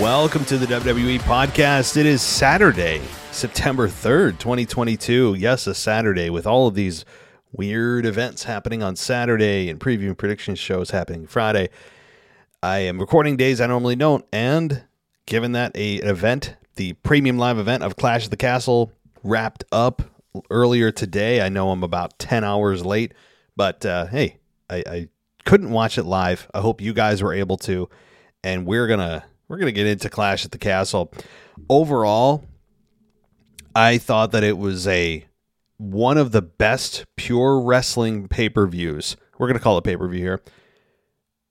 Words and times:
Welcome 0.00 0.44
to 0.46 0.58
the 0.58 0.66
WWE 0.66 1.20
podcast. 1.20 1.96
It 1.96 2.04
is 2.04 2.20
Saturday, 2.20 3.00
September 3.30 3.86
3rd, 3.86 4.40
2022. 4.40 5.36
Yes, 5.38 5.68
a 5.68 5.74
Saturday 5.74 6.30
with 6.30 6.48
all 6.48 6.66
of 6.66 6.74
these 6.74 7.04
weird 7.52 8.04
events 8.04 8.42
happening 8.42 8.82
on 8.82 8.96
Saturday 8.96 9.70
and 9.70 9.78
preview 9.78 10.08
and 10.08 10.18
prediction 10.18 10.56
shows 10.56 10.90
happening 10.90 11.28
Friday. 11.28 11.68
I 12.60 12.78
am 12.78 12.98
recording 12.98 13.36
days 13.36 13.60
I 13.60 13.68
normally 13.68 13.94
don't, 13.94 14.24
and 14.32 14.82
given 15.26 15.52
that 15.52 15.70
a 15.76 15.94
event, 15.98 16.56
the 16.74 16.94
premium 16.94 17.38
live 17.38 17.58
event 17.58 17.84
of 17.84 17.94
Clash 17.94 18.24
of 18.24 18.30
the 18.30 18.36
Castle, 18.36 18.90
wrapped 19.22 19.62
up 19.70 20.02
earlier 20.50 20.90
today. 20.90 21.40
I 21.40 21.48
know 21.48 21.70
I'm 21.70 21.84
about 21.84 22.18
10 22.18 22.42
hours 22.42 22.84
late, 22.84 23.14
but 23.54 23.86
uh, 23.86 24.06
hey, 24.06 24.38
I, 24.68 24.82
I 24.86 25.08
couldn't 25.44 25.70
watch 25.70 25.98
it 25.98 26.04
live. 26.04 26.48
I 26.52 26.60
hope 26.62 26.80
you 26.80 26.92
guys 26.92 27.22
were 27.22 27.32
able 27.32 27.58
to, 27.58 27.88
and 28.42 28.66
we're 28.66 28.88
gonna 28.88 29.24
we're 29.48 29.58
gonna 29.58 29.72
get 29.72 29.86
into 29.86 30.08
Clash 30.08 30.44
at 30.44 30.50
the 30.50 30.58
Castle. 30.58 31.12
Overall, 31.68 32.44
I 33.74 33.98
thought 33.98 34.32
that 34.32 34.44
it 34.44 34.58
was 34.58 34.86
a 34.86 35.24
one 35.76 36.18
of 36.18 36.32
the 36.32 36.42
best 36.42 37.04
pure 37.16 37.60
wrestling 37.60 38.28
pay 38.28 38.48
per 38.48 38.66
views. 38.66 39.16
We're 39.38 39.48
gonna 39.48 39.60
call 39.60 39.78
it 39.78 39.84
pay 39.84 39.96
per 39.96 40.08
view 40.08 40.20
here 40.20 40.42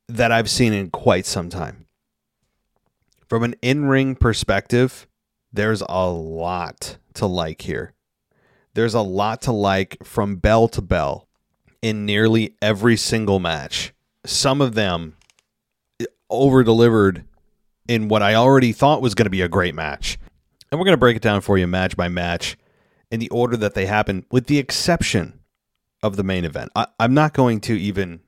that 0.08 0.32
I've 0.32 0.50
seen 0.50 0.74
in 0.74 0.90
quite 0.90 1.26
some 1.26 1.50
time. 1.50 1.86
From 3.28 3.44
an 3.44 3.56
in 3.62 3.86
ring 3.86 4.16
perspective, 4.16 5.08
there's 5.52 5.84
a 5.88 6.10
lot 6.10 6.98
to 7.16 7.26
like 7.26 7.62
here. 7.62 7.94
There's 8.74 8.94
a 8.94 9.02
lot 9.02 9.42
to 9.44 9.52
like 9.52 10.04
from 10.04 10.38
bell 10.38 10.68
to 10.70 10.82
bell 10.82 11.28
in 11.82 12.06
nearly 12.06 12.56
every 12.62 12.98
single 12.98 13.40
match. 13.40 13.94
Some 14.26 14.62
of 14.62 14.74
them 14.74 15.16
over 16.30 16.64
delivered 16.64 17.26
in 17.88 18.08
what 18.08 18.24
I 18.24 18.36
already 18.36 18.72
thought 18.72 19.02
was 19.02 19.16
going 19.16 19.26
to 19.26 19.30
be 19.30 19.42
a 19.42 19.50
great 19.50 19.76
match. 19.76 20.18
And 20.72 20.80
we're 20.80 20.86
going 20.86 20.94
to 20.94 21.00
break 21.00 21.18
it 21.18 21.22
down 21.22 21.42
for 21.42 21.58
you 21.58 21.68
match 21.68 21.96
by 21.96 22.08
match 22.08 22.58
in 23.12 23.20
the 23.20 23.30
order 23.30 23.56
that 23.58 23.76
they 23.76 23.86
happen, 23.86 24.26
with 24.32 24.48
the 24.48 24.58
exception 24.58 25.40
of 26.02 26.16
the 26.16 26.24
main 26.24 26.46
event. 26.46 26.72
I, 26.76 26.88
I'm 27.00 27.14
not 27.14 27.34
going 27.34 27.62
to 27.62 27.80
even 27.80 28.22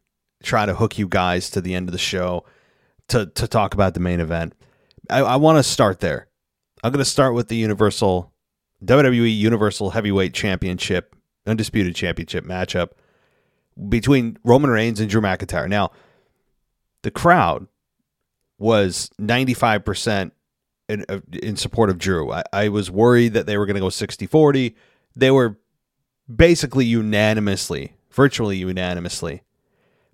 try 0.43 0.65
to 0.65 0.75
hook 0.75 0.97
you 0.97 1.07
guys 1.07 1.49
to 1.51 1.61
the 1.61 1.73
end 1.73 1.89
of 1.89 1.91
the 1.91 1.97
show 1.97 2.45
to, 3.07 3.25
to 3.27 3.47
talk 3.47 3.73
about 3.73 3.93
the 3.93 3.99
main 3.99 4.19
event. 4.19 4.53
I, 5.09 5.19
I 5.19 5.35
want 5.37 5.57
to 5.57 5.63
start 5.63 5.99
there. 5.99 6.27
I'm 6.83 6.91
going 6.91 7.03
to 7.03 7.09
start 7.09 7.33
with 7.33 7.47
the 7.47 7.55
Universal 7.55 8.31
WWE 8.83 9.35
Universal 9.35 9.91
Heavyweight 9.91 10.33
Championship, 10.33 11.15
Undisputed 11.47 11.95
Championship 11.95 12.45
matchup 12.45 12.89
between 13.89 14.37
Roman 14.43 14.69
Reigns 14.69 14.99
and 14.99 15.09
Drew 15.09 15.21
McIntyre. 15.21 15.67
Now, 15.67 15.91
the 17.01 17.11
crowd 17.11 17.67
was 18.57 19.09
95% 19.19 20.31
in, 20.87 21.05
in 21.33 21.55
support 21.55 21.89
of 21.89 21.97
Drew. 21.97 22.31
I, 22.31 22.43
I 22.53 22.69
was 22.69 22.91
worried 22.91 23.33
that 23.33 23.45
they 23.45 23.57
were 23.57 23.65
going 23.65 23.75
to 23.75 23.81
go 23.81 23.89
60 23.89 24.25
40. 24.27 24.75
They 25.15 25.31
were 25.31 25.57
basically 26.33 26.85
unanimously, 26.85 27.95
virtually 28.11 28.57
unanimously, 28.57 29.43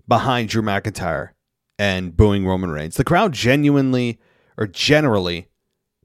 behind 0.06 0.48
Drew 0.48 0.62
McIntyre 0.62 1.30
and 1.78 2.16
booing 2.16 2.46
Roman 2.46 2.70
Reigns. 2.70 2.96
The 2.96 3.04
crowd 3.04 3.32
genuinely 3.32 4.18
or 4.56 4.66
generally 4.66 5.48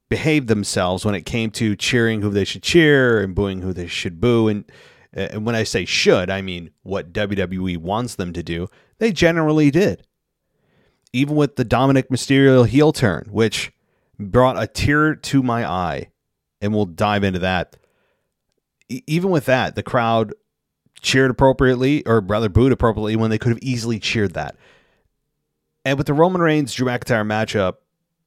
behaved 0.10 0.48
themselves 0.48 1.04
when 1.04 1.16
it 1.16 1.26
came 1.26 1.52
to 1.52 1.76
cheering 1.76 2.22
who 2.22 2.30
they 2.30 2.46
should 2.46 2.64
cheer 2.64 3.22
and 3.22 3.36
booing 3.36 3.62
who 3.62 3.74
they 3.74 3.88
should 3.88 4.22
boo. 4.22 4.48
And, 4.48 4.64
and 5.14 5.46
when 5.46 5.56
I 5.56 5.64
say 5.64 5.86
should, 5.86 6.30
I 6.30 6.42
mean 6.42 6.72
what 6.84 7.14
WWE 7.14 7.78
wants 7.78 8.16
them 8.16 8.34
to 8.34 8.44
do. 8.44 8.70
They 9.00 9.12
generally 9.12 9.70
did. 9.70 10.06
Even 11.18 11.36
with 11.36 11.56
the 11.56 11.66
Dominic 11.66 12.10
Mysterio 12.10 12.68
heel 12.68 12.92
turn, 12.92 13.28
which 13.32 13.72
brought 14.20 14.62
a 14.62 14.68
tear 14.68 15.16
to 15.16 15.42
my 15.42 15.68
eye, 15.68 16.12
and 16.62 16.74
we'll 16.74 16.86
dive 16.86 17.24
into 17.24 17.40
that. 17.40 17.76
Even 18.88 19.32
with 19.32 19.46
that, 19.46 19.76
the 19.76 19.82
crowd 19.82 20.34
cheered 21.02 21.32
appropriately, 21.32 22.06
or 22.06 22.20
rather 22.20 22.50
booed 22.50 22.72
appropriately, 22.72 23.16
when 23.16 23.32
they 23.32 23.40
could 23.40 23.50
have 23.50 23.64
easily 23.64 24.00
cheered 24.00 24.34
that. 24.34 24.56
And 25.84 25.98
with 25.98 26.06
the 26.06 26.14
Roman 26.14 26.42
Reigns 26.42 26.74
Drew 26.74 26.86
McIntyre 26.88 27.26
matchup, 27.26 27.78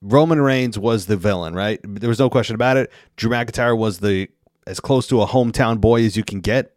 Roman 0.02 0.40
Reigns 0.40 0.76
was 0.78 1.06
the 1.06 1.16
villain, 1.16 1.54
right? 1.54 1.78
There 1.84 2.08
was 2.08 2.18
no 2.18 2.28
question 2.28 2.54
about 2.54 2.76
it. 2.76 2.90
Drew 3.16 3.30
McIntyre 3.30 3.76
was 3.76 3.98
the 3.98 4.28
as 4.66 4.80
close 4.80 5.06
to 5.08 5.22
a 5.22 5.26
hometown 5.26 5.80
boy 5.80 6.04
as 6.04 6.16
you 6.16 6.24
can 6.24 6.40
get. 6.40 6.72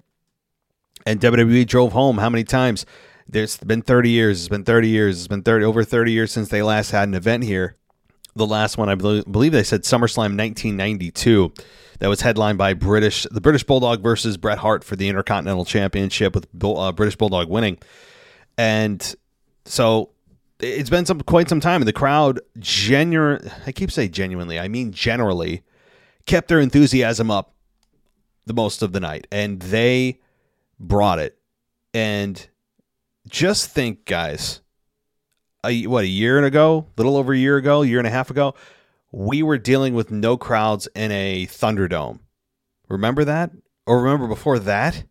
And 1.05 1.19
WWE 1.19 1.65
drove 1.65 1.91
home 1.91 2.19
how 2.19 2.29
many 2.29 2.43
times? 2.43 2.85
There's 3.33 3.57
been 3.57 3.81
30 3.81 4.11
years. 4.11 4.41
It's 4.41 4.47
been 4.47 4.63
30 4.63 4.89
years. 4.89 5.17
It's 5.17 5.27
been 5.27 5.41
30 5.41 5.65
over 5.65 5.83
30 5.83 6.11
years 6.11 6.31
since 6.31 6.49
they 6.49 6.61
last 6.61 6.91
had 6.91 7.07
an 7.07 7.15
event 7.15 7.43
here. 7.43 7.75
The 8.35 8.45
last 8.45 8.77
one, 8.77 8.89
I 8.89 8.95
believe, 8.95 9.51
they 9.51 9.63
said 9.63 9.81
SummerSlam 9.83 10.37
1992. 10.37 11.51
That 11.99 12.09
was 12.09 12.21
headlined 12.21 12.59
by 12.59 12.73
British, 12.73 13.25
the 13.31 13.41
British 13.41 13.63
Bulldog 13.63 14.01
versus 14.01 14.37
Bret 14.37 14.59
Hart 14.59 14.83
for 14.83 14.95
the 14.95 15.09
Intercontinental 15.09 15.65
Championship, 15.65 16.35
with 16.35 16.47
uh, 16.63 16.91
British 16.91 17.15
Bulldog 17.15 17.49
winning. 17.49 17.79
And 18.57 19.15
so 19.65 20.11
it's 20.59 20.89
been 20.89 21.05
some 21.05 21.21
quite 21.21 21.49
some 21.49 21.59
time, 21.59 21.81
and 21.81 21.87
the 21.87 21.93
crowd 21.93 22.39
genuine. 22.59 23.49
I 23.65 23.71
keep 23.71 23.91
saying 23.91 24.11
genuinely, 24.11 24.59
I 24.59 24.67
mean 24.67 24.91
generally, 24.91 25.63
kept 26.25 26.49
their 26.49 26.59
enthusiasm 26.59 27.31
up 27.31 27.55
the 28.45 28.53
most 28.53 28.83
of 28.83 28.93
the 28.93 28.99
night, 28.99 29.25
and 29.31 29.59
they 29.59 30.19
brought 30.79 31.19
it. 31.19 31.37
And 31.93 32.47
just 33.27 33.69
think, 33.69 34.05
guys, 34.05 34.61
a, 35.65 35.87
what 35.87 36.03
a 36.03 36.07
year 36.07 36.43
ago, 36.43 36.87
little 36.97 37.17
over 37.17 37.33
a 37.33 37.37
year 37.37 37.57
ago, 37.57 37.81
year 37.81 37.99
and 37.99 38.07
a 38.07 38.11
half 38.11 38.29
ago, 38.29 38.53
we 39.11 39.43
were 39.43 39.57
dealing 39.57 39.93
with 39.93 40.11
no 40.11 40.37
crowds 40.37 40.87
in 40.95 41.11
a 41.11 41.45
Thunderdome. 41.45 42.19
Remember 42.89 43.23
that? 43.23 43.51
Or 43.85 44.01
remember 44.01 44.27
before 44.27 44.59
that? 44.59 45.03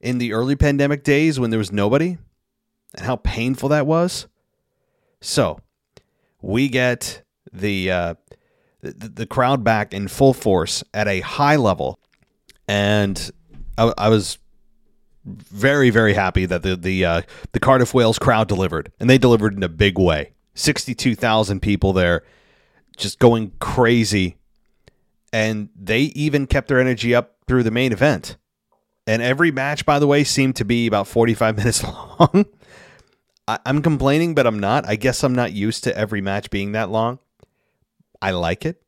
In 0.00 0.18
the 0.18 0.32
early 0.32 0.56
pandemic 0.56 1.04
days 1.04 1.38
when 1.38 1.50
there 1.50 1.58
was 1.58 1.72
nobody? 1.72 2.18
And 2.96 3.06
how 3.06 3.16
painful 3.16 3.68
that 3.68 3.86
was? 3.86 4.26
So, 5.20 5.60
we 6.40 6.68
get 6.68 7.22
the 7.52 7.90
uh, 7.90 8.14
the, 8.80 9.08
the 9.08 9.26
crowd 9.26 9.62
back 9.62 9.92
in 9.92 10.08
full 10.08 10.32
force 10.32 10.82
at 10.94 11.06
a 11.06 11.20
high 11.20 11.56
level, 11.56 11.98
and 12.66 13.30
I, 13.76 13.92
I 13.98 14.08
was 14.08 14.38
very 15.24 15.90
very 15.90 16.14
happy 16.14 16.46
that 16.46 16.62
the 16.62 16.76
the 16.76 17.04
uh, 17.04 17.22
the 17.52 17.60
Cardiff 17.60 17.94
Wales 17.94 18.18
crowd 18.18 18.48
delivered, 18.48 18.92
and 18.98 19.08
they 19.08 19.18
delivered 19.18 19.54
in 19.54 19.62
a 19.62 19.68
big 19.68 19.98
way. 19.98 20.32
Sixty 20.54 20.94
two 20.94 21.14
thousand 21.14 21.60
people 21.60 21.92
there, 21.92 22.22
just 22.96 23.18
going 23.18 23.52
crazy, 23.60 24.36
and 25.32 25.68
they 25.78 26.02
even 26.02 26.46
kept 26.46 26.68
their 26.68 26.80
energy 26.80 27.14
up 27.14 27.36
through 27.46 27.62
the 27.62 27.70
main 27.70 27.92
event. 27.92 28.36
And 29.06 29.22
every 29.22 29.50
match, 29.50 29.84
by 29.84 29.98
the 29.98 30.06
way, 30.06 30.24
seemed 30.24 30.56
to 30.56 30.64
be 30.64 30.86
about 30.86 31.06
forty 31.06 31.34
five 31.34 31.56
minutes 31.58 31.82
long. 31.84 32.46
I, 33.46 33.58
I'm 33.66 33.82
complaining, 33.82 34.34
but 34.34 34.46
I'm 34.46 34.58
not. 34.58 34.88
I 34.88 34.96
guess 34.96 35.22
I'm 35.22 35.34
not 35.34 35.52
used 35.52 35.84
to 35.84 35.96
every 35.96 36.20
match 36.20 36.50
being 36.50 36.72
that 36.72 36.90
long. 36.90 37.18
I 38.22 38.30
like 38.32 38.64
it. 38.64 38.82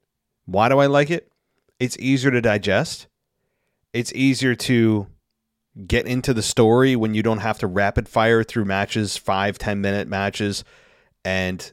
Why 0.46 0.68
do 0.68 0.78
I 0.78 0.86
like 0.86 1.10
it? 1.10 1.30
It's 1.78 1.96
easier 1.98 2.30
to 2.30 2.40
digest. 2.40 3.06
It's 3.92 4.12
easier 4.14 4.54
to 4.54 5.06
get 5.86 6.06
into 6.06 6.34
the 6.34 6.42
story 6.42 6.96
when 6.96 7.14
you 7.14 7.22
don't 7.22 7.38
have 7.38 7.58
to 7.58 7.66
rapid 7.66 8.08
fire 8.08 8.44
through 8.44 8.64
matches, 8.64 9.16
five, 9.16 9.58
10 9.58 9.80
minute 9.80 10.08
matches. 10.08 10.64
And 11.24 11.72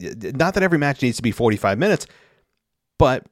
not 0.00 0.54
that 0.54 0.62
every 0.62 0.78
match 0.78 1.02
needs 1.02 1.16
to 1.16 1.22
be 1.22 1.32
45 1.32 1.78
minutes, 1.78 2.06
but 2.98 3.26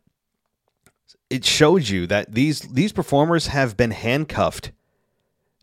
it 1.28 1.44
shows 1.44 1.90
you 1.90 2.06
that 2.06 2.32
these 2.32 2.60
these 2.60 2.92
performers 2.92 3.48
have 3.48 3.76
been 3.76 3.90
handcuffed 3.90 4.70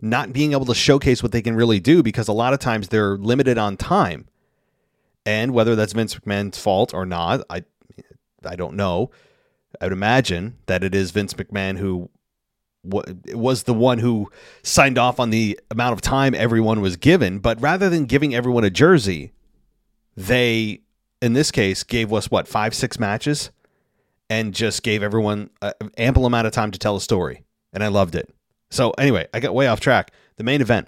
not 0.01 0.33
being 0.33 0.51
able 0.51 0.65
to 0.65 0.75
showcase 0.75 1.23
what 1.23 1.31
they 1.31 1.41
can 1.41 1.55
really 1.55 1.79
do 1.79 2.03
because 2.03 2.27
a 2.27 2.33
lot 2.33 2.53
of 2.53 2.59
times 2.59 2.89
they're 2.89 3.17
limited 3.17 3.57
on 3.57 3.77
time. 3.77 4.27
And 5.25 5.53
whether 5.53 5.77
that's 5.77 5.93
Vince 5.93 6.15
McMahon's 6.15 6.57
fault 6.57 6.93
or 6.93 7.05
not, 7.05 7.41
I 7.49 7.63
I 8.45 8.57
don't 8.57 8.75
know. 8.75 9.11
I 9.79 9.85
would 9.85 9.93
imagine 9.93 10.57
that 10.65 10.83
it 10.83 10.93
is 10.93 11.11
Vince 11.11 11.33
McMahon 11.33 11.77
who 11.77 12.09
was 12.83 13.63
the 13.63 13.73
one 13.73 13.99
who 13.99 14.29
signed 14.61 14.97
off 14.97 15.19
on 15.19 15.29
the 15.29 15.59
amount 15.71 15.93
of 15.93 16.01
time 16.01 16.35
everyone 16.35 16.81
was 16.81 16.97
given. 16.97 17.39
But 17.39 17.61
rather 17.61 17.89
than 17.89 18.05
giving 18.05 18.35
everyone 18.35 18.63
a 18.63 18.69
jersey, 18.69 19.31
they 20.15 20.81
in 21.21 21.33
this 21.33 21.51
case 21.51 21.83
gave 21.83 22.11
us 22.11 22.29
what 22.29 22.47
five 22.47 22.73
six 22.75 22.99
matches? 22.99 23.51
And 24.29 24.53
just 24.53 24.83
gave 24.83 25.03
everyone 25.03 25.49
an 25.61 25.73
ample 25.97 26.25
amount 26.25 26.47
of 26.47 26.53
time 26.53 26.71
to 26.71 26.79
tell 26.79 26.95
a 26.95 27.01
story. 27.01 27.43
And 27.71 27.83
i 27.83 27.87
loved 27.87 28.15
it. 28.15 28.33
So 28.71 28.91
anyway 28.91 29.27
i 29.33 29.39
got 29.39 29.53
way 29.53 29.67
off 29.67 29.79
track. 29.79 30.11
The 30.37 30.43
main 30.43 30.61
event. 30.61 30.87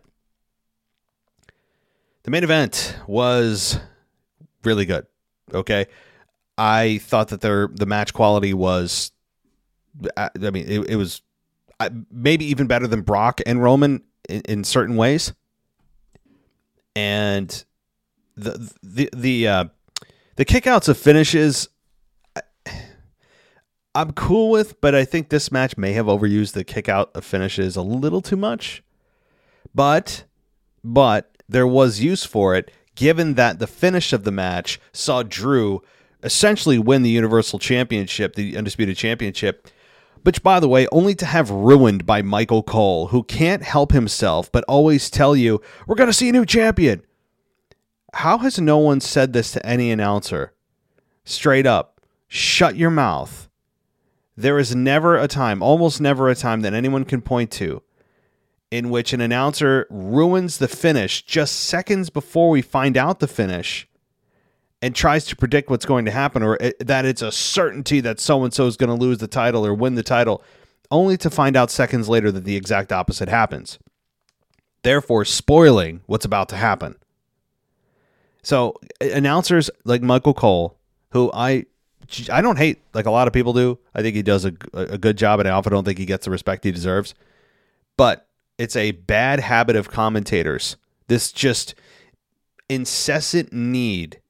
The 2.24 2.32
main 2.32 2.44
event 2.44 2.98
was 3.08 3.80
really 4.64 4.86
good 4.86 5.06
okay? 5.54 5.88
I 6.58 7.00
thought 7.00 7.30
that 7.30 7.42
their 7.42 7.68
the 7.68 7.86
match 7.86 8.14
quality 8.14 8.54
was 8.54 9.12
i 10.18 10.30
mean 10.38 10.66
it, 10.68 10.90
it 10.90 10.96
was 10.98 11.22
maybe 12.12 12.46
even 12.46 12.68
better 12.68 12.88
than 12.88 13.02
brock 13.02 13.42
and 13.46 13.62
roman 13.62 14.02
in, 14.30 14.42
in 14.42 14.64
certain 14.64 14.96
ways 14.96 15.34
and 16.96 17.66
the 18.36 18.72
the 18.82 19.10
the 19.14 19.48
uh, 19.48 19.66
the 20.36 20.46
kickouts 20.46 20.88
of 20.90 20.98
finishes 20.98 21.70
I- 22.36 22.42
I'm 23.94 24.12
cool 24.12 24.50
with, 24.50 24.82
but 24.82 24.94
I 24.94 25.06
think 25.06 25.30
this 25.30 25.52
match 25.52 25.78
may 25.78 25.94
have 25.94 26.08
overused 26.08 26.52
the 26.52 26.66
kickout 26.66 27.12
of 27.16 27.24
finishes 27.24 27.76
a 27.78 27.82
little 27.82 28.22
too 28.22 28.36
much. 28.36 28.84
But 29.74 30.26
but 30.84 31.32
there 31.48 31.68
was 31.68 32.02
use 32.02 32.24
for 32.26 32.56
it 32.56 32.72
given 32.96 33.34
that 33.36 33.60
the 33.60 33.68
finish 33.68 34.14
of 34.14 34.24
the 34.24 34.32
match 34.32 34.80
saw 34.94 35.22
Drew 35.24 35.82
essentially 36.24 36.80
win 36.80 37.04
the 37.04 37.10
Universal 37.10 37.60
Championship, 37.60 38.36
the 38.36 38.58
Undisputed 38.58 38.96
Championship, 38.98 39.68
which 40.26 40.42
by 40.42 40.60
the 40.60 40.68
way, 40.68 40.88
only 40.92 41.14
to 41.16 41.26
have 41.26 41.52
ruined 41.52 42.06
by 42.06 42.22
Michael 42.22 42.64
Cole, 42.64 43.08
who 43.08 43.24
can't 43.24 43.62
help 43.62 43.92
himself 43.92 44.52
but 44.52 44.64
always 44.68 45.10
tell 45.10 45.36
you, 45.36 45.62
"We're 45.86 45.96
going 45.96 46.10
to 46.10 46.14
see 46.14 46.30
a 46.30 46.34
new 46.34 46.46
champion." 46.46 47.04
How 48.14 48.40
has 48.40 48.60
no 48.60 48.78
one 48.78 49.02
said 49.02 49.34
this 49.34 49.52
to 49.52 49.66
any 49.66 49.92
announcer? 49.92 50.54
Straight 51.26 51.68
up, 51.68 52.02
shut 52.28 52.76
your 52.76 52.90
mouth. 52.90 53.50
There 54.36 54.58
is 54.58 54.76
never 54.76 55.16
a 55.18 55.28
time, 55.28 55.62
almost 55.62 56.02
never 56.02 56.30
a 56.30 56.36
time, 56.36 56.62
that 56.62 56.74
anyone 56.74 57.06
can 57.06 57.22
point 57.22 57.52
to 57.52 57.84
in 58.72 58.90
which 58.90 59.14
an 59.14 59.22
announcer 59.22 59.86
ruins 59.90 60.58
the 60.58 60.68
finish 60.68 61.24
just 61.24 61.56
seconds 61.56 62.10
before 62.10 62.50
we 62.50 62.62
find 62.62 62.98
out 62.98 63.20
the 63.20 63.28
finish 63.28 63.88
and 64.86 64.96
tries 64.96 65.26
to 65.26 65.36
predict 65.36 65.72
what's 65.72 65.84
going 65.84 66.06
to 66.06 66.12
happen 66.12 66.44
or 66.44 66.58
it, 66.62 66.78
that 66.86 67.06
it's 67.06 67.24
a 67.24 67.32
certainty 67.32 68.02
that 68.02 68.20
so 68.20 68.44
and 68.44 68.54
so 68.54 68.68
is 68.68 68.78
going 68.78 68.88
to 68.88 68.94
lose 68.94 69.18
the 69.18 69.28
title 69.28 69.66
or 69.66 69.74
win 69.74 69.96
the 69.96 70.04
title, 70.04 70.44
only 70.92 71.18
to 71.18 71.28
find 71.32 71.58
out 71.58 71.72
seconds 71.72 72.08
later 72.08 72.32
that 72.32 72.44
the 72.44 72.56
exact 72.56 72.92
opposite 72.92 73.28
happens. 73.28 73.80
Therefore, 74.84 75.26
spoiling 75.26 76.02
what's 76.06 76.24
about 76.24 76.50
to 76.50 76.56
happen. 76.56 76.98
So 78.44 78.76
announcers 79.02 79.72
like 79.86 80.04
Michael 80.04 80.36
Cole, 80.36 80.78
who 81.10 81.32
I 81.34 81.66
I 82.32 82.44
don't 82.44 82.60
hate 82.60 82.84
like 82.94 83.08
a 83.08 83.12
lot 83.12 83.26
of 83.26 83.34
people 83.34 83.54
do. 83.54 83.80
I 83.96 84.04
think 84.04 84.16
he 84.16 84.22
does 84.22 84.46
a, 84.46 84.54
a 84.74 85.00
good 85.00 85.18
job, 85.18 85.40
and 85.40 85.50
I 85.50 85.54
often 85.54 85.72
don't 85.72 85.84
think 85.84 85.98
he 85.98 86.06
gets 86.06 86.26
the 86.26 86.32
respect 86.32 86.64
he 86.64 86.72
deserves. 86.72 87.16
But 87.98 88.28
it's 88.60 88.76
a 88.76 88.92
bad 88.92 89.40
habit 89.40 89.76
of 89.76 89.90
commentators. 89.90 90.78
This 91.08 91.32
just 91.32 91.74
incessant 92.70 93.52
need 93.52 94.22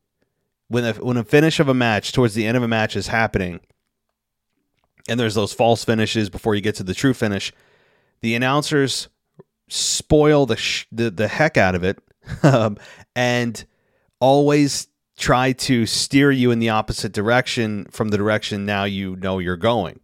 when 0.68 0.84
a, 0.86 0.94
when 0.94 1.18
a 1.18 1.24
finish 1.24 1.60
of 1.60 1.70
a 1.70 1.74
match 1.74 2.12
towards 2.12 2.34
the 2.34 2.46
end 2.46 2.58
of 2.58 2.64
a 2.64 2.68
match 2.68 2.96
is 2.96 3.08
happening, 3.08 3.60
and 5.08 5.20
there's 5.20 5.36
those 5.36 5.54
false 5.54 5.84
finishes 5.84 6.30
before 6.30 6.56
you 6.56 6.62
get 6.62 6.76
to 6.76 6.84
the 6.84 6.94
true 6.94 7.14
finish. 7.14 7.54
The 8.22 8.36
announcers 8.36 9.08
spoil 9.68 10.46
the 10.46 10.58
sh- 10.58 10.88
the, 10.92 11.12
the 11.12 11.28
heck 11.28 11.58
out 11.58 11.76
of 11.76 11.84
it, 11.84 12.00
um, 12.44 12.78
and 13.16 13.64
always 14.20 14.88
try 15.18 15.54
to 15.54 15.86
steer 15.86 16.32
you 16.32 16.52
in 16.52 16.60
the 16.60 16.70
opposite 16.70 17.14
direction 17.14 17.86
from 17.92 18.10
the 18.10 18.18
direction 18.18 18.66
now 18.66 18.84
you 18.84 19.16
know 19.18 19.40
you're 19.40 19.56
going. 19.56 20.00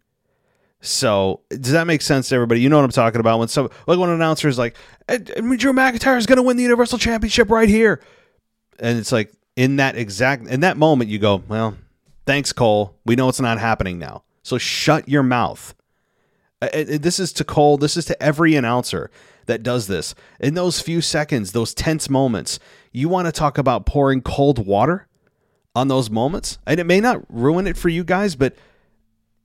So 0.80 1.40
does 1.48 1.72
that 1.72 1.86
make 1.86 2.02
sense 2.02 2.28
to 2.28 2.34
everybody? 2.34 2.60
You 2.60 2.68
know 2.68 2.76
what 2.76 2.84
I'm 2.84 2.90
talking 2.90 3.20
about 3.20 3.38
when 3.38 3.48
some 3.48 3.70
like 3.86 3.98
when 3.98 4.08
an 4.08 4.16
announcer 4.16 4.48
is 4.48 4.58
like, 4.58 4.76
"Eh, 5.08 5.18
Drew 5.18 5.72
McIntyre 5.72 6.18
is 6.18 6.26
going 6.26 6.38
to 6.38 6.42
win 6.42 6.56
the 6.56 6.64
Universal 6.64 6.98
Championship 6.98 7.50
right 7.50 7.68
here, 7.68 8.00
and 8.80 8.98
it's 8.98 9.12
like 9.12 9.32
in 9.56 9.76
that 9.76 9.96
exact 9.96 10.46
in 10.46 10.60
that 10.60 10.76
moment 10.76 11.10
you 11.10 11.18
go, 11.18 11.42
well, 11.48 11.76
thanks 12.26 12.52
Cole, 12.52 12.96
we 13.04 13.16
know 13.16 13.28
it's 13.28 13.40
not 13.40 13.58
happening 13.58 13.98
now, 13.98 14.24
so 14.42 14.58
shut 14.58 15.08
your 15.08 15.22
mouth. 15.22 15.74
Uh, 16.60 16.68
This 16.72 17.18
is 17.18 17.32
to 17.34 17.44
Cole. 17.44 17.76
This 17.76 17.96
is 17.96 18.04
to 18.06 18.22
every 18.22 18.54
announcer 18.54 19.10
that 19.46 19.62
does 19.62 19.88
this. 19.88 20.14
In 20.38 20.54
those 20.54 20.80
few 20.80 21.00
seconds, 21.00 21.52
those 21.52 21.74
tense 21.74 22.08
moments, 22.08 22.58
you 22.92 23.08
want 23.08 23.26
to 23.26 23.32
talk 23.32 23.58
about 23.58 23.86
pouring 23.86 24.22
cold 24.22 24.64
water 24.64 25.08
on 25.74 25.88
those 25.88 26.10
moments, 26.10 26.58
and 26.66 26.78
it 26.78 26.84
may 26.84 27.00
not 27.00 27.22
ruin 27.28 27.66
it 27.66 27.76
for 27.76 27.88
you 27.88 28.04
guys, 28.04 28.36
but 28.36 28.54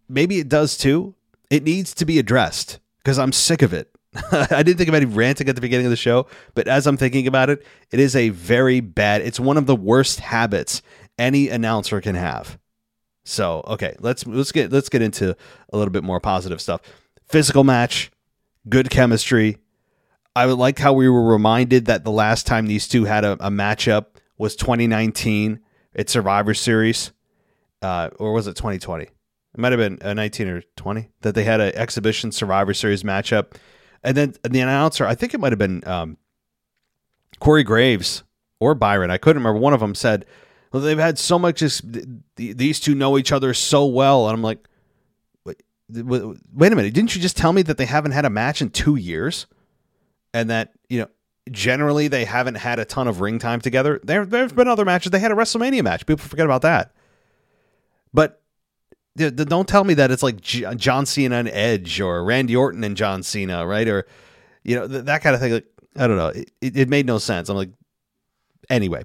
maybe 0.07 0.39
it 0.39 0.49
does 0.49 0.77
too. 0.77 1.15
It 1.49 1.63
needs 1.63 1.93
to 1.95 2.05
be 2.05 2.19
addressed 2.19 2.79
because 3.03 3.17
I'm 3.17 3.31
sick 3.31 3.61
of 3.61 3.73
it. 3.73 3.89
I 4.31 4.63
didn't 4.63 4.77
think 4.77 4.89
of 4.89 4.95
any 4.95 5.05
ranting 5.05 5.47
at 5.49 5.55
the 5.55 5.61
beginning 5.61 5.85
of 5.85 5.89
the 5.91 5.95
show, 5.95 6.27
but 6.55 6.67
as 6.67 6.87
I'm 6.87 6.97
thinking 6.97 7.27
about 7.27 7.49
it, 7.49 7.65
it 7.91 7.99
is 7.99 8.15
a 8.15 8.29
very 8.29 8.79
bad. 8.79 9.21
It's 9.21 9.39
one 9.39 9.57
of 9.57 9.65
the 9.65 9.75
worst 9.75 10.19
habits 10.19 10.81
any 11.17 11.49
announcer 11.49 12.01
can 12.01 12.15
have. 12.15 12.57
So 13.23 13.63
okay, 13.67 13.95
let's 13.99 14.25
let's 14.25 14.51
get 14.51 14.71
let's 14.71 14.89
get 14.89 15.01
into 15.01 15.35
a 15.71 15.77
little 15.77 15.91
bit 15.91 16.03
more 16.03 16.19
positive 16.19 16.61
stuff. 16.61 16.81
Physical 17.27 17.63
match, 17.63 18.09
good 18.69 18.89
chemistry. 18.89 19.57
I 20.35 20.45
would 20.45 20.57
like 20.57 20.79
how 20.79 20.93
we 20.93 21.09
were 21.09 21.25
reminded 21.25 21.85
that 21.85 22.03
the 22.03 22.11
last 22.11 22.47
time 22.47 22.67
these 22.67 22.87
two 22.87 23.05
had 23.05 23.25
a, 23.25 23.33
a 23.33 23.49
matchup 23.49 24.05
was 24.37 24.55
2019 24.55 25.59
at 25.95 26.09
Survivor 26.09 26.53
Series, 26.53 27.11
uh, 27.81 28.11
or 28.19 28.33
was 28.33 28.47
it 28.47 28.55
2020? 28.55 29.03
It 29.03 29.11
might 29.55 29.71
have 29.71 29.79
been 29.79 29.97
uh, 30.07 30.13
19 30.13 30.47
or 30.47 30.61
20 30.75 31.09
that 31.21 31.33
they 31.33 31.43
had 31.43 31.59
an 31.59 31.75
exhibition 31.75 32.31
Survivor 32.31 32.73
Series 32.73 33.03
matchup, 33.03 33.55
and 34.03 34.15
then 34.15 34.33
the 34.43 34.59
announcer, 34.59 35.05
I 35.05 35.15
think 35.15 35.33
it 35.33 35.39
might 35.39 35.51
have 35.51 35.59
been 35.59 35.85
um, 35.87 36.17
Corey 37.39 37.63
Graves 37.63 38.23
or 38.59 38.75
Byron. 38.75 39.11
I 39.11 39.17
couldn't 39.17 39.41
remember. 39.41 39.59
One 39.59 39.73
of 39.73 39.79
them 39.79 39.95
said, 39.95 40.25
"Well, 40.71 40.81
they've 40.81 40.97
had 40.97 41.17
so 41.17 41.37
much. 41.37 41.63
These 42.35 42.79
two 42.79 42.95
know 42.95 43.17
each 43.17 43.31
other 43.31 43.53
so 43.53 43.85
well," 43.85 44.27
and 44.27 44.35
I'm 44.35 44.43
like, 44.43 44.67
wait, 45.43 45.61
wait 45.89 46.71
a 46.71 46.75
minute, 46.75 46.93
didn't 46.93 47.15
you 47.15 47.21
just 47.21 47.37
tell 47.37 47.53
me 47.53 47.61
that 47.63 47.77
they 47.77 47.85
haven't 47.85 48.11
had 48.11 48.25
a 48.25 48.29
match 48.29 48.61
in 48.61 48.69
two 48.69 48.95
years, 48.95 49.47
and 50.33 50.49
that 50.49 50.73
you 50.89 50.99
know 50.99 51.07
generally 51.51 52.07
they 52.07 52.25
haven't 52.25 52.55
had 52.55 52.79
a 52.79 52.85
ton 52.85 53.07
of 53.07 53.21
ring 53.21 53.39
time 53.39 53.61
together? 53.61 53.99
There, 54.03 54.25
there's 54.25 54.53
been 54.53 54.67
other 54.67 54.85
matches. 54.85 55.11
They 55.11 55.19
had 55.19 55.31
a 55.31 55.35
WrestleMania 55.35 55.83
match. 55.83 56.05
People 56.05 56.25
forget 56.25 56.45
about 56.45 56.61
that, 56.61 56.93
but. 58.13 58.41
Don't 59.17 59.67
tell 59.67 59.83
me 59.83 59.95
that 59.95 60.11
it's 60.11 60.23
like 60.23 60.41
John 60.41 61.05
Cena 61.05 61.37
and 61.37 61.49
Edge 61.49 61.99
or 61.99 62.23
Randy 62.23 62.55
Orton 62.55 62.83
and 62.83 62.95
John 62.95 63.23
Cena, 63.23 63.65
right? 63.65 63.87
Or 63.87 64.05
you 64.63 64.75
know 64.75 64.87
th- 64.87 65.05
that 65.05 65.23
kind 65.23 65.33
of 65.33 65.41
thing. 65.41 65.53
Like 65.53 65.65
I 65.95 66.07
don't 66.07 66.17
know, 66.17 66.27
it, 66.27 66.51
it 66.61 66.89
made 66.89 67.07
no 67.07 67.17
sense. 67.17 67.49
I'm 67.49 67.57
like, 67.57 67.71
anyway, 68.69 69.03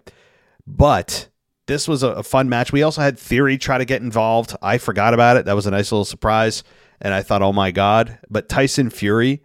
but 0.67 1.29
this 1.67 1.89
was 1.89 2.03
a, 2.03 2.09
a 2.09 2.23
fun 2.23 2.49
match. 2.49 2.73
We 2.73 2.83
also 2.83 3.01
had 3.01 3.19
Theory 3.19 3.57
try 3.57 3.79
to 3.79 3.87
get 3.87 4.03
involved. 4.03 4.55
I 4.61 4.77
forgot 4.79 5.15
about 5.15 5.39
it. 5.39 5.47
That 5.47 5.57
was 5.57 5.67
a 5.67 5.71
nice 5.71 5.91
little 5.91 6.05
surprise, 6.05 6.63
and 7.01 7.15
I 7.15 7.23
thought, 7.23 7.41
oh 7.41 7.53
my 7.53 7.71
god! 7.71 8.19
But 8.29 8.51
Tyson 8.51 8.91
Fury, 8.91 9.43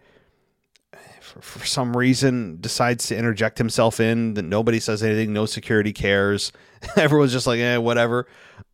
for, 1.20 1.40
for 1.40 1.66
some 1.66 1.96
reason, 1.96 2.58
decides 2.60 3.06
to 3.06 3.16
interject 3.16 3.56
himself 3.56 4.00
in. 4.00 4.34
That 4.34 4.42
nobody 4.42 4.80
says 4.80 5.02
anything. 5.02 5.32
No 5.32 5.46
security 5.46 5.94
cares. 5.94 6.52
Everyone's 6.96 7.32
just 7.32 7.46
like, 7.46 7.60
eh, 7.60 7.78
whatever. 7.78 8.26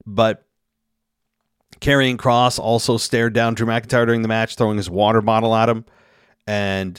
But 0.04 0.43
Karrion 1.84 2.16
Kross 2.16 2.58
also 2.58 2.96
stared 2.96 3.34
down 3.34 3.52
Drew 3.52 3.66
McIntyre 3.66 4.06
during 4.06 4.22
the 4.22 4.28
match, 4.28 4.56
throwing 4.56 4.78
his 4.78 4.88
water 4.88 5.20
bottle 5.20 5.54
at 5.54 5.68
him. 5.68 5.84
And 6.46 6.98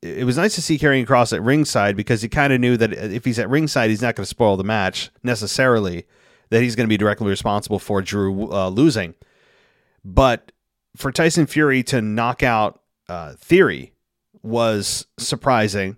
it 0.00 0.24
was 0.24 0.38
nice 0.38 0.54
to 0.54 0.62
see 0.62 0.78
Karrion 0.78 1.04
Kross 1.04 1.34
at 1.34 1.42
ringside 1.42 1.98
because 1.98 2.22
he 2.22 2.28
kind 2.30 2.50
of 2.50 2.58
knew 2.58 2.78
that 2.78 2.94
if 2.94 3.26
he's 3.26 3.38
at 3.38 3.50
ringside, 3.50 3.90
he's 3.90 4.00
not 4.00 4.14
going 4.14 4.22
to 4.22 4.28
spoil 4.28 4.56
the 4.56 4.64
match 4.64 5.10
necessarily, 5.22 6.06
that 6.48 6.62
he's 6.62 6.74
going 6.74 6.86
to 6.86 6.88
be 6.88 6.96
directly 6.96 7.28
responsible 7.28 7.78
for 7.78 8.00
Drew 8.00 8.50
uh, 8.50 8.70
losing. 8.70 9.14
But 10.02 10.50
for 10.96 11.12
Tyson 11.12 11.44
Fury 11.44 11.82
to 11.82 12.00
knock 12.00 12.42
out 12.42 12.80
uh, 13.10 13.34
Theory 13.34 13.92
was 14.42 15.06
surprising. 15.18 15.96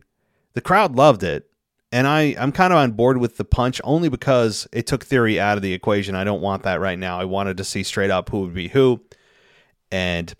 The 0.54 0.60
crowd 0.60 0.96
loved 0.96 1.22
it. 1.22 1.47
And 1.90 2.06
I, 2.06 2.36
I'm 2.38 2.52
kind 2.52 2.72
of 2.72 2.78
on 2.78 2.92
board 2.92 3.16
with 3.16 3.38
the 3.38 3.44
punch 3.44 3.80
only 3.82 4.10
because 4.10 4.68
it 4.72 4.86
took 4.86 5.04
Theory 5.04 5.40
out 5.40 5.56
of 5.56 5.62
the 5.62 5.72
equation. 5.72 6.14
I 6.14 6.24
don't 6.24 6.42
want 6.42 6.64
that 6.64 6.80
right 6.80 6.98
now. 6.98 7.18
I 7.18 7.24
wanted 7.24 7.56
to 7.56 7.64
see 7.64 7.82
straight 7.82 8.10
up 8.10 8.28
who 8.28 8.40
would 8.40 8.54
be 8.54 8.68
who. 8.68 9.00
And, 9.90 10.34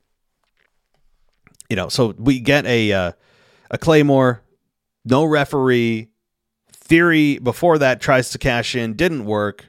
you 1.71 1.77
know, 1.77 1.89
so 1.89 2.15
we 2.19 2.41
get 2.41 2.67
a, 2.67 2.93
uh, 2.93 3.13
a 3.71 3.79
Claymore, 3.79 4.43
no 5.05 5.25
referee. 5.25 6.09
Theory 6.71 7.39
before 7.39 7.79
that 7.79 8.01
tries 8.01 8.31
to 8.31 8.39
cash 8.39 8.75
in, 8.75 8.95
didn't 8.95 9.25
work. 9.25 9.67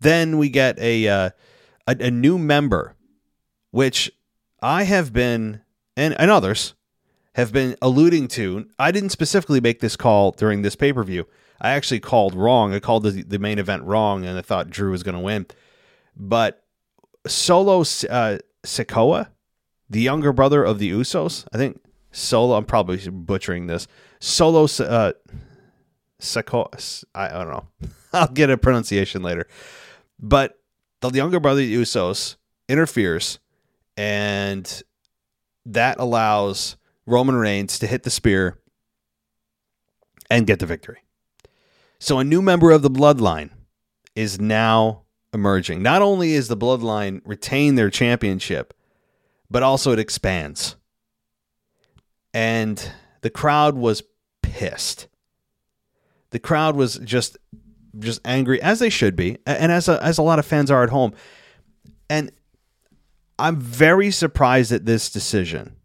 Then 0.00 0.36
we 0.38 0.50
get 0.50 0.78
a, 0.78 1.08
uh, 1.08 1.30
a, 1.86 1.96
a 2.00 2.10
new 2.10 2.38
member, 2.38 2.94
which 3.70 4.10
I 4.60 4.82
have 4.84 5.12
been, 5.12 5.62
and, 5.96 6.18
and 6.18 6.30
others, 6.30 6.74
have 7.38 7.52
been 7.52 7.76
alluding 7.80 8.26
to. 8.26 8.68
I 8.80 8.90
didn't 8.90 9.10
specifically 9.10 9.60
make 9.60 9.78
this 9.78 9.94
call 9.94 10.32
during 10.32 10.62
this 10.62 10.74
pay 10.74 10.92
per 10.92 11.04
view. 11.04 11.26
I 11.60 11.70
actually 11.70 12.00
called 12.00 12.34
wrong. 12.34 12.74
I 12.74 12.80
called 12.80 13.04
the, 13.04 13.22
the 13.22 13.38
main 13.38 13.60
event 13.60 13.84
wrong, 13.84 14.26
and 14.26 14.36
I 14.36 14.42
thought 14.42 14.70
Drew 14.70 14.90
was 14.90 15.04
going 15.04 15.14
to 15.14 15.20
win. 15.20 15.46
But 16.16 16.64
Solo 17.28 17.84
uh, 18.10 18.38
the 19.88 20.00
younger 20.00 20.32
brother 20.32 20.64
of 20.64 20.80
the 20.80 20.90
Usos, 20.90 21.46
I 21.52 21.58
think 21.58 21.80
Solo. 22.10 22.56
I'm 22.56 22.64
probably 22.64 22.98
butchering 23.08 23.68
this. 23.68 23.86
Solo 24.18 24.66
uh. 24.80 25.12
I, 27.14 27.26
I 27.26 27.28
don't 27.28 27.50
know. 27.50 27.68
I'll 28.12 28.26
get 28.26 28.50
a 28.50 28.58
pronunciation 28.58 29.22
later. 29.22 29.46
But 30.18 30.58
the 31.02 31.10
younger 31.12 31.38
brother 31.38 31.60
of 31.60 31.68
the 31.68 31.76
Usos 31.76 32.34
interferes, 32.68 33.38
and 33.96 34.82
that 35.66 36.00
allows 36.00 36.77
Roman 37.08 37.36
Reigns 37.36 37.78
to 37.78 37.86
hit 37.86 38.02
the 38.02 38.10
spear 38.10 38.58
and 40.30 40.46
get 40.46 40.58
the 40.58 40.66
victory. 40.66 40.98
So 41.98 42.18
a 42.18 42.24
new 42.24 42.42
member 42.42 42.70
of 42.70 42.82
the 42.82 42.90
bloodline 42.90 43.50
is 44.14 44.38
now 44.38 45.02
emerging. 45.32 45.82
Not 45.82 46.02
only 46.02 46.34
is 46.34 46.48
the 46.48 46.56
bloodline 46.56 47.22
retain 47.24 47.74
their 47.74 47.90
championship, 47.90 48.74
but 49.50 49.62
also 49.62 49.92
it 49.92 49.98
expands. 49.98 50.76
And 52.34 52.92
the 53.22 53.30
crowd 53.30 53.74
was 53.74 54.02
pissed. 54.42 55.08
The 56.30 56.38
crowd 56.38 56.76
was 56.76 56.96
just 56.98 57.38
just 57.98 58.20
angry 58.24 58.60
as 58.60 58.80
they 58.80 58.90
should 58.90 59.16
be 59.16 59.38
and 59.46 59.72
as 59.72 59.88
a, 59.88 60.00
as 60.04 60.18
a 60.18 60.22
lot 60.22 60.38
of 60.38 60.44
fans 60.44 60.70
are 60.70 60.84
at 60.84 60.90
home. 60.90 61.14
And 62.10 62.30
I'm 63.38 63.58
very 63.58 64.10
surprised 64.10 64.72
at 64.72 64.84
this 64.84 65.10
decision. 65.10 65.77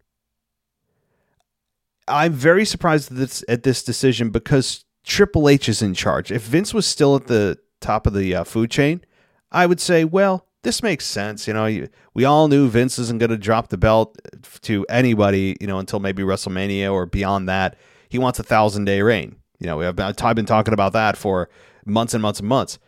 I'm 2.06 2.32
very 2.32 2.64
surprised 2.64 3.10
at 3.10 3.16
this, 3.16 3.44
at 3.48 3.62
this 3.62 3.82
decision 3.82 4.30
because 4.30 4.84
Triple 5.04 5.48
H 5.48 5.68
is 5.68 5.82
in 5.82 5.94
charge. 5.94 6.30
If 6.30 6.42
Vince 6.42 6.74
was 6.74 6.86
still 6.86 7.16
at 7.16 7.26
the 7.26 7.58
top 7.80 8.06
of 8.06 8.14
the 8.14 8.34
uh, 8.34 8.44
food 8.44 8.70
chain, 8.70 9.02
I 9.50 9.66
would 9.66 9.80
say, 9.80 10.04
well, 10.04 10.46
this 10.62 10.82
makes 10.82 11.06
sense. 11.06 11.46
You 11.46 11.54
know, 11.54 11.86
we 12.14 12.24
all 12.24 12.48
knew 12.48 12.68
Vince 12.68 12.98
isn't 12.98 13.18
going 13.18 13.30
to 13.30 13.36
drop 13.36 13.68
the 13.68 13.76
belt 13.76 14.18
to 14.62 14.84
anybody, 14.88 15.56
you 15.60 15.66
know, 15.66 15.78
until 15.78 16.00
maybe 16.00 16.22
WrestleMania 16.22 16.92
or 16.92 17.06
beyond 17.06 17.48
that. 17.48 17.76
He 18.08 18.18
wants 18.18 18.38
a 18.38 18.42
thousand 18.42 18.86
day 18.86 19.02
reign. 19.02 19.36
You 19.60 19.66
know, 19.66 19.76
we 19.76 19.84
have 19.84 19.98
I've 20.00 20.36
been 20.36 20.46
talking 20.46 20.74
about 20.74 20.92
that 20.94 21.16
for 21.16 21.48
months 21.86 22.14
and 22.14 22.22
months 22.22 22.40
and 22.40 22.48
months. 22.48 22.78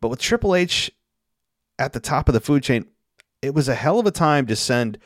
But 0.00 0.08
with 0.08 0.20
Triple 0.20 0.54
H 0.54 0.90
at 1.78 1.92
the 1.92 2.00
top 2.00 2.28
of 2.28 2.34
the 2.34 2.40
food 2.40 2.62
chain, 2.62 2.86
it 3.42 3.54
was 3.54 3.68
a 3.68 3.74
hell 3.74 3.98
of 3.98 4.06
a 4.06 4.10
time 4.10 4.46
to 4.46 4.56
send 4.56 4.98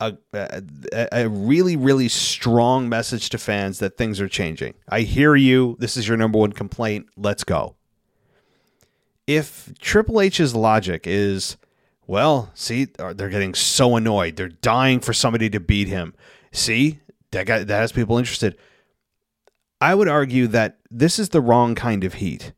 a, 0.00 0.16
a, 0.32 1.08
a, 1.12 1.28
really, 1.28 1.76
really 1.76 2.08
strong 2.08 2.88
message 2.88 3.30
to 3.30 3.38
fans 3.38 3.80
that 3.80 3.96
things 3.96 4.20
are 4.20 4.28
changing. 4.28 4.74
I 4.88 5.00
hear 5.00 5.34
you. 5.34 5.76
This 5.80 5.96
is 5.96 6.06
your 6.06 6.16
number 6.16 6.38
one 6.38 6.52
complaint. 6.52 7.06
Let's 7.16 7.44
go. 7.44 7.74
If 9.26 9.72
Triple 9.80 10.20
H's 10.20 10.54
logic 10.54 11.02
is, 11.06 11.56
well, 12.06 12.50
see, 12.54 12.86
they're 12.86 13.28
getting 13.28 13.54
so 13.54 13.96
annoyed. 13.96 14.36
They're 14.36 14.48
dying 14.48 15.00
for 15.00 15.12
somebody 15.12 15.50
to 15.50 15.60
beat 15.60 15.88
him. 15.88 16.14
See, 16.52 17.00
that, 17.32 17.46
got, 17.46 17.66
that 17.66 17.80
has 17.80 17.92
people 17.92 18.18
interested. 18.18 18.56
I 19.80 19.94
would 19.94 20.08
argue 20.08 20.46
that 20.48 20.78
this 20.90 21.18
is 21.18 21.30
the 21.30 21.40
wrong 21.40 21.74
kind 21.74 22.04
of 22.04 22.14
heat. 22.14 22.52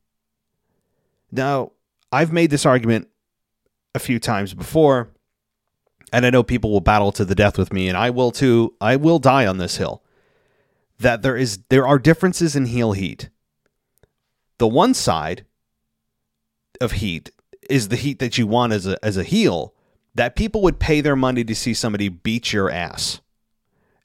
Now, 1.32 1.72
I've 2.12 2.32
made 2.32 2.50
this 2.50 2.66
argument 2.66 3.08
a 3.94 3.98
few 3.98 4.18
times 4.18 4.54
before 4.54 5.08
and 6.12 6.26
I 6.26 6.30
know 6.30 6.42
people 6.42 6.70
will 6.70 6.80
battle 6.80 7.12
to 7.12 7.24
the 7.24 7.34
death 7.34 7.58
with 7.58 7.72
me, 7.72 7.88
and 7.88 7.96
I 7.96 8.10
will 8.10 8.30
too. 8.30 8.74
I 8.80 8.96
will 8.96 9.18
die 9.18 9.46
on 9.46 9.58
this 9.58 9.76
hill. 9.76 10.02
That 10.98 11.22
there 11.22 11.36
is 11.36 11.60
there 11.68 11.86
are 11.86 11.98
differences 11.98 12.56
in 12.56 12.66
heel 12.66 12.92
heat. 12.92 13.30
The 14.58 14.68
one 14.68 14.94
side 14.94 15.46
of 16.80 16.92
heat 16.92 17.30
is 17.68 17.88
the 17.88 17.96
heat 17.96 18.18
that 18.18 18.38
you 18.38 18.46
want 18.46 18.72
as 18.72 18.86
a 18.86 19.02
as 19.04 19.16
a 19.16 19.24
heel, 19.24 19.74
that 20.14 20.36
people 20.36 20.62
would 20.62 20.78
pay 20.78 21.00
their 21.00 21.16
money 21.16 21.44
to 21.44 21.54
see 21.54 21.74
somebody 21.74 22.08
beat 22.08 22.52
your 22.52 22.70
ass. 22.70 23.20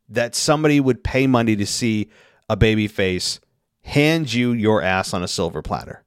That 0.08 0.36
somebody 0.36 0.80
would 0.80 1.04
pay 1.04 1.28
money 1.28 1.56
to 1.56 1.66
see 1.66 2.10
a 2.48 2.56
baby 2.56 2.88
face 2.88 3.40
hand 3.82 4.34
you 4.34 4.52
your 4.52 4.82
ass 4.82 5.14
on 5.14 5.24
a 5.24 5.28
silver 5.28 5.62
platter 5.62 6.04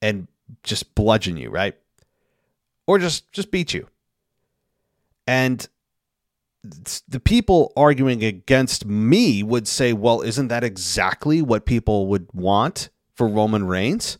and 0.00 0.28
just 0.62 0.94
bludgeon 0.94 1.36
you, 1.36 1.50
right? 1.50 1.76
Or 2.86 2.98
just 2.98 3.30
just 3.32 3.50
beat 3.50 3.74
you. 3.74 3.86
And 5.30 5.68
the 7.06 7.20
people 7.20 7.72
arguing 7.76 8.24
against 8.24 8.84
me 8.84 9.44
would 9.44 9.68
say, 9.68 9.92
well, 9.92 10.22
isn't 10.22 10.48
that 10.48 10.64
exactly 10.64 11.40
what 11.40 11.64
people 11.64 12.08
would 12.08 12.26
want 12.32 12.88
for 13.14 13.28
Roman 13.28 13.64
Reigns? 13.64 14.18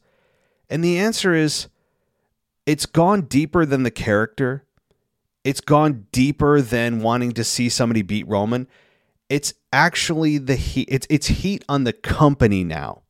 And 0.69 0.85
the 0.85 0.99
answer 0.99 1.35
is 1.35 1.67
it's 2.65 2.87
gone 2.87 3.23
deeper 3.23 3.67
than 3.67 3.83
the 3.83 3.91
character. 3.91 4.65
It's 5.43 5.61
gone 5.61 6.07
deeper 6.13 6.61
than 6.61 7.01
wanting 7.01 7.33
to 7.33 7.43
see 7.43 7.69
somebody 7.69 8.03
beat 8.03 8.29
Roman. 8.29 8.69
It's 9.29 9.53
actually 9.73 10.39
the 10.39 10.55
heat. 10.55 10.89
It's, 10.93 11.09
it's 11.11 11.27
heat 11.27 11.65
on 11.69 11.83
the 11.83 11.93
company 11.93 12.63
now. 12.63 13.03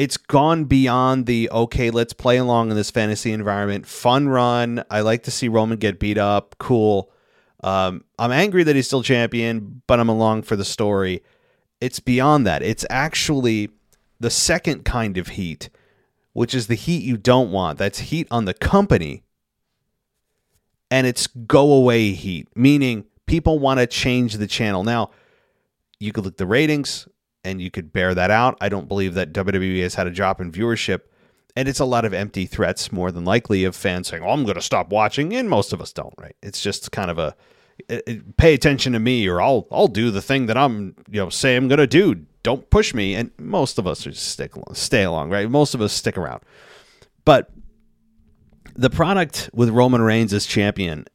It's 0.00 0.16
gone 0.16 0.64
beyond 0.64 1.26
the 1.26 1.50
okay, 1.50 1.90
let's 1.90 2.14
play 2.14 2.38
along 2.38 2.70
in 2.70 2.76
this 2.76 2.90
fantasy 2.90 3.32
environment. 3.32 3.84
Fun 3.84 4.30
run. 4.30 4.82
I 4.90 5.02
like 5.02 5.24
to 5.24 5.30
see 5.30 5.46
Roman 5.46 5.76
get 5.76 5.98
beat 5.98 6.16
up. 6.16 6.56
Cool. 6.58 7.12
Um, 7.62 8.04
I'm 8.18 8.32
angry 8.32 8.62
that 8.62 8.74
he's 8.74 8.86
still 8.86 9.02
champion, 9.02 9.82
but 9.86 10.00
I'm 10.00 10.08
along 10.08 10.44
for 10.44 10.56
the 10.56 10.64
story. 10.64 11.22
It's 11.82 12.00
beyond 12.00 12.46
that. 12.46 12.62
It's 12.62 12.86
actually 12.88 13.68
the 14.18 14.30
second 14.30 14.86
kind 14.86 15.18
of 15.18 15.28
heat, 15.28 15.68
which 16.32 16.54
is 16.54 16.68
the 16.68 16.76
heat 16.76 17.02
you 17.02 17.18
don't 17.18 17.50
want. 17.50 17.76
That's 17.76 17.98
heat 17.98 18.26
on 18.30 18.46
the 18.46 18.54
company. 18.54 19.22
And 20.90 21.06
it's 21.06 21.26
go 21.26 21.74
away 21.74 22.12
heat, 22.12 22.48
meaning 22.56 23.04
people 23.26 23.58
want 23.58 23.80
to 23.80 23.86
change 23.86 24.38
the 24.38 24.46
channel. 24.46 24.82
Now, 24.82 25.10
you 25.98 26.10
could 26.10 26.24
look 26.24 26.34
at 26.34 26.38
the 26.38 26.46
ratings 26.46 27.06
and 27.44 27.60
you 27.60 27.70
could 27.70 27.92
bear 27.92 28.14
that 28.14 28.30
out. 28.30 28.56
I 28.60 28.68
don't 28.68 28.88
believe 28.88 29.14
that 29.14 29.32
WWE 29.32 29.82
has 29.82 29.94
had 29.94 30.06
a 30.06 30.10
drop 30.10 30.40
in 30.40 30.52
viewership. 30.52 31.02
And 31.56 31.68
it's 31.68 31.80
a 31.80 31.84
lot 31.84 32.04
of 32.04 32.14
empty 32.14 32.46
threats, 32.46 32.92
more 32.92 33.10
than 33.10 33.24
likely, 33.24 33.64
of 33.64 33.74
fans 33.74 34.08
saying, 34.08 34.22
"Oh, 34.22 34.30
I'm 34.30 34.44
going 34.44 34.54
to 34.54 34.62
stop 34.62 34.90
watching," 34.90 35.34
and 35.34 35.50
most 35.50 35.72
of 35.72 35.80
us 35.80 35.92
don't. 35.92 36.14
Right? 36.16 36.36
It's 36.42 36.62
just 36.62 36.92
kind 36.92 37.10
of 37.10 37.18
a 37.18 37.34
it, 37.88 38.04
it, 38.06 38.36
pay 38.36 38.54
attention 38.54 38.92
to 38.92 39.00
me, 39.00 39.26
or 39.26 39.40
I'll 39.40 39.66
I'll 39.70 39.88
do 39.88 40.10
the 40.10 40.22
thing 40.22 40.46
that 40.46 40.56
I'm 40.56 40.94
you 41.10 41.20
know 41.20 41.28
say 41.28 41.56
I'm 41.56 41.68
going 41.68 41.78
to 41.78 41.88
do. 41.88 42.24
Don't 42.42 42.70
push 42.70 42.94
me, 42.94 43.14
and 43.14 43.32
most 43.36 43.78
of 43.78 43.86
us 43.86 44.04
just 44.04 44.28
stick 44.28 44.54
along, 44.54 44.74
stay 44.74 45.02
along. 45.02 45.30
Right? 45.30 45.50
Most 45.50 45.74
of 45.74 45.82
us 45.82 45.92
stick 45.92 46.16
around. 46.16 46.42
But 47.24 47.50
the 48.74 48.90
product 48.90 49.50
with 49.52 49.70
Roman 49.70 50.00
Reigns 50.02 50.32
as 50.32 50.46
champion, 50.46 51.06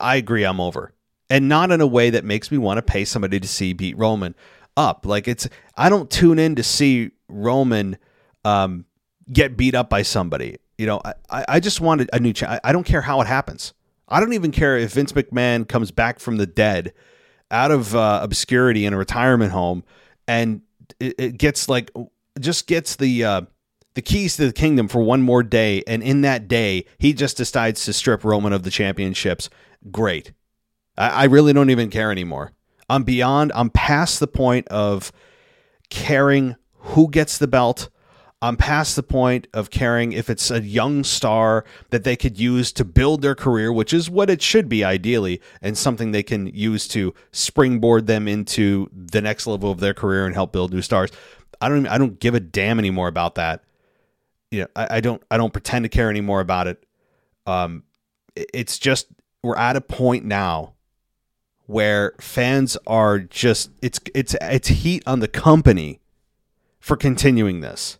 I 0.00 0.16
agree, 0.16 0.44
I'm 0.44 0.60
over, 0.60 0.92
and 1.30 1.48
not 1.48 1.70
in 1.70 1.80
a 1.80 1.86
way 1.86 2.10
that 2.10 2.24
makes 2.24 2.50
me 2.50 2.58
want 2.58 2.78
to 2.78 2.82
pay 2.82 3.04
somebody 3.04 3.38
to 3.38 3.48
see 3.48 3.72
beat 3.72 3.96
Roman 3.96 4.34
up. 4.76 5.06
Like 5.06 5.28
it's 5.28 5.48
I 5.76 5.88
don't 5.88 6.10
tune 6.10 6.38
in 6.38 6.56
to 6.56 6.62
see 6.62 7.10
Roman 7.28 7.96
um, 8.44 8.84
get 9.32 9.56
beat 9.56 9.74
up 9.74 9.90
by 9.90 10.02
somebody. 10.02 10.56
You 10.78 10.86
know, 10.86 11.00
I, 11.30 11.44
I 11.48 11.60
just 11.60 11.80
wanted 11.80 12.10
a 12.12 12.18
new. 12.18 12.32
Ch- 12.32 12.44
I 12.44 12.72
don't 12.72 12.84
care 12.84 13.02
how 13.02 13.20
it 13.20 13.26
happens. 13.26 13.72
I 14.08 14.20
don't 14.20 14.32
even 14.32 14.50
care 14.50 14.76
if 14.76 14.92
Vince 14.92 15.12
McMahon 15.12 15.66
comes 15.66 15.90
back 15.90 16.18
from 16.18 16.36
the 16.36 16.46
dead, 16.46 16.92
out 17.50 17.70
of 17.70 17.94
uh, 17.94 18.20
obscurity 18.22 18.84
in 18.84 18.92
a 18.92 18.98
retirement 18.98 19.52
home, 19.52 19.84
and 20.26 20.62
it, 20.98 21.14
it 21.18 21.38
gets 21.38 21.68
like 21.68 21.90
just 22.40 22.66
gets 22.66 22.96
the 22.96 23.24
uh, 23.24 23.42
the 23.94 24.02
keys 24.02 24.36
to 24.36 24.46
the 24.46 24.52
kingdom 24.52 24.88
for 24.88 25.02
one 25.02 25.22
more 25.22 25.42
day, 25.42 25.82
and 25.86 26.02
in 26.02 26.22
that 26.22 26.48
day 26.48 26.86
he 26.98 27.12
just 27.12 27.36
decides 27.36 27.84
to 27.84 27.92
strip 27.92 28.24
Roman 28.24 28.52
of 28.52 28.62
the 28.62 28.70
championships. 28.70 29.48
Great. 29.90 30.32
I, 30.96 31.08
I 31.08 31.24
really 31.24 31.52
don't 31.52 31.70
even 31.70 31.90
care 31.90 32.10
anymore. 32.10 32.52
I'm 32.92 33.04
beyond, 33.04 33.52
I'm 33.54 33.70
past 33.70 34.20
the 34.20 34.26
point 34.26 34.68
of 34.68 35.12
caring 35.88 36.56
who 36.76 37.08
gets 37.08 37.38
the 37.38 37.48
belt. 37.48 37.88
I'm 38.42 38.58
past 38.58 38.96
the 38.96 39.02
point 39.02 39.46
of 39.54 39.70
caring 39.70 40.12
if 40.12 40.28
it's 40.28 40.50
a 40.50 40.60
young 40.60 41.02
star 41.02 41.64
that 41.88 42.04
they 42.04 42.16
could 42.16 42.38
use 42.38 42.70
to 42.72 42.84
build 42.84 43.22
their 43.22 43.34
career, 43.34 43.72
which 43.72 43.94
is 43.94 44.10
what 44.10 44.28
it 44.28 44.42
should 44.42 44.68
be 44.68 44.84
ideally, 44.84 45.40
and 45.62 45.78
something 45.78 46.12
they 46.12 46.22
can 46.22 46.48
use 46.48 46.86
to 46.88 47.14
springboard 47.30 48.08
them 48.08 48.28
into 48.28 48.90
the 48.92 49.22
next 49.22 49.46
level 49.46 49.70
of 49.70 49.80
their 49.80 49.94
career 49.94 50.26
and 50.26 50.34
help 50.34 50.52
build 50.52 50.70
new 50.70 50.82
stars. 50.82 51.10
I 51.62 51.70
don't 51.70 51.86
I 51.86 51.96
don't 51.96 52.20
give 52.20 52.34
a 52.34 52.40
damn 52.40 52.78
anymore 52.78 53.08
about 53.08 53.36
that. 53.36 53.64
You 54.50 54.62
know, 54.62 54.68
I, 54.76 54.96
I 54.96 55.00
don't 55.00 55.22
I 55.30 55.38
don't 55.38 55.52
pretend 55.52 55.84
to 55.84 55.88
care 55.88 56.10
anymore 56.10 56.40
about 56.40 56.66
it. 56.66 56.84
Um, 57.46 57.84
it's 58.36 58.78
just 58.78 59.06
we're 59.42 59.56
at 59.56 59.76
a 59.76 59.80
point 59.80 60.26
now 60.26 60.74
where 61.72 62.12
fans 62.20 62.76
are 62.86 63.18
just 63.18 63.70
it's 63.80 63.98
it's 64.14 64.36
it's 64.42 64.68
heat 64.68 65.02
on 65.06 65.20
the 65.20 65.28
company 65.28 66.00
for 66.78 66.96
continuing 66.96 67.60
this. 67.60 67.98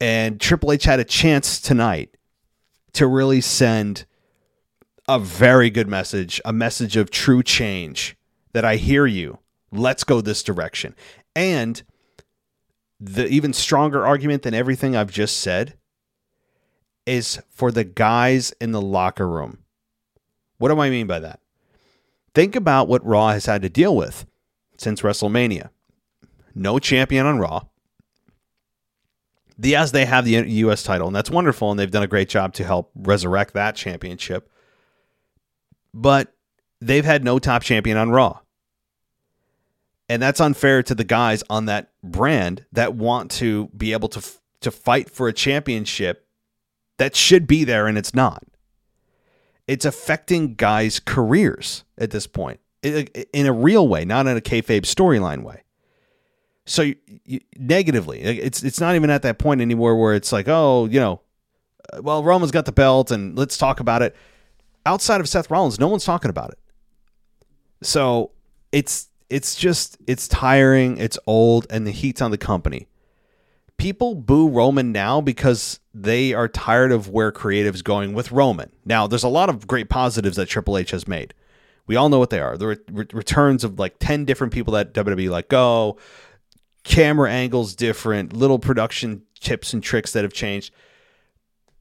And 0.00 0.40
Triple 0.40 0.72
H 0.72 0.84
had 0.84 1.00
a 1.00 1.04
chance 1.04 1.60
tonight 1.60 2.16
to 2.92 3.06
really 3.06 3.40
send 3.40 4.04
a 5.08 5.18
very 5.18 5.68
good 5.68 5.88
message, 5.88 6.40
a 6.44 6.52
message 6.52 6.96
of 6.96 7.10
true 7.10 7.42
change, 7.42 8.16
that 8.52 8.64
I 8.64 8.76
hear 8.76 9.06
you. 9.06 9.38
Let's 9.72 10.04
go 10.04 10.20
this 10.20 10.42
direction. 10.42 10.94
And 11.34 11.82
the 13.00 13.26
even 13.26 13.52
stronger 13.52 14.06
argument 14.06 14.42
than 14.42 14.54
everything 14.54 14.94
I've 14.94 15.10
just 15.10 15.40
said 15.40 15.74
is 17.04 17.40
for 17.50 17.72
the 17.72 17.84
guys 17.84 18.52
in 18.60 18.70
the 18.70 18.82
locker 18.82 19.28
room. 19.28 19.58
What 20.58 20.68
do 20.68 20.78
I 20.78 20.88
mean 20.88 21.08
by 21.08 21.18
that? 21.18 21.41
Think 22.34 22.56
about 22.56 22.88
what 22.88 23.04
Raw 23.04 23.28
has 23.28 23.46
had 23.46 23.62
to 23.62 23.68
deal 23.68 23.94
with 23.94 24.26
since 24.78 25.02
WrestleMania. 25.02 25.70
No 26.54 26.78
champion 26.78 27.26
on 27.26 27.38
Raw. 27.38 27.62
The, 29.58 29.70
Yes, 29.70 29.90
they 29.90 30.06
have 30.06 30.24
the 30.24 30.32
U.S. 30.32 30.82
title, 30.82 31.06
and 31.06 31.14
that's 31.14 31.30
wonderful, 31.30 31.70
and 31.70 31.78
they've 31.78 31.90
done 31.90 32.02
a 32.02 32.08
great 32.08 32.28
job 32.28 32.54
to 32.54 32.64
help 32.64 32.90
resurrect 32.94 33.54
that 33.54 33.76
championship. 33.76 34.50
But 35.94 36.34
they've 36.80 37.04
had 37.04 37.22
no 37.22 37.38
top 37.38 37.62
champion 37.62 37.96
on 37.96 38.10
Raw. 38.10 38.40
And 40.08 40.20
that's 40.20 40.40
unfair 40.40 40.82
to 40.82 40.94
the 40.94 41.04
guys 41.04 41.42
on 41.48 41.66
that 41.66 41.90
brand 42.02 42.66
that 42.72 42.94
want 42.94 43.30
to 43.32 43.68
be 43.68 43.92
able 43.92 44.08
to 44.10 44.22
to 44.62 44.70
fight 44.70 45.10
for 45.10 45.28
a 45.28 45.32
championship 45.32 46.26
that 46.96 47.16
should 47.16 47.46
be 47.46 47.64
there 47.64 47.86
and 47.86 47.98
it's 47.98 48.14
not. 48.14 48.44
It's 49.66 49.84
affecting 49.84 50.54
guys' 50.54 51.00
careers 51.00 51.84
at 52.02 52.10
this 52.10 52.26
point 52.26 52.60
in 52.82 53.46
a 53.46 53.52
real 53.52 53.86
way, 53.86 54.04
not 54.04 54.26
in 54.26 54.36
a 54.36 54.40
kayfabe 54.40 54.82
storyline 54.82 55.42
way. 55.42 55.62
So 56.64 56.82
you, 56.82 56.96
you, 57.24 57.40
negatively, 57.56 58.20
it's 58.20 58.62
it's 58.62 58.80
not 58.80 58.94
even 58.94 59.10
at 59.10 59.22
that 59.22 59.38
point 59.38 59.60
anymore 59.60 59.96
where 59.96 60.14
it's 60.14 60.32
like, 60.32 60.48
oh, 60.48 60.86
you 60.86 61.00
know, 61.00 61.20
uh, 61.92 62.02
well, 62.02 62.22
Roman's 62.22 62.52
got 62.52 62.66
the 62.66 62.72
belt 62.72 63.10
and 63.10 63.36
let's 63.36 63.56
talk 63.56 63.80
about 63.80 64.02
it. 64.02 64.14
Outside 64.86 65.20
of 65.20 65.28
Seth 65.28 65.50
Rollins, 65.50 65.78
no 65.78 65.88
one's 65.88 66.04
talking 66.04 66.28
about 66.28 66.50
it. 66.50 66.58
So 67.82 68.30
it's 68.70 69.08
it's 69.28 69.54
just 69.56 69.98
it's 70.06 70.28
tiring, 70.28 70.98
it's 70.98 71.18
old, 71.26 71.66
and 71.70 71.86
the 71.86 71.90
heat's 71.90 72.20
on 72.20 72.30
the 72.30 72.38
company. 72.38 72.88
People 73.76 74.14
boo 74.14 74.48
Roman 74.48 74.92
now 74.92 75.20
because 75.20 75.80
they 75.92 76.32
are 76.32 76.46
tired 76.46 76.92
of 76.92 77.08
where 77.08 77.32
creative's 77.32 77.82
going 77.82 78.12
with 78.12 78.30
Roman. 78.30 78.70
Now, 78.84 79.08
there's 79.08 79.24
a 79.24 79.28
lot 79.28 79.48
of 79.48 79.66
great 79.66 79.88
positives 79.88 80.36
that 80.36 80.46
Triple 80.46 80.78
H 80.78 80.92
has 80.92 81.08
made. 81.08 81.34
We 81.92 81.96
all 81.96 82.08
know 82.08 82.18
what 82.18 82.30
they 82.30 82.40
are. 82.40 82.56
The 82.56 82.68
re- 82.90 83.06
returns 83.12 83.64
of 83.64 83.78
like 83.78 83.96
10 83.98 84.24
different 84.24 84.50
people 84.50 84.72
that 84.72 84.94
WWE 84.94 85.28
let 85.28 85.50
go, 85.50 85.98
camera 86.84 87.30
angles 87.30 87.74
different, 87.74 88.32
little 88.32 88.58
production 88.58 89.24
tips 89.40 89.74
and 89.74 89.82
tricks 89.82 90.14
that 90.14 90.24
have 90.24 90.32
changed. 90.32 90.72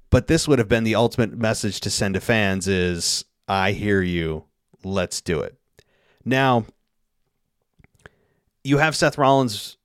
But 0.09 0.27
this 0.27 0.49
would 0.49 0.59
have 0.59 0.67
been 0.67 0.83
the 0.83 0.95
ultimate 0.95 1.31
message 1.37 1.79
to 1.79 1.89
send 1.89 2.15
to 2.15 2.19
fans 2.19 2.67
is 2.67 3.23
I 3.47 3.71
hear 3.71 4.01
you. 4.01 4.43
Let's 4.83 5.21
do 5.21 5.39
it. 5.39 5.57
Now, 6.25 6.65
you 8.65 8.79
have 8.79 8.97
Seth 8.97 9.17
Rollins 9.17 9.77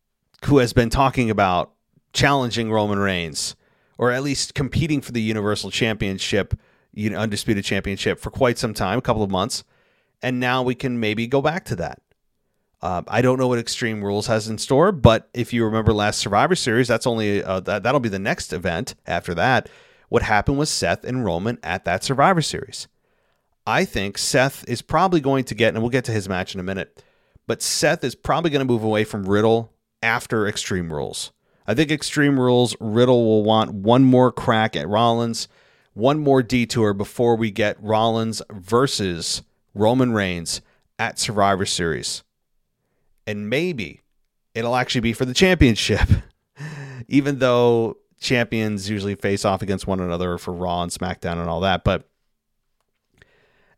who 0.47 0.59
has 0.59 0.73
been 0.73 0.91
talking 0.91 1.31
about 1.31 1.73
challenging 2.13 2.73
Roman 2.73 2.99
Reigns 2.99 3.55
or 3.97 4.11
at 4.11 4.25
least 4.25 4.55
competing 4.55 5.01
for 5.01 5.13
the 5.13 5.23
Universal 5.23 5.71
Championship, 5.71 6.59
you 6.93 7.11
know, 7.11 7.19
undisputed 7.19 7.65
championship 7.65 8.19
for 8.19 8.33
quite 8.33 8.59
some 8.59 8.75
time, 8.75 8.99
a 8.99 9.03
couple 9.03 9.23
of 9.23 9.31
months. 9.31 9.63
And 10.23 10.41
now 10.41 10.63
we 10.63 10.75
can 10.75 10.99
maybe 10.99 11.27
go 11.27 11.43
back 11.43 11.65
to 11.67 11.77
that. 11.77 12.01
Uh, 12.83 13.03
I 13.09 13.23
don't 13.23 13.39
know 13.39 13.49
what 13.49 13.59
Extreme 13.59 14.05
Rules 14.05 14.27
has 14.27 14.49
in 14.49 14.59
store, 14.59 14.93
but 14.93 15.29
if 15.33 15.53
you 15.53 15.65
remember 15.65 15.93
last 15.93 16.19
Survivor 16.19 16.55
Series, 16.55 16.89
that's 16.89 17.07
only 17.07 17.43
uh, 17.43 17.61
that 17.61 17.83
that'll 17.83 18.01
be 18.01 18.09
the 18.09 18.19
next 18.19 18.53
event 18.53 18.95
after 19.07 19.35
that. 19.35 19.69
What 20.09 20.23
happened 20.23 20.59
was 20.59 20.71
Seth 20.71 21.05
and 21.05 21.25
Roman 21.25 21.59
at 21.63 21.85
that 21.85 22.05
Survivor 22.05 22.43
Series. 22.43 22.87
I 23.67 23.85
think 23.85 24.19
Seth 24.19 24.65
is 24.69 24.83
probably 24.83 25.21
going 25.21 25.45
to 25.45 25.55
get, 25.55 25.75
and 25.75 25.83
we'll 25.83 25.91
get 25.91 26.05
to 26.05 26.13
his 26.13 26.29
match 26.29 26.55
in 26.55 26.61
a 26.61 26.65
minute, 26.65 27.03
but 27.47 27.63
Seth 27.63 28.05
is 28.05 28.15
probably 28.15 28.51
going 28.51 28.65
to 28.65 28.73
move 28.73 28.85
away 28.85 29.03
from 29.05 29.25
Riddle 29.25 29.73
after 30.03 30.47
Extreme 30.47 30.93
Rules. 30.93 31.33
I 31.67 31.75
think 31.75 31.91
Extreme 31.91 32.39
Rules, 32.39 32.77
Riddle 32.79 33.25
will 33.25 33.43
want 33.43 33.73
one 33.73 34.05
more 34.05 34.31
crack 34.31 34.77
at 34.77 34.89
Rollins, 34.89 35.49
one 35.95 36.21
more 36.21 36.43
detour 36.43 36.95
before 36.95 37.35
we 37.35 37.51
get 37.51 37.83
Rollins 37.83 38.41
versus 38.53 39.43
Roman 39.77 40.13
Reigns 40.13 40.61
at 40.99 41.19
Survivor 41.19 41.67
Series 41.67 42.23
and 43.27 43.51
maybe 43.51 44.03
it'll 44.55 44.77
actually 44.77 45.01
be 45.01 45.13
for 45.13 45.25
the 45.25 45.35
championship, 45.35 46.09
even 47.09 47.39
though 47.39 47.99
champions 48.21 48.89
usually 48.89 49.15
face 49.15 49.45
off 49.45 49.63
against 49.63 49.87
one 49.87 50.01
another 50.01 50.39
for 50.39 50.53
Raw 50.53 50.83
and 50.83 50.93
SmackDown 50.93 51.39
and 51.39 51.49
all 51.49 51.61
that. 51.61 51.85
But 51.85 52.09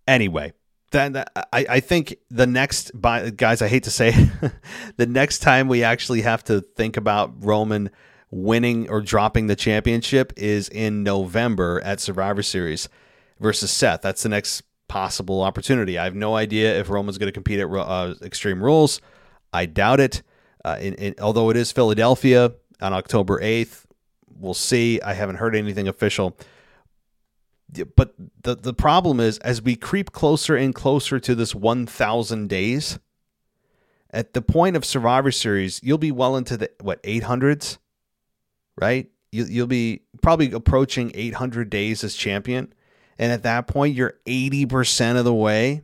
anyway, 0.07 0.53
then 0.91 1.17
uh, 1.17 1.25
I, 1.53 1.67
I 1.69 1.81
think 1.81 2.17
the 2.31 2.47
next 2.47 2.93
guys, 3.37 3.63
I 3.63 3.69
hate 3.69 3.85
to 3.85 3.91
say 3.91 4.31
the 4.97 5.07
next 5.07 5.41
time 5.41 5.69
we 5.69 5.83
actually 5.83 6.23
have 6.23 6.45
to 6.45 6.61
think 6.61 6.97
about 6.97 7.45
Roman 7.45 7.91
winning 8.31 8.91
or 8.91 9.01
dropping 9.01 9.47
the 9.47 9.57
championship 9.57 10.35
is 10.37 10.69
in 10.69 11.03
November 11.03 11.81
at 11.83 11.99
Survivor 11.99 12.43
Series 12.43 12.89
versus 13.41 13.71
Seth. 13.71 14.03
That's 14.03 14.23
the 14.23 14.29
next 14.29 14.63
possible 14.89 15.43
opportunity. 15.43 15.99
I 15.99 16.05
have 16.05 16.15
no 16.15 16.35
idea 16.35 16.79
if 16.79 16.91
Roman's 16.91 17.19
going 17.19 17.29
to 17.29 17.33
compete 17.33 17.61
at 17.61 17.69
uh, 17.69 18.15
Extreme 18.23 18.63
Rules. 18.63 19.01
I 19.53 19.67
doubt 19.67 20.01
it. 20.01 20.23
Uh, 20.65 20.77
in, 20.81 20.95
in, 20.95 21.15
although 21.21 21.51
it 21.51 21.57
is 21.57 21.71
Philadelphia 21.71 22.53
on 22.81 22.93
October 22.93 23.41
8th, 23.41 23.85
we'll 24.37 24.55
see. 24.55 25.01
I 25.01 25.15
haven't 25.15 25.37
heard 25.37 25.55
anything 25.55 25.89
official. 25.89 26.37
But 27.97 28.15
the, 28.43 28.55
the 28.55 28.73
problem 28.73 29.21
is, 29.21 29.39
as 29.39 29.61
we 29.61 29.77
creep 29.77 30.13
closer 30.13 30.57
and 30.57 30.75
closer 30.75 31.21
to 31.21 31.35
this 31.35 31.55
1,000 31.55 32.49
days, 32.49 32.99
at 34.11 34.33
the 34.33 34.41
point 34.41 34.75
of 34.75 34.85
Survivor 34.85 35.31
Series, 35.31 35.81
you'll 35.83 35.99
be 35.99 36.13
well 36.13 36.37
into 36.37 36.57
the, 36.57 36.71
what, 36.81 37.03
800s, 37.03 37.77
right? 38.81 39.11
You, 39.31 39.45
you'll 39.45 39.67
be 39.67 40.03
probably 40.23 40.51
approaching 40.53 41.13
800 41.15 41.69
days 41.69 42.03
as 42.03 42.15
champion. 42.15 42.73
And 43.19 43.33
at 43.33 43.43
that 43.43 43.67
point, 43.67 43.97
you're 43.97 44.15
80% 44.27 45.19
of 45.19 45.25
the 45.25 45.35
way. 45.35 45.83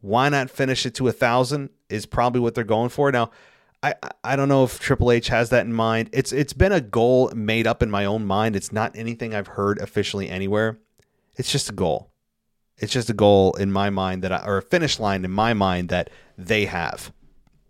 Why 0.00 0.28
not 0.28 0.50
finish 0.50 0.84
it 0.86 0.94
to 0.96 1.08
a 1.08 1.12
thousand? 1.12 1.70
is 1.88 2.06
probably 2.06 2.40
what 2.40 2.54
they're 2.54 2.64
going 2.64 2.90
for. 2.90 3.10
Now, 3.10 3.30
I 3.82 3.94
I 4.24 4.36
don't 4.36 4.48
know 4.48 4.64
if 4.64 4.80
Triple 4.80 5.12
H 5.12 5.28
has 5.28 5.50
that 5.50 5.66
in 5.66 5.72
mind. 5.72 6.10
It's 6.12 6.32
it's 6.32 6.52
been 6.52 6.72
a 6.72 6.80
goal 6.80 7.30
made 7.34 7.66
up 7.66 7.82
in 7.82 7.90
my 7.90 8.04
own 8.04 8.26
mind. 8.26 8.56
It's 8.56 8.72
not 8.72 8.96
anything 8.96 9.34
I've 9.34 9.48
heard 9.48 9.78
officially 9.78 10.28
anywhere. 10.28 10.78
It's 11.36 11.50
just 11.50 11.70
a 11.70 11.74
goal. 11.74 12.10
It's 12.76 12.92
just 12.92 13.10
a 13.10 13.14
goal 13.14 13.54
in 13.54 13.72
my 13.72 13.90
mind 13.90 14.22
that 14.22 14.32
I, 14.32 14.44
or 14.44 14.58
a 14.58 14.62
finish 14.62 14.98
line 14.98 15.24
in 15.24 15.30
my 15.30 15.54
mind 15.54 15.88
that 15.88 16.10
they 16.36 16.66
have 16.66 17.12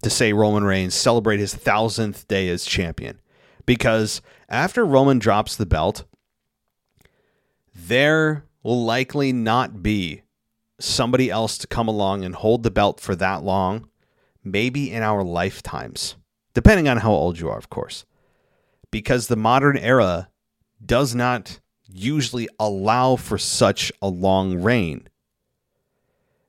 to 0.03 0.11
say 0.11 0.33
Roman 0.33 0.65
Reigns 0.65 0.95
celebrate 0.95 1.41
his 1.41 1.55
thousandth 1.55 2.29
day 2.29 2.49
as 2.49 2.65
champion. 2.65 3.21
Because 3.67 4.23
after 4.49 4.85
Roman 4.85 5.19
drops 5.19 5.57
the 5.57 5.67
belt, 5.67 6.05
there 7.87 8.45
will 8.63 8.85
likely 8.85 9.33
not 9.33 9.83
be 9.83 10.23
somebody 10.81 11.31
else 11.31 11.59
to 11.59 11.67
come 11.67 11.89
along 11.89 12.25
and 12.25 12.35
hold 12.35 12.63
the 12.63 12.71
belt 12.71 13.01
for 13.01 13.15
that 13.17 13.43
long 13.43 13.89
maybe 14.45 14.91
in 14.91 15.03
our 15.03 15.23
lifetimes, 15.23 16.17
depending 16.55 16.89
on 16.89 16.99
how 16.99 17.13
old 17.13 17.39
you 17.39 17.49
are, 17.49 17.59
of 17.59 17.71
course, 17.71 18.05
because 18.91 19.27
the 19.27 19.37
modern 19.37 19.77
era 19.77 20.29
does 20.85 21.15
not 21.15 21.61
usually 21.91 22.49
allow 22.59 23.17
for 23.17 23.39
such 23.39 23.93
a 24.03 24.09
long 24.09 24.61
reign. 24.61 25.09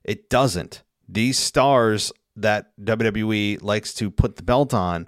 It 0.04 0.30
doesn't. 0.30 0.84
These 1.08 1.38
stars 1.38 2.12
that 2.36 2.72
WWE 2.82 3.62
likes 3.62 3.94
to 3.96 4.12
put 4.12 4.36
the 4.36 4.44
belt 4.44 4.74
on 4.74 5.08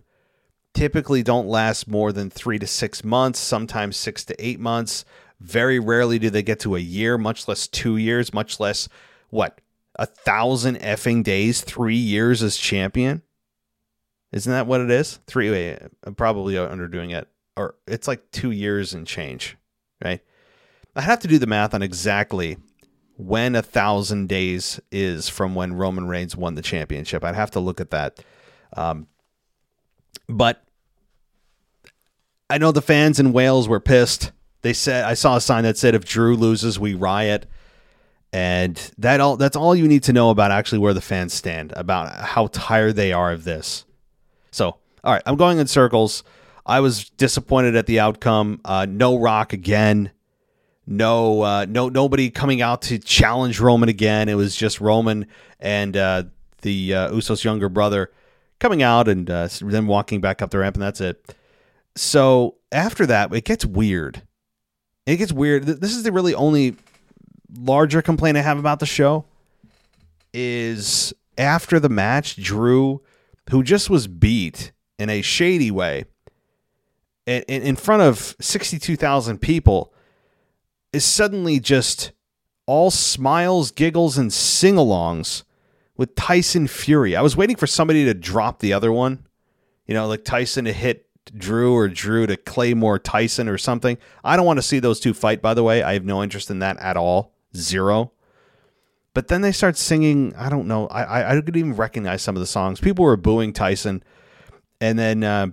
typically 0.73 1.21
don't 1.21 1.47
last 1.47 1.88
more 1.88 2.12
than 2.12 2.29
three 2.29 2.60
to 2.60 2.67
six 2.67 3.03
months, 3.03 3.39
sometimes 3.39 3.97
six 3.97 4.23
to 4.25 4.45
eight 4.45 4.60
months. 4.60 5.05
Very 5.41 5.80
rarely 5.80 6.19
do 6.19 6.30
they 6.30 6.43
get 6.43 6.60
to 6.62 6.75
a 6.75 6.80
year, 6.80 7.17
much 7.17 7.47
less 7.47 7.67
two 7.67 7.97
years, 7.97 8.34
much 8.34 8.60
less 8.60 8.88
what 9.32 9.60
a 9.95 10.06
thousand 10.06 10.80
effing 10.80 11.23
days, 11.23 11.62
three 11.62 11.95
years 11.95 12.43
as 12.43 12.58
champion. 12.58 13.23
Isn't 14.32 14.51
that 14.51 14.67
what 14.67 14.82
it 14.82 14.91
is? 14.91 15.19
Three. 15.25 15.75
I'm 16.04 16.15
probably 16.15 16.54
underdoing 16.54 17.12
it, 17.12 17.27
or 17.58 17.75
it's 17.88 18.08
like 18.08 18.32
two 18.32 18.51
years 18.51 18.93
and 18.93 19.06
change, 19.06 19.58
right? 20.04 20.21
I 20.95 21.01
have 21.01 21.19
to 21.21 21.27
do 21.27 21.39
the 21.39 21.47
math 21.47 21.73
on 21.73 21.82
exactly 21.82 22.58
when 23.17 23.56
a 23.56 23.62
thousand 23.62 24.30
days 24.30 24.80
is 24.91 25.27
from 25.27 25.56
when 25.56 25.73
Roman 25.73 26.08
Reigns 26.08 26.36
won 26.36 26.56
the 26.56 26.62
championship. 26.62 27.23
I'd 27.23 27.36
have 27.36 27.51
to 27.51 27.60
look 27.60 27.82
at 27.82 27.91
that. 27.91 28.19
Um, 28.75 29.08
but 30.27 30.63
I 32.49 32.58
know 32.58 32.71
the 32.71 32.82
fans 32.82 33.19
in 33.19 33.34
Wales 33.34 33.67
were 33.67 33.80
pissed. 33.80 34.32
They 34.62 34.74
said 34.74 35.06
I 35.06 35.15
saw 35.15 35.38
a 35.38 35.41
sign 35.41 35.63
that 35.63 35.78
said 35.78 35.95
if 35.95 36.06
Drew 36.06 36.36
loses, 36.36 36.80
we 36.80 36.93
riot 36.93 37.47
and 38.34 38.91
that 38.97 39.19
all 39.19 39.36
that's 39.36 39.56
all 39.56 39.76
you 39.76 39.88
need 39.88 40.04
to 40.04 40.13
know 40.13 40.30
about 40.30 40.52
actually 40.52 40.80
where 40.80 40.93
the 40.93 41.02
fans 41.02 41.34
stand 41.34 41.74
about 41.76 42.13
how 42.13 42.47
tired 42.47 42.95
they 42.95 43.12
are 43.12 43.32
of 43.32 43.43
this. 43.43 43.86
So, 44.52 44.78
all 45.04 45.13
right, 45.13 45.24
I'm 45.26 45.36
going 45.36 45.58
in 45.58 45.67
circles. 45.67 46.24
I 46.65 46.80
was 46.80 47.10
disappointed 47.10 47.76
at 47.76 47.88
the 47.88 48.00
outcome. 48.00 48.62
Uh, 48.63 48.86
no 48.89 49.17
Rock 49.17 49.54
again. 49.54 50.12
No, 50.88 51.41
uh, 51.41 51.65
no, 51.67 51.89
nobody 51.89 52.30
coming 52.30 52.62
out 52.62 52.82
to 52.84 53.00
challenge 53.00 53.60
Roman 53.60 53.89
again. 53.89 54.30
It 54.30 54.36
was 54.36 54.56
just 54.56 54.82
Roman 54.82 55.28
and 55.60 55.95
uh, 55.95 56.24
the 56.62 56.93
uh, 56.93 57.12
Usos' 57.12 57.43
younger 57.43 57.69
brother 57.69 58.12
coming 58.60 58.82
out 58.82 59.08
and 59.08 59.30
uh, 59.30 59.47
then 59.62 59.88
walking 59.88 60.21
back 60.21 60.41
up 60.41 60.50
the 60.50 60.60
ramp, 60.60 60.76
and 60.76 60.84
that's 60.84 61.02
it. 61.02 61.36
So 61.95 62.56
after 62.71 63.06
that, 63.06 63.34
it 63.34 63.45
gets 63.45 63.65
weird. 63.65 64.24
It 65.05 65.17
gets 65.17 65.31
weird. 65.31 65.65
This 65.65 65.95
is 65.95 66.03
the 66.03 66.11
really 66.11 66.35
only 66.35 66.75
larger 67.53 68.01
complaint 68.01 68.37
I 68.37 68.41
have 68.41 68.59
about 68.59 68.79
the 68.79 68.85
show 68.85 69.25
is 70.33 71.13
after 71.37 71.79
the 71.79 71.89
match, 71.89 72.41
Drew, 72.41 73.01
who 73.49 73.63
just 73.63 73.89
was 73.89 74.07
beat 74.07 74.71
in 74.99 75.09
a 75.09 75.21
shady 75.21 75.71
way, 75.71 76.05
in, 77.25 77.75
front 77.75 78.03
of 78.03 78.35
62,000 78.39 79.39
people, 79.39 79.93
is 80.93 81.03
suddenly 81.03 81.59
just 81.59 82.11
all 82.65 82.91
smiles, 82.91 83.71
giggles, 83.71 84.17
and 84.17 84.31
sing 84.31 84.75
alongs 84.75 85.43
with 85.97 86.15
Tyson 86.15 86.67
Fury. 86.67 87.15
I 87.15 87.21
was 87.21 87.35
waiting 87.35 87.55
for 87.55 87.67
somebody 87.67 88.05
to 88.05 88.13
drop 88.13 88.59
the 88.59 88.73
other 88.73 88.91
one, 88.91 89.25
you 89.85 89.93
know, 89.93 90.07
like 90.07 90.23
Tyson 90.23 90.65
to 90.65 90.73
hit 90.73 91.07
Drew 91.36 91.74
or 91.74 91.88
Drew 91.88 92.28
to 92.28 92.38
Claymore 92.38 93.00
Tyson 93.00 93.48
or 93.48 93.58
something. 93.58 93.98
I 94.24 94.36
don't 94.36 94.46
want 94.46 94.58
to 94.58 94.63
see 94.63 94.80
those 94.80 95.00
two 95.00 95.13
fight, 95.13 95.41
by 95.41 95.54
the 95.54 95.63
way. 95.63 95.84
I 95.84 95.94
have 95.94 96.06
no 96.06 96.22
interest 96.22 96.50
in 96.50 96.60
that 96.60 96.78
at 96.80 96.98
all. 96.98 97.34
Zero. 97.56 98.12
But 99.13 99.28
then 99.28 99.41
they 99.41 99.52
start 99.52 99.78
singing. 99.78 100.34
I 100.38 100.50
don't 100.50 100.67
know. 100.67 100.88
I 100.88 101.04
I, 101.04 101.32
I 101.32 101.36
couldn't 101.36 101.58
even 101.58 101.76
recognize 101.76 102.22
some 102.22 102.36
of 102.36 102.39
the 102.39 102.48
songs. 102.48 102.80
People 102.80 103.04
were 103.04 103.17
booing 103.17 103.52
Tyson, 103.52 104.04
and 104.80 104.98
then 104.98 105.24
uh, 105.24 105.48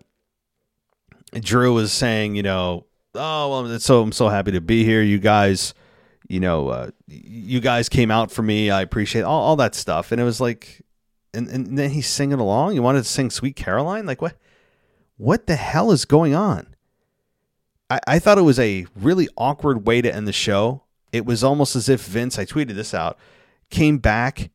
Drew 1.33 1.75
was 1.75 1.93
saying, 1.93 2.37
you 2.37 2.43
know, 2.43 2.87
oh 3.15 3.51
well, 3.51 3.71
it's 3.73 3.85
so 3.85 4.01
I'm 4.01 4.13
so 4.13 4.29
happy 4.29 4.53
to 4.53 4.61
be 4.61 4.85
here. 4.85 5.03
You 5.03 5.19
guys, 5.19 5.75
you 6.29 6.39
know, 6.39 6.69
uh, 6.69 6.91
you 7.09 7.61
guys 7.61 7.89
came 7.89 8.13
out 8.13 8.31
for 8.31 8.43
me. 8.43 8.71
I 8.71 8.81
appreciate 8.81 9.23
all, 9.23 9.43
all 9.43 9.57
that 9.57 9.75
stuff. 9.75 10.13
And 10.13 10.21
it 10.21 10.25
was 10.25 10.41
like, 10.41 10.83
and 11.35 11.49
and 11.49 11.77
then 11.77 11.91
he's 11.91 12.07
singing 12.07 12.39
along. 12.39 12.75
You 12.77 12.83
wanted 12.83 13.03
to 13.03 13.09
sing 13.09 13.31
Sweet 13.31 13.57
Caroline, 13.57 14.07
like 14.07 14.23
what? 14.23 14.37
What 15.19 15.47
the 15.47 15.57
hell 15.57 15.93
is 15.93 16.05
going 16.05 16.35
on? 16.35 16.75
I, 17.91 18.01
I 18.07 18.19
thought 18.19 18.39
it 18.39 18.43
was 18.43 18.59
a 18.59 18.87
really 18.97 19.29
awkward 19.37 19.87
way 19.87 20.01
to 20.01 20.15
end 20.15 20.27
the 20.27 20.33
show. 20.33 20.85
It 21.13 21.27
was 21.27 21.45
almost 21.45 21.77
as 21.77 21.89
if 21.89 22.05
Vince, 22.05 22.39
I 22.39 22.45
tweeted 22.45 22.75
this 22.75 22.95
out, 22.95 23.19
came 23.71 23.99
back 23.99 24.51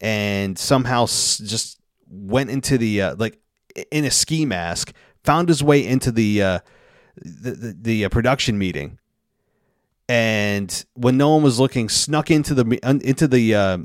and 0.00 0.58
somehow 0.58 1.06
just 1.06 1.80
went 2.08 2.50
into 2.50 2.78
the 2.78 3.02
uh, 3.02 3.16
like 3.18 3.38
in 3.90 4.04
a 4.04 4.10
ski 4.10 4.44
mask, 4.44 4.92
found 5.22 5.48
his 5.48 5.62
way 5.62 5.84
into 5.84 6.12
the 6.12 6.42
uh, 6.42 6.58
the 7.16 7.50
the, 7.52 7.76
the 7.80 8.04
uh, 8.04 8.08
production 8.08 8.58
meeting, 8.58 8.98
and 10.08 10.84
when 10.94 11.16
no 11.16 11.30
one 11.30 11.42
was 11.42 11.58
looking, 11.58 11.88
snuck 11.88 12.30
into 12.30 12.54
the 12.54 12.78
into 12.82 13.26
the, 13.26 13.54
uh, 13.54 13.78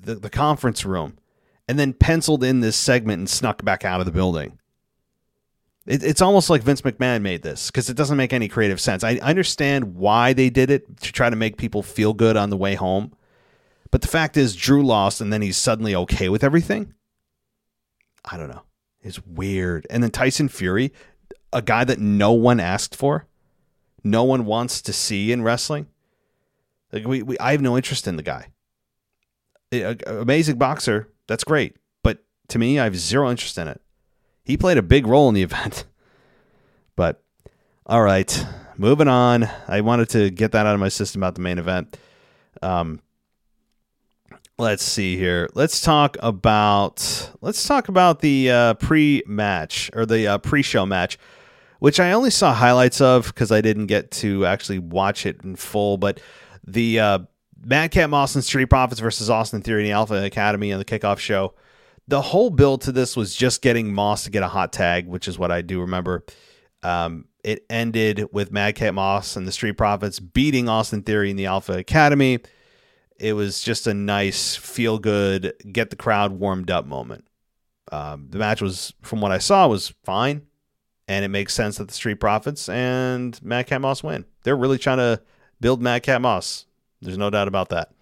the 0.00 0.14
the 0.14 0.30
conference 0.30 0.84
room, 0.84 1.18
and 1.66 1.78
then 1.78 1.92
penciled 1.92 2.44
in 2.44 2.60
this 2.60 2.76
segment 2.76 3.18
and 3.18 3.28
snuck 3.28 3.64
back 3.64 3.84
out 3.84 4.00
of 4.00 4.06
the 4.06 4.12
building. 4.12 4.58
It, 5.88 6.04
it's 6.04 6.22
almost 6.22 6.50
like 6.50 6.62
Vince 6.62 6.82
McMahon 6.82 7.22
made 7.22 7.42
this 7.42 7.70
because 7.70 7.90
it 7.90 7.96
doesn't 7.96 8.16
make 8.16 8.32
any 8.32 8.46
creative 8.46 8.80
sense. 8.80 9.02
I 9.02 9.16
understand 9.16 9.96
why 9.96 10.32
they 10.34 10.50
did 10.50 10.70
it 10.70 11.00
to 11.00 11.12
try 11.12 11.28
to 11.28 11.36
make 11.36 11.56
people 11.56 11.82
feel 11.82 12.12
good 12.14 12.36
on 12.36 12.50
the 12.50 12.56
way 12.56 12.76
home 12.76 13.12
but 13.90 14.02
the 14.02 14.08
fact 14.08 14.36
is, 14.36 14.54
Drew 14.54 14.84
lost, 14.84 15.20
and 15.20 15.32
then 15.32 15.42
he's 15.42 15.56
suddenly 15.56 15.94
okay 15.94 16.28
with 16.28 16.44
everything. 16.44 16.94
I 18.24 18.36
don't 18.36 18.48
know. 18.48 18.62
It's 19.00 19.24
weird. 19.24 19.86
And 19.88 20.02
then 20.02 20.10
Tyson 20.10 20.48
Fury, 20.48 20.92
a 21.52 21.62
guy 21.62 21.84
that 21.84 21.98
no 21.98 22.32
one 22.32 22.60
asked 22.60 22.94
for, 22.94 23.26
no 24.04 24.24
one 24.24 24.44
wants 24.44 24.82
to 24.82 24.92
see 24.92 25.32
in 25.32 25.42
wrestling. 25.42 25.86
Like 26.92 27.06
we, 27.06 27.22
we 27.22 27.38
I 27.38 27.52
have 27.52 27.62
no 27.62 27.76
interest 27.76 28.06
in 28.06 28.16
the 28.16 28.22
guy. 28.22 28.48
Amazing 30.06 30.56
boxer, 30.56 31.08
that's 31.26 31.44
great. 31.44 31.76
But 32.02 32.24
to 32.48 32.58
me, 32.58 32.78
I 32.78 32.84
have 32.84 32.96
zero 32.96 33.30
interest 33.30 33.56
in 33.58 33.68
it. 33.68 33.80
He 34.48 34.56
played 34.56 34.78
a 34.78 34.82
big 34.82 35.06
role 35.06 35.28
in 35.28 35.34
the 35.34 35.42
event. 35.44 35.84
But 36.96 37.22
all 37.86 38.02
right, 38.02 38.44
moving 38.76 39.06
on. 39.06 39.48
I 39.68 39.82
wanted 39.82 40.08
to 40.10 40.30
get 40.30 40.50
that 40.52 40.66
out 40.66 40.74
of 40.74 40.80
my 40.80 40.88
system 40.88 41.22
about 41.22 41.36
the 41.36 41.42
main 41.42 41.58
event. 41.58 41.96
Um, 42.60 43.00
let's 44.58 44.82
see 44.82 45.16
here. 45.16 45.48
Let's 45.54 45.80
talk 45.80 46.16
about 46.20 47.30
let's 47.40 47.62
talk 47.68 47.88
about 47.88 48.20
the 48.20 48.50
uh, 48.50 48.74
pre-match 48.74 49.90
or 49.94 50.06
the 50.06 50.26
uh, 50.26 50.38
pre-show 50.38 50.86
match, 50.86 51.18
which 51.78 52.00
I 52.00 52.12
only 52.12 52.30
saw 52.30 52.52
highlights 52.52 53.00
of 53.00 53.26
because 53.26 53.52
I 53.52 53.60
didn't 53.60 53.86
get 53.86 54.10
to 54.12 54.46
actually 54.46 54.80
watch 54.80 55.26
it 55.26 55.42
in 55.44 55.56
full. 55.56 55.98
But 55.98 56.20
the 56.66 56.98
uh, 56.98 57.18
Madcap 57.62 58.08
Moss 58.08 58.34
and 58.34 58.42
Street 58.42 58.66
Profits 58.66 59.00
versus 59.00 59.28
Austin 59.28 59.60
Theory 59.60 59.82
and 59.82 59.88
the 59.88 59.92
Alpha 59.92 60.24
Academy 60.24 60.70
and 60.70 60.80
the 60.80 60.86
kickoff 60.86 61.18
show. 61.18 61.54
The 62.08 62.22
whole 62.22 62.50
build 62.50 62.82
to 62.82 62.92
this 62.92 63.16
was 63.16 63.34
just 63.34 63.62
getting 63.62 63.92
Moss 63.92 64.24
to 64.24 64.30
get 64.30 64.42
a 64.42 64.48
hot 64.48 64.72
tag, 64.72 65.06
which 65.06 65.28
is 65.28 65.38
what 65.38 65.50
I 65.50 65.62
do 65.62 65.80
remember. 65.80 66.24
Um, 66.82 67.26
it 67.44 67.64
ended 67.70 68.28
with 68.32 68.50
Madcap 68.50 68.94
Moss 68.94 69.36
and 69.36 69.46
the 69.46 69.52
Street 69.52 69.76
Profits 69.76 70.18
beating 70.18 70.68
Austin 70.68 71.02
Theory 71.02 71.30
and 71.30 71.38
the 71.38 71.46
Alpha 71.46 71.74
Academy 71.74 72.40
it 73.18 73.32
was 73.32 73.62
just 73.62 73.86
a 73.86 73.94
nice 73.94 74.56
feel 74.56 74.98
good, 74.98 75.52
get 75.70 75.90
the 75.90 75.96
crowd 75.96 76.32
warmed 76.32 76.70
up 76.70 76.86
moment. 76.86 77.26
Um, 77.90 78.28
the 78.30 78.38
match 78.38 78.62
was, 78.62 78.92
from 79.02 79.20
what 79.20 79.32
I 79.32 79.38
saw, 79.38 79.66
was 79.66 79.94
fine, 80.04 80.46
and 81.08 81.24
it 81.24 81.28
makes 81.28 81.54
sense 81.54 81.78
that 81.78 81.88
the 81.88 81.94
Street 81.94 82.20
Profits 82.20 82.68
and 82.68 83.40
Madcap 83.42 83.80
Moss 83.80 84.02
win. 84.02 84.24
They're 84.44 84.56
really 84.56 84.78
trying 84.78 84.98
to 84.98 85.20
build 85.60 85.82
Madcap 85.82 86.20
Moss. 86.20 86.66
There's 87.00 87.18
no 87.18 87.30
doubt 87.30 87.48
about 87.48 87.70
that. 87.70 87.92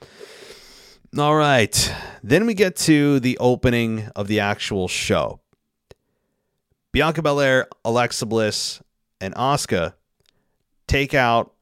All 1.19 1.37
right, 1.37 1.95
then 2.23 2.45
we 2.45 2.53
get 2.53 2.77
to 2.77 3.21
the 3.21 3.39
opening 3.39 4.11
of 4.15 4.29
the 4.29 4.41
actual 4.41 4.87
show. 4.87 5.41
Bianca 6.93 7.23
Belair, 7.23 7.69
Alexa 7.87 8.27
Bliss, 8.27 8.83
and 9.19 9.35
Asuka 9.35 9.95
take 10.87 11.15
out 11.15 11.55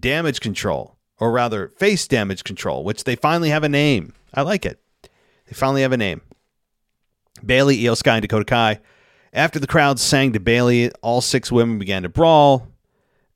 Damage 0.00 0.40
Control 0.40 0.96
or 1.20 1.30
rather 1.30 1.68
face 1.76 2.08
damage 2.08 2.42
control, 2.42 2.82
which 2.82 3.04
they 3.04 3.14
finally 3.14 3.50
have 3.50 3.62
a 3.62 3.68
name. 3.68 4.14
I 4.34 4.42
like 4.42 4.66
it. 4.66 4.80
They 5.02 5.52
finally 5.52 5.82
have 5.82 5.92
a 5.92 5.96
name. 5.96 6.22
Bayley, 7.44 7.78
Iyo 7.78 7.96
Sky, 7.96 8.16
and 8.16 8.22
Dakota 8.22 8.44
Kai. 8.44 8.80
After 9.32 9.60
the 9.60 9.66
crowd 9.66 10.00
sang 10.00 10.32
to 10.32 10.40
Bayley, 10.40 10.90
all 11.02 11.20
six 11.20 11.52
women 11.52 11.78
began 11.78 12.02
to 12.02 12.08
brawl, 12.08 12.66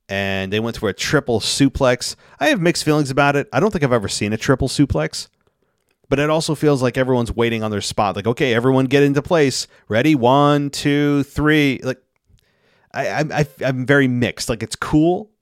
and 0.09 0.53
they 0.53 0.59
went 0.59 0.79
for 0.79 0.89
a 0.89 0.95
triple 0.95 1.39
suplex. 1.39 2.17
I 2.41 2.49
have 2.49 2.61
mixed 2.61 2.85
feelings 2.85 3.11
about 3.11 3.37
it. 3.37 3.49
I 3.53 3.61
don't 3.61 3.71
think 3.71 3.85
I've 3.85 3.93
ever 3.93 4.09
seen 4.09 4.33
a 4.33 4.37
triple 4.37 4.69
suplex, 4.69 5.29
but 6.15 6.21
it 6.21 6.31
also 6.31 6.55
feels 6.55 6.81
like 6.81 6.97
everyone's 6.97 7.33
waiting 7.33 7.65
on 7.65 7.73
their 7.73 7.81
spot. 7.81 8.15
Like, 8.15 8.29
okay, 8.29 8.55
everyone 8.55 8.85
get 8.85 9.03
into 9.03 9.21
place. 9.21 9.67
Ready? 9.89 10.15
One, 10.15 10.71
two, 10.71 11.25
three. 11.25 11.81
Like, 11.83 12.01
I, 12.93 13.25
I, 13.33 13.47
I'm 13.67 13.85
very 13.85 14.07
mixed. 14.07 14.49
Like, 14.49 14.63
it's 14.63 14.77
cool, 14.77 15.33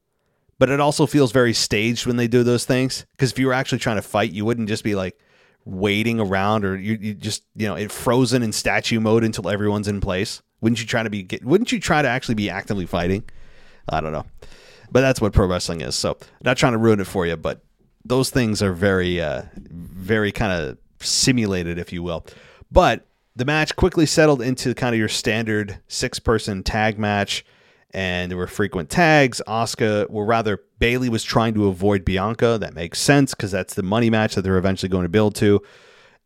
but 0.58 0.70
it 0.70 0.80
also 0.80 1.04
feels 1.04 1.30
very 1.30 1.52
staged 1.52 2.06
when 2.06 2.16
they 2.16 2.26
do 2.26 2.42
those 2.42 2.64
things. 2.64 3.04
Because 3.10 3.32
if 3.32 3.38
you 3.38 3.48
were 3.48 3.52
actually 3.52 3.80
trying 3.80 3.96
to 3.96 4.02
fight, 4.02 4.32
you 4.32 4.46
wouldn't 4.46 4.66
just 4.66 4.82
be 4.82 4.94
like 4.94 5.18
waiting 5.66 6.18
around 6.18 6.64
or 6.64 6.74
you, 6.74 6.96
you 6.98 7.12
just 7.12 7.42
you 7.54 7.68
know 7.68 7.74
it 7.74 7.92
frozen 7.92 8.42
in 8.42 8.50
statue 8.50 8.98
mode 8.98 9.24
until 9.24 9.50
everyone's 9.50 9.88
in 9.88 10.00
place. 10.00 10.40
Wouldn't 10.62 10.80
you 10.80 10.86
try 10.86 11.02
to 11.02 11.10
be? 11.10 11.22
get, 11.22 11.44
Wouldn't 11.44 11.70
you 11.70 11.80
try 11.80 12.00
to 12.00 12.08
actually 12.08 12.36
be 12.36 12.48
actively 12.48 12.86
fighting? 12.86 13.24
I 13.90 14.00
don't 14.00 14.12
know, 14.12 14.24
but 14.90 15.02
that's 15.02 15.20
what 15.20 15.34
pro 15.34 15.46
wrestling 15.46 15.82
is. 15.82 15.96
So 15.96 16.16
not 16.42 16.56
trying 16.56 16.72
to 16.72 16.78
ruin 16.78 16.98
it 16.98 17.06
for 17.06 17.26
you, 17.26 17.36
but 17.36 17.60
those 18.04 18.30
things 18.30 18.62
are 18.62 18.72
very, 18.72 19.20
uh, 19.20 19.42
very 19.56 20.32
kind 20.32 20.52
of 20.52 20.78
simulated, 21.00 21.78
if 21.78 21.92
you 21.92 22.02
will. 22.02 22.26
But 22.70 23.06
the 23.34 23.44
match 23.44 23.76
quickly 23.76 24.06
settled 24.06 24.42
into 24.42 24.74
kind 24.74 24.94
of 24.94 24.98
your 24.98 25.08
standard 25.08 25.78
six 25.88 26.18
person 26.18 26.62
tag 26.62 26.98
match 26.98 27.44
and 27.94 28.30
there 28.30 28.38
were 28.38 28.46
frequent 28.46 28.90
tags. 28.90 29.42
Asuka, 29.46 30.08
well, 30.08 30.24
rather, 30.24 30.62
Bayley 30.78 31.08
was 31.08 31.22
trying 31.22 31.54
to 31.54 31.68
avoid 31.68 32.04
Bianca. 32.04 32.58
That 32.58 32.74
makes 32.74 32.98
sense 32.98 33.34
because 33.34 33.50
that's 33.50 33.74
the 33.74 33.82
money 33.82 34.10
match 34.10 34.34
that 34.34 34.42
they're 34.42 34.58
eventually 34.58 34.88
going 34.88 35.04
to 35.04 35.10
build 35.10 35.34
to. 35.36 35.60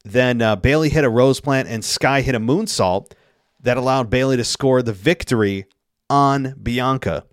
Then 0.04 0.40
uh, 0.40 0.56
Bayley 0.56 0.88
hit 0.88 1.04
a 1.04 1.10
rose 1.10 1.40
plant 1.40 1.68
and 1.68 1.84
Sky 1.84 2.20
hit 2.20 2.36
a 2.36 2.40
moonsault 2.40 3.12
that 3.60 3.76
allowed 3.76 4.10
Bayley 4.10 4.36
to 4.36 4.44
score 4.44 4.82
the 4.82 4.92
victory 4.92 5.66
on 6.08 6.54
Bianca. 6.62 7.24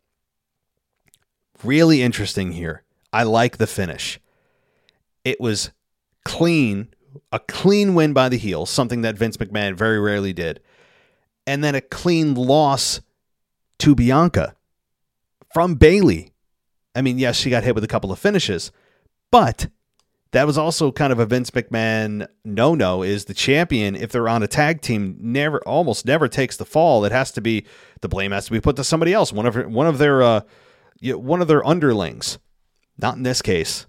Really 1.63 2.01
interesting 2.01 2.53
here. 2.53 2.83
I 3.11 3.23
like 3.23 3.57
the 3.57 3.67
finish. 3.67 4.19
It 5.23 5.39
was 5.39 5.71
clean, 6.25 6.89
a 7.31 7.39
clean 7.39 7.95
win 7.95 8.13
by 8.13 8.29
the 8.29 8.37
heels, 8.37 8.69
something 8.69 9.01
that 9.01 9.17
Vince 9.17 9.37
McMahon 9.37 9.75
very 9.75 9.99
rarely 9.99 10.33
did, 10.33 10.59
and 11.47 11.63
then 11.63 11.75
a 11.75 11.81
clean 11.81 12.35
loss 12.35 13.01
to 13.79 13.95
Bianca 13.95 14.55
from 15.53 15.75
Bayley. 15.75 16.31
I 16.95 17.01
mean, 17.01 17.19
yes, 17.19 17.35
she 17.35 17.49
got 17.49 17.63
hit 17.63 17.75
with 17.75 17.83
a 17.83 17.87
couple 17.87 18.11
of 18.11 18.19
finishes, 18.19 18.71
but 19.31 19.67
that 20.33 20.47
was 20.47 20.57
also 20.57 20.91
kind 20.91 21.13
of 21.13 21.19
a 21.19 21.25
Vince 21.25 21.51
McMahon 21.51 22.27
no 22.43 22.73
no 22.73 23.03
is 23.03 23.25
the 23.25 23.33
champion 23.35 23.95
if 23.95 24.11
they're 24.11 24.27
on 24.27 24.41
a 24.41 24.47
tag 24.47 24.81
team 24.81 25.15
never 25.19 25.59
almost 25.59 26.05
never 26.05 26.27
takes 26.27 26.57
the 26.57 26.65
fall. 26.65 27.05
It 27.05 27.11
has 27.11 27.31
to 27.33 27.41
be 27.41 27.65
the 28.01 28.09
blame 28.09 28.31
has 28.31 28.45
to 28.45 28.51
be 28.51 28.59
put 28.59 28.75
to 28.77 28.83
somebody 28.83 29.13
else, 29.13 29.31
one 29.31 29.45
of 29.45 29.55
one 29.71 29.87
of 29.87 29.99
their 29.99 30.23
uh, 30.23 30.41
one 31.01 31.41
of 31.41 31.47
their 31.47 31.65
underlings. 31.65 32.39
Not 32.97 33.15
in 33.15 33.23
this 33.23 33.41
case. 33.41 33.85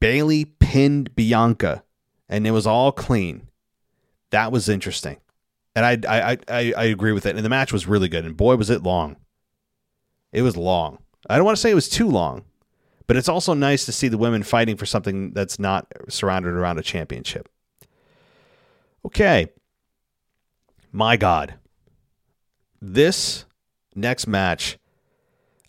Bayley 0.00 0.44
pinned 0.44 1.14
Bianca, 1.14 1.82
and 2.28 2.46
it 2.46 2.50
was 2.50 2.66
all 2.66 2.92
clean. 2.92 3.48
That 4.30 4.52
was 4.52 4.68
interesting, 4.68 5.18
and 5.74 5.86
I 5.86 5.98
I 6.08 6.38
I, 6.48 6.72
I 6.76 6.84
agree 6.84 7.12
with 7.12 7.26
it. 7.26 7.36
And 7.36 7.44
the 7.44 7.50
match 7.50 7.72
was 7.72 7.86
really 7.86 8.08
good, 8.08 8.24
and 8.24 8.36
boy 8.36 8.56
was 8.56 8.70
it 8.70 8.82
long. 8.82 9.16
It 10.32 10.42
was 10.42 10.56
long. 10.56 10.98
I 11.30 11.36
don't 11.36 11.44
want 11.44 11.56
to 11.56 11.60
say 11.60 11.70
it 11.70 11.76
was 11.76 11.88
too 11.88 12.08
long, 12.08 12.44
but 13.06 13.16
it's 13.16 13.28
also 13.28 13.54
nice 13.54 13.86
to 13.86 13.92
see 13.92 14.08
the 14.08 14.18
women 14.18 14.42
fighting 14.42 14.76
for 14.76 14.86
something 14.86 15.32
that's 15.32 15.58
not 15.58 15.86
surrounded 16.08 16.54
around 16.54 16.78
a 16.78 16.82
championship. 16.82 17.48
Okay. 19.06 19.48
My 20.92 21.16
God. 21.16 21.54
This 22.80 23.44
next 23.94 24.26
match, 24.26 24.78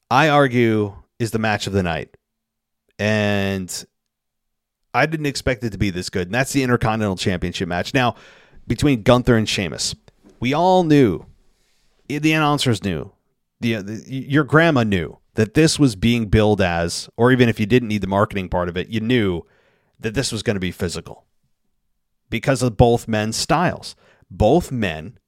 I 0.10 0.30
argue, 0.30 0.96
is 1.20 1.32
the 1.32 1.40
match 1.40 1.68
of 1.68 1.74
the 1.74 1.84
night. 1.84 2.16
And 2.98 3.86
I 4.96 5.06
didn't 5.06 5.26
expect 5.26 5.64
it 5.64 5.72
to 5.72 5.78
be 5.78 5.90
this 5.90 6.10
good. 6.10 6.28
And 6.28 6.34
that's 6.34 6.54
the 6.54 6.64
Intercontinental 6.64 7.18
Championship 7.18 7.68
match. 7.68 7.94
Now, 7.94 8.16
between 8.66 9.04
Gunther 9.04 9.36
and 9.36 9.48
Sheamus, 9.48 9.94
we 10.40 10.54
all 10.54 10.84
knew, 10.84 11.26
the 12.08 12.32
announcers 12.32 12.84
knew, 12.84 13.12
the, 13.60 13.76
uh, 13.76 13.82
the 13.82 14.04
your 14.08 14.44
grandma 14.44 14.84
knew 14.84 15.18
that 15.34 15.54
this 15.54 15.78
was 15.78 15.96
being 15.96 16.28
billed 16.28 16.62
as, 16.62 17.10
or 17.18 17.32
even 17.32 17.50
if 17.50 17.60
you 17.60 17.66
didn't 17.66 17.90
need 17.90 18.02
the 18.02 18.08
marketing 18.08 18.48
part 18.48 18.70
of 18.70 18.78
it, 18.78 18.88
you 18.88 19.02
knew 19.02 19.44
that 20.00 20.14
this 20.14 20.32
was 20.32 20.44
going 20.44 20.56
to 20.56 20.62
be 20.62 20.72
physical 20.72 21.26
because 22.30 22.62
of 22.62 22.78
both 22.78 23.08
men's 23.08 23.36
styles. 23.36 23.96
Both 24.32 24.72
men 24.72 25.20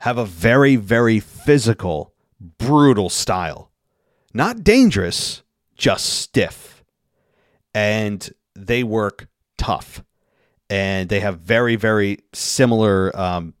have 0.00 0.16
a 0.18 0.24
very, 0.24 0.76
very 0.76 1.18
physical, 1.18 2.12
brutal 2.58 3.08
style. 3.08 3.70
Not 4.32 4.64
dangerous, 4.64 5.42
just 5.76 6.06
stiff. 6.06 6.84
And 7.74 8.30
they 8.66 8.82
work 8.82 9.28
tough. 9.58 10.02
And 10.70 11.08
they 11.08 11.20
have 11.20 11.40
very, 11.40 11.76
very 11.76 12.20
similar 12.32 13.14
um, 13.18 13.54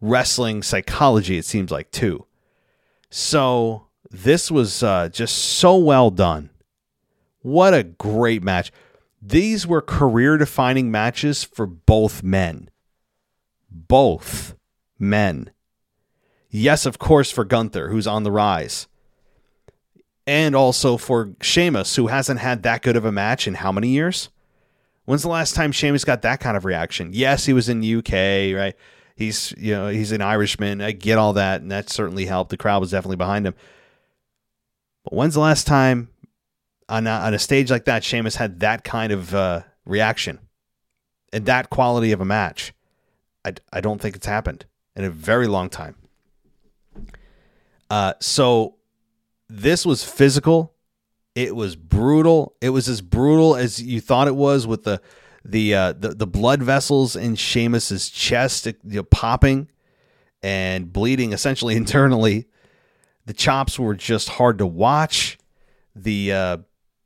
wrestling 0.00 0.62
psychology, 0.62 1.38
it 1.38 1.44
seems 1.44 1.70
like, 1.70 1.90
too. 1.92 2.26
So 3.10 3.86
this 4.10 4.50
was 4.50 4.82
uh, 4.82 5.08
just 5.08 5.36
so 5.36 5.76
well 5.76 6.10
done. 6.10 6.50
What 7.42 7.74
a 7.74 7.84
great 7.84 8.42
match. 8.42 8.72
These 9.20 9.66
were 9.66 9.80
career 9.80 10.36
defining 10.36 10.90
matches 10.90 11.44
for 11.44 11.66
both 11.66 12.22
men. 12.22 12.70
Both 13.70 14.56
men. 14.98 15.52
Yes, 16.50 16.86
of 16.86 16.98
course, 16.98 17.30
for 17.30 17.44
Gunther, 17.44 17.88
who's 17.88 18.06
on 18.06 18.24
the 18.24 18.32
rise. 18.32 18.88
And 20.32 20.56
also 20.56 20.96
for 20.96 21.34
Sheamus, 21.42 21.96
who 21.96 22.06
hasn't 22.06 22.40
had 22.40 22.62
that 22.62 22.80
good 22.80 22.96
of 22.96 23.04
a 23.04 23.12
match 23.12 23.46
in 23.46 23.52
how 23.52 23.70
many 23.70 23.88
years? 23.88 24.30
When's 25.04 25.20
the 25.20 25.28
last 25.28 25.54
time 25.54 25.72
Sheamus 25.72 26.06
got 26.06 26.22
that 26.22 26.40
kind 26.40 26.56
of 26.56 26.64
reaction? 26.64 27.10
Yes, 27.12 27.44
he 27.44 27.52
was 27.52 27.68
in 27.68 27.84
UK, 27.84 28.56
right? 28.56 28.74
He's 29.14 29.52
you 29.58 29.74
know 29.74 29.88
he's 29.88 30.10
an 30.10 30.22
Irishman. 30.22 30.80
I 30.80 30.92
get 30.92 31.18
all 31.18 31.34
that, 31.34 31.60
and 31.60 31.70
that 31.70 31.90
certainly 31.90 32.24
helped. 32.24 32.48
The 32.48 32.56
crowd 32.56 32.80
was 32.80 32.92
definitely 32.92 33.18
behind 33.18 33.46
him. 33.46 33.54
But 35.04 35.12
when's 35.12 35.34
the 35.34 35.40
last 35.40 35.66
time 35.66 36.08
on 36.88 37.06
a, 37.06 37.10
on 37.10 37.34
a 37.34 37.38
stage 37.38 37.70
like 37.70 37.84
that, 37.84 38.02
Sheamus 38.02 38.36
had 38.36 38.60
that 38.60 38.84
kind 38.84 39.12
of 39.12 39.34
uh, 39.34 39.60
reaction 39.84 40.38
and 41.30 41.44
that 41.44 41.68
quality 41.68 42.10
of 42.10 42.22
a 42.22 42.24
match? 42.24 42.72
I, 43.44 43.52
I 43.70 43.82
don't 43.82 44.00
think 44.00 44.16
it's 44.16 44.24
happened 44.24 44.64
in 44.96 45.04
a 45.04 45.10
very 45.10 45.46
long 45.46 45.68
time. 45.68 45.96
Uh, 47.90 48.14
so 48.18 48.76
this 49.52 49.84
was 49.84 50.02
physical. 50.02 50.74
It 51.34 51.54
was 51.54 51.76
brutal. 51.76 52.56
It 52.60 52.70
was 52.70 52.88
as 52.88 53.00
brutal 53.02 53.54
as 53.54 53.82
you 53.82 54.00
thought 54.00 54.28
it 54.28 54.36
was 54.36 54.66
with 54.66 54.84
the 54.84 55.00
the 55.44 55.74
uh, 55.74 55.92
the, 55.92 56.10
the 56.10 56.26
blood 56.26 56.62
vessels 56.62 57.16
in 57.16 57.34
Sheamus's 57.34 58.08
chest 58.08 58.66
you 58.66 58.74
know, 58.84 59.02
popping 59.02 59.68
and 60.42 60.92
bleeding 60.92 61.32
essentially 61.32 61.76
internally. 61.76 62.46
The 63.26 63.34
chops 63.34 63.78
were 63.78 63.94
just 63.94 64.30
hard 64.30 64.58
to 64.58 64.66
watch. 64.66 65.38
The 65.94 66.32
uh, 66.32 66.56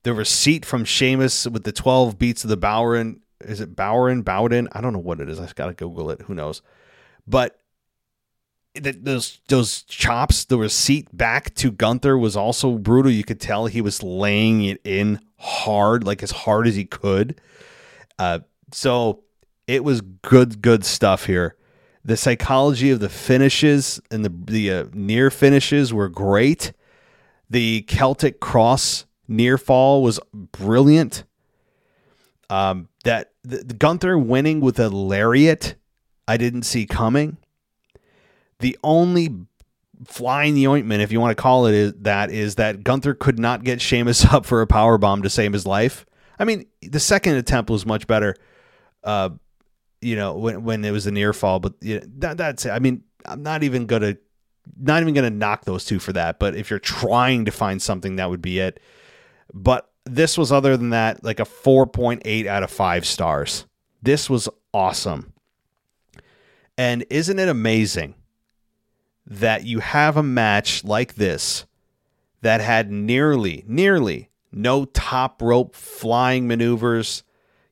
the 0.05 0.15
receipt 0.15 0.65
from 0.65 0.85
Sheamus 0.85 1.47
with 1.47 1.65
the 1.65 1.73
12 1.73 2.17
beats 2.17 2.45
of 2.45 2.51
the 2.51 2.57
Bowerin. 2.57 3.21
Is 3.41 3.61
it 3.61 3.75
Bowerin? 3.75 4.23
Bowden? 4.23 4.69
I 4.73 4.81
don't 4.81 4.93
know 4.93 5.01
what 5.01 5.21
it 5.21 5.29
is. 5.29 5.41
I've 5.41 5.55
got 5.57 5.67
to 5.67 5.75
Google 5.75 6.11
it. 6.11 6.23
Who 6.23 6.35
knows? 6.35 6.63
But 7.27 7.59
those 8.83 9.41
those 9.49 9.83
chops, 9.83 10.45
the 10.45 10.59
receipt 10.59 11.17
back 11.17 11.55
to 11.57 11.71
Gunther 11.71 12.17
was 12.19 12.37
also 12.37 12.79
brutal. 12.79 13.11
You 13.11 13.25
could 13.25 13.41
tell 13.41 13.67
he 13.67 13.81
was 13.81 14.03
laying 14.03 14.65
it 14.65 14.81
in 14.85 15.21
hard, 15.39 16.05
like 16.05 16.23
as 16.23 16.31
hard 16.31 16.67
as 16.67 16.75
he 16.75 16.85
could. 16.85 17.41
Uh, 18.19 18.41
so 18.73 19.23
it 19.67 19.85
was 19.85 20.01
good, 20.01 20.63
good 20.63 20.85
stuff 20.85 21.27
here. 21.27 21.57
The 22.05 22.17
psychology 22.17 22.91
of 22.91 23.01
the 23.01 23.09
finishes 23.09 24.01
and 24.11 24.25
the 24.25 24.33
the 24.53 24.71
uh, 24.71 24.85
near 24.93 25.31
finishes 25.31 25.93
were 25.93 26.09
great. 26.09 26.73
The 27.51 27.83
Celtic 27.83 28.41
Cross 28.41 29.07
near 29.29 29.59
fall 29.59 30.03
was 30.03 30.21
brilliant. 30.33 31.25
Um, 32.49 32.89
that 33.05 33.33
the, 33.43 33.59
the 33.59 33.75
Gunther 33.75 34.19
winning 34.19 34.61
with 34.61 34.79
a 34.79 34.89
lariat, 34.89 35.75
I 36.29 36.37
didn't 36.37 36.63
see 36.63 36.87
coming. 36.87 37.39
The 38.61 38.79
only 38.83 39.35
flying 40.05 40.55
the 40.55 40.69
ointment, 40.69 41.03
if 41.03 41.13
you 41.13 41.21
want 41.21 41.37
to 41.37 41.41
call 41.43 41.67
it 41.67 41.75
is, 41.75 41.93
that, 42.01 42.31
is 42.31 42.57
that 42.57 42.85
Gunther 42.85 43.15
could 43.15 43.39
not 43.39 43.65
get 43.65 43.81
Sheamus 43.81 44.25
up 44.33 44.47
for 44.47 44.63
a 44.63 44.67
power 44.67 44.99
bomb 44.99 45.23
to 45.23 45.31
save 45.31 45.53
his 45.53 45.67
life. 45.67 46.07
I 46.39 46.45
mean, 46.45 46.67
the 46.83 47.01
second 47.01 47.37
attempt 47.37 47.71
was 47.71 47.87
much 47.87 48.07
better. 48.07 48.35
Uh, 49.03 49.31
you 50.01 50.17
know, 50.17 50.35
when 50.35 50.63
when 50.63 50.85
it 50.85 50.91
was 50.91 51.07
a 51.07 51.11
near 51.11 51.33
fall, 51.33 51.59
but 51.59 51.75
you 51.81 52.01
know, 52.01 52.07
that, 52.19 52.37
that's 52.37 52.67
it. 52.67 52.71
I 52.71 52.79
mean, 52.79 53.03
I'm 53.25 53.43
not 53.43 53.63
even 53.63 53.87
gonna 53.87 54.17
not 54.79 55.01
even 55.01 55.15
gonna 55.15 55.31
knock 55.31 55.65
those 55.65 55.85
two 55.85 55.99
for 55.99 56.13
that. 56.13 56.39
But 56.39 56.55
if 56.55 56.69
you're 56.69 56.79
trying 56.79 57.47
to 57.47 57.51
find 57.51 57.81
something, 57.81 58.17
that 58.17 58.29
would 58.29 58.43
be 58.43 58.59
it. 58.59 58.81
But 59.55 59.91
this 60.05 60.37
was 60.37 60.53
other 60.53 60.77
than 60.77 60.91
that, 60.91 61.25
like 61.25 61.41
a 61.41 61.45
4.8 61.45 62.47
out 62.47 62.63
of 62.63 62.71
five 62.71 63.07
stars. 63.07 63.67
This 64.03 64.31
was 64.31 64.49
awesome. 64.73 65.33
And 66.79 67.05
isn't 67.11 67.39
it 67.39 67.49
amazing 67.49 68.15
that 69.27 69.65
you 69.65 69.81
have 69.81 70.17
a 70.17 70.23
match 70.23 70.85
like 70.85 71.15
this 71.15 71.67
that 72.43 72.61
had 72.61 72.91
nearly, 72.91 73.65
nearly 73.67 74.31
no 74.53 74.85
top 74.85 75.43
rope 75.43 75.75
flying 75.75 76.47
maneuvers? 76.47 77.23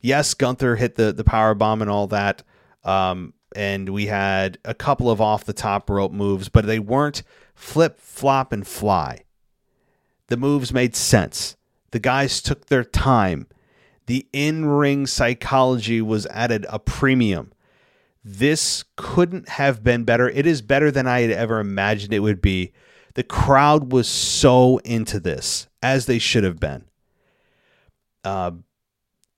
Yes, 0.00 0.34
Gunther 0.34 0.76
hit 0.76 0.96
the, 0.96 1.12
the 1.12 1.24
power 1.24 1.54
bomb 1.54 1.80
and 1.80 1.90
all 1.90 2.06
that. 2.08 2.42
Um, 2.82 3.34
and 3.54 3.88
we 3.90 4.06
had 4.06 4.58
a 4.64 4.74
couple 4.74 5.10
of 5.10 5.20
off 5.20 5.44
the 5.44 5.52
top 5.52 5.88
rope 5.88 6.12
moves, 6.12 6.48
but 6.48 6.66
they 6.66 6.78
weren't 6.78 7.22
flip, 7.54 8.00
flop, 8.00 8.52
and 8.52 8.66
fly. 8.66 9.20
The 10.26 10.36
moves 10.36 10.72
made 10.72 10.96
sense. 10.96 11.56
The 11.92 11.98
guys 12.00 12.42
took 12.42 12.66
their 12.66 12.84
time. 12.84 13.46
The 14.06 14.26
in 14.32 14.66
ring 14.66 15.06
psychology 15.06 16.02
was 16.02 16.26
added 16.26 16.66
a 16.68 16.78
premium. 16.78 17.52
This 18.24 18.84
couldn't 18.96 19.50
have 19.50 19.84
been 19.84 20.04
better. 20.04 20.28
It 20.28 20.46
is 20.46 20.62
better 20.62 20.90
than 20.90 21.06
I 21.06 21.20
had 21.20 21.30
ever 21.30 21.60
imagined 21.60 22.14
it 22.14 22.20
would 22.20 22.40
be. 22.40 22.72
The 23.14 23.22
crowd 23.22 23.92
was 23.92 24.08
so 24.08 24.78
into 24.78 25.20
this, 25.20 25.68
as 25.82 26.06
they 26.06 26.18
should 26.18 26.42
have 26.42 26.58
been. 26.58 26.84
Uh, 28.24 28.52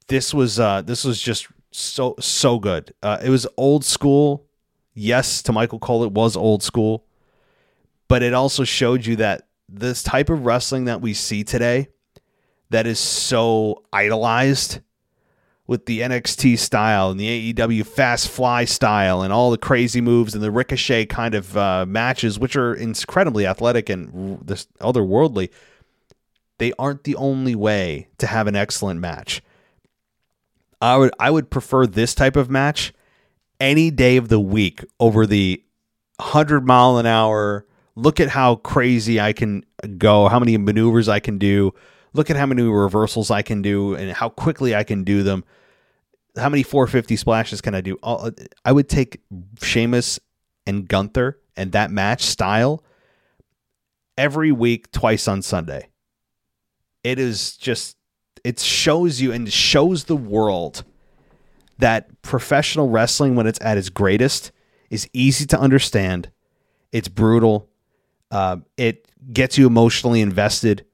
this 0.07 0.33
was 0.33 0.61
uh, 0.61 0.83
this 0.83 1.05
was 1.05 1.21
just 1.21 1.49
so 1.73 2.15
so 2.21 2.59
good. 2.61 2.95
Uh, 3.03 3.19
it 3.23 3.29
was 3.31 3.47
old 3.57 3.85
school. 3.85 4.47
Yes, 4.95 5.43
to 5.43 5.53
Michael 5.53 5.81
Cole, 5.81 6.05
it 6.05 6.13
was 6.13 6.37
old 6.37 6.63
school, 6.63 7.05
but 8.09 8.23
it 8.23 8.33
also 8.33 8.65
showed 8.65 9.05
you 9.05 9.17
that 9.17 9.49
this 9.69 10.03
type 10.03 10.31
of 10.31 10.47
wrestling 10.47 10.87
that 10.87 11.03
we 11.03 11.13
see 11.13 11.45
today 11.45 11.89
that 12.71 12.87
is 12.87 12.99
so 12.99 13.83
idolized 13.93 14.81
with 15.67 15.87
the 15.87 16.01
NXT 16.01 16.59
style 16.59 17.11
and 17.11 17.19
the 17.19 17.53
AEW 17.53 17.85
fast 17.85 18.29
fly 18.29 18.65
style 18.65 19.23
and 19.23 19.33
all 19.33 19.51
the 19.51 19.59
crazy 19.59 20.01
moves 20.01 20.35
and 20.35 20.43
the 20.43 20.51
ricochet 20.51 21.07
kind 21.07 21.35
of 21.35 21.57
uh, 21.57 21.85
matches, 21.87 22.39
which 22.39 22.57
are 22.57 22.75
incredibly 22.75 23.47
athletic 23.47 23.89
and 23.89 24.39
this 24.47 24.67
otherworldly, 24.81 25.51
they 26.59 26.73
aren't 26.79 27.05
the 27.05 27.17
only 27.17 27.55
way 27.55 28.09
to 28.19 28.27
have 28.27 28.47
an 28.47 28.57
excellent 28.57 29.01
match. 29.01 29.43
I 30.81 30.97
would 30.97 31.11
I 31.19 31.31
would 31.31 31.51
prefer 31.51 31.87
this 31.87 32.15
type 32.15 32.37
of 32.37 32.51
match 32.51 32.93
any 33.59 33.91
day 33.91 34.17
of 34.19 34.29
the 34.29 34.41
week 34.41 34.85
over 35.01 35.27
the 35.27 35.63
hundred 36.21 36.65
mile 36.65 36.99
an 36.99 37.07
hour. 37.07 37.67
Look 37.95 38.21
at 38.21 38.29
how 38.29 38.57
crazy 38.57 39.19
I 39.19 39.33
can 39.33 39.65
go, 39.97 40.29
how 40.29 40.39
many 40.39 40.57
maneuvers 40.59 41.09
I 41.09 41.19
can 41.19 41.39
do 41.39 41.73
look 42.17 42.31
at 42.31 42.37
how 42.37 42.47
many 42.47 42.63
reversals 42.63 43.31
I 43.31 43.43
can 43.43 43.63
do 43.63 43.95
and 43.95 44.13
how 44.13 44.29
quickly 44.29 44.75
I 44.75 44.85
can 44.85 45.05
do 45.05 45.23
them. 45.23 45.45
How 46.37 46.49
many 46.49 46.63
450 46.63 47.17
splashes 47.17 47.61
can 47.61 47.75
I 47.75 47.81
do? 47.81 47.99
I 48.65 48.73
would 48.73 48.89
take 48.89 49.21
Sheamus 49.63 50.19
and 50.67 50.87
Gunther 50.87 51.39
and 51.57 51.73
that 51.73 51.91
match 51.91 52.23
style 52.23 52.83
every 54.19 54.53
week, 54.53 54.91
twice 54.93 55.29
on 55.29 55.43
Sunday. 55.43 55.89
It 57.05 57.19
is 57.19 57.57
just 57.57 57.97
it 58.45 58.61
shows 58.61 59.21
you 59.21 59.33
and 59.33 59.53
shows 59.53 60.05
the 60.05 60.17
world 60.17 60.85
that 61.79 62.23
professional 62.23 62.89
wrestling 62.89 63.35
when 63.35 63.47
it's 63.47 63.61
at 63.61 63.77
its 63.77 63.89
greatest 63.89 64.53
is 64.91 65.09
easy 65.13 65.47
to 65.47 65.59
understand. 65.59 66.31
It's 66.93 67.09
brutal. 67.09 67.69
Uh, 68.31 68.59
it 68.77 69.09
gets 69.33 69.59
you 69.59 69.67
emotionally 69.67 70.21
invested, 70.21 70.86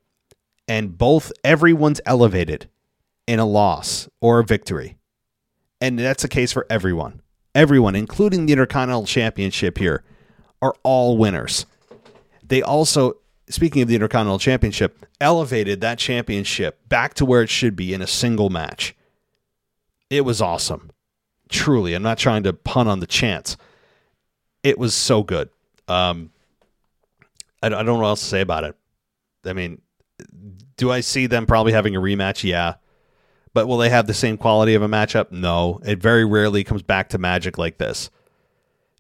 and 0.73 0.97
both 0.97 1.31
everyone's 1.45 2.01
elevated 2.07 2.67
in 3.27 3.39
a 3.39 3.45
loss 3.45 4.09
or 4.23 4.39
a 4.39 4.45
victory, 4.45 4.97
and 5.83 5.99
that's 5.99 6.23
the 6.23 6.29
case 6.31 6.51
for 6.51 6.67
everyone. 6.71 7.21
Everyone, 7.55 7.95
including 7.95 8.47
the 8.47 8.55
Intercontinental 8.55 9.05
Championship 9.05 9.77
here, 9.77 10.03
are 10.63 10.75
all 10.83 11.19
winners. 11.19 11.67
They 12.43 12.63
also, 12.63 13.19
speaking 13.51 13.83
of 13.83 13.89
the 13.89 13.95
Intercontinental 13.95 14.39
Championship, 14.39 15.05
elevated 15.21 15.83
that 15.83 15.99
championship 15.99 16.89
back 16.89 17.13
to 17.15 17.27
where 17.27 17.43
it 17.43 17.51
should 17.51 17.77
be 17.77 17.93
in 17.93 18.01
a 18.01 18.07
single 18.07 18.49
match. 18.49 18.97
It 20.09 20.23
was 20.23 20.41
awesome. 20.41 20.91
Truly, 21.51 21.93
I'm 21.93 22.03
not 22.03 22.17
trying 22.17 22.45
to 22.45 22.55
pun 22.55 22.89
on 22.89 23.01
the 23.01 23.07
chance. 23.07 23.59
It 24.63 24.79
was 24.79 24.95
so 24.95 25.23
good. 25.23 25.51
Um, 25.87 26.31
I, 27.63 27.69
don't 27.69 27.85
know 27.85 27.97
what 27.97 28.07
else 28.07 28.21
to 28.21 28.27
say 28.27 28.41
about 28.41 28.65
it. 28.65 28.75
I 29.45 29.53
mean, 29.53 29.83
do 30.83 30.91
I 30.91 30.99
see 30.99 31.29
them 31.29 31.47
probably 31.47 31.73
having 31.73 31.95
a 31.95 32.01
rematch? 32.01 32.43
Yeah. 32.43 32.75
But 33.55 33.69
will 33.69 33.79
they 33.79 33.89
have 33.89 34.09
the 34.09 34.15
same 34.15 34.37
quality 34.37 34.75
of 34.75 34.83
a 34.83 34.89
matchup? 34.89 35.31
No. 35.31 35.79
It 35.85 36.01
very 36.01 36.25
rarely 36.25 36.65
comes 36.65 36.83
back 36.83 37.11
to 37.11 37.19
magic 37.19 37.57
like 37.57 37.79
this. 37.79 38.11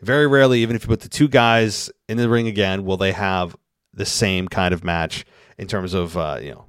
Very 0.00 0.28
rarely, 0.28 0.60
even 0.62 0.76
if 0.76 0.84
you 0.84 0.88
put 0.88 1.00
the 1.00 1.08
two 1.08 1.26
guys 1.26 1.90
in 2.08 2.18
the 2.18 2.28
ring 2.28 2.46
again, 2.46 2.84
will 2.84 2.96
they 2.96 3.10
have 3.10 3.56
the 3.92 4.06
same 4.06 4.46
kind 4.46 4.72
of 4.72 4.84
match 4.84 5.24
in 5.58 5.66
terms 5.66 5.92
of 5.92 6.16
uh, 6.16 6.38
you 6.40 6.52
know 6.52 6.66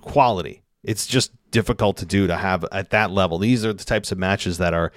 quality. 0.00 0.64
It's 0.82 1.06
just 1.06 1.30
difficult 1.52 1.96
to 1.98 2.04
do 2.04 2.26
to 2.26 2.36
have 2.36 2.64
at 2.72 2.90
that 2.90 3.12
level. 3.12 3.38
These 3.38 3.64
are 3.64 3.72
the 3.72 3.84
types 3.84 4.10
of 4.10 4.18
matches 4.18 4.58
that 4.58 4.74
are 4.74 4.90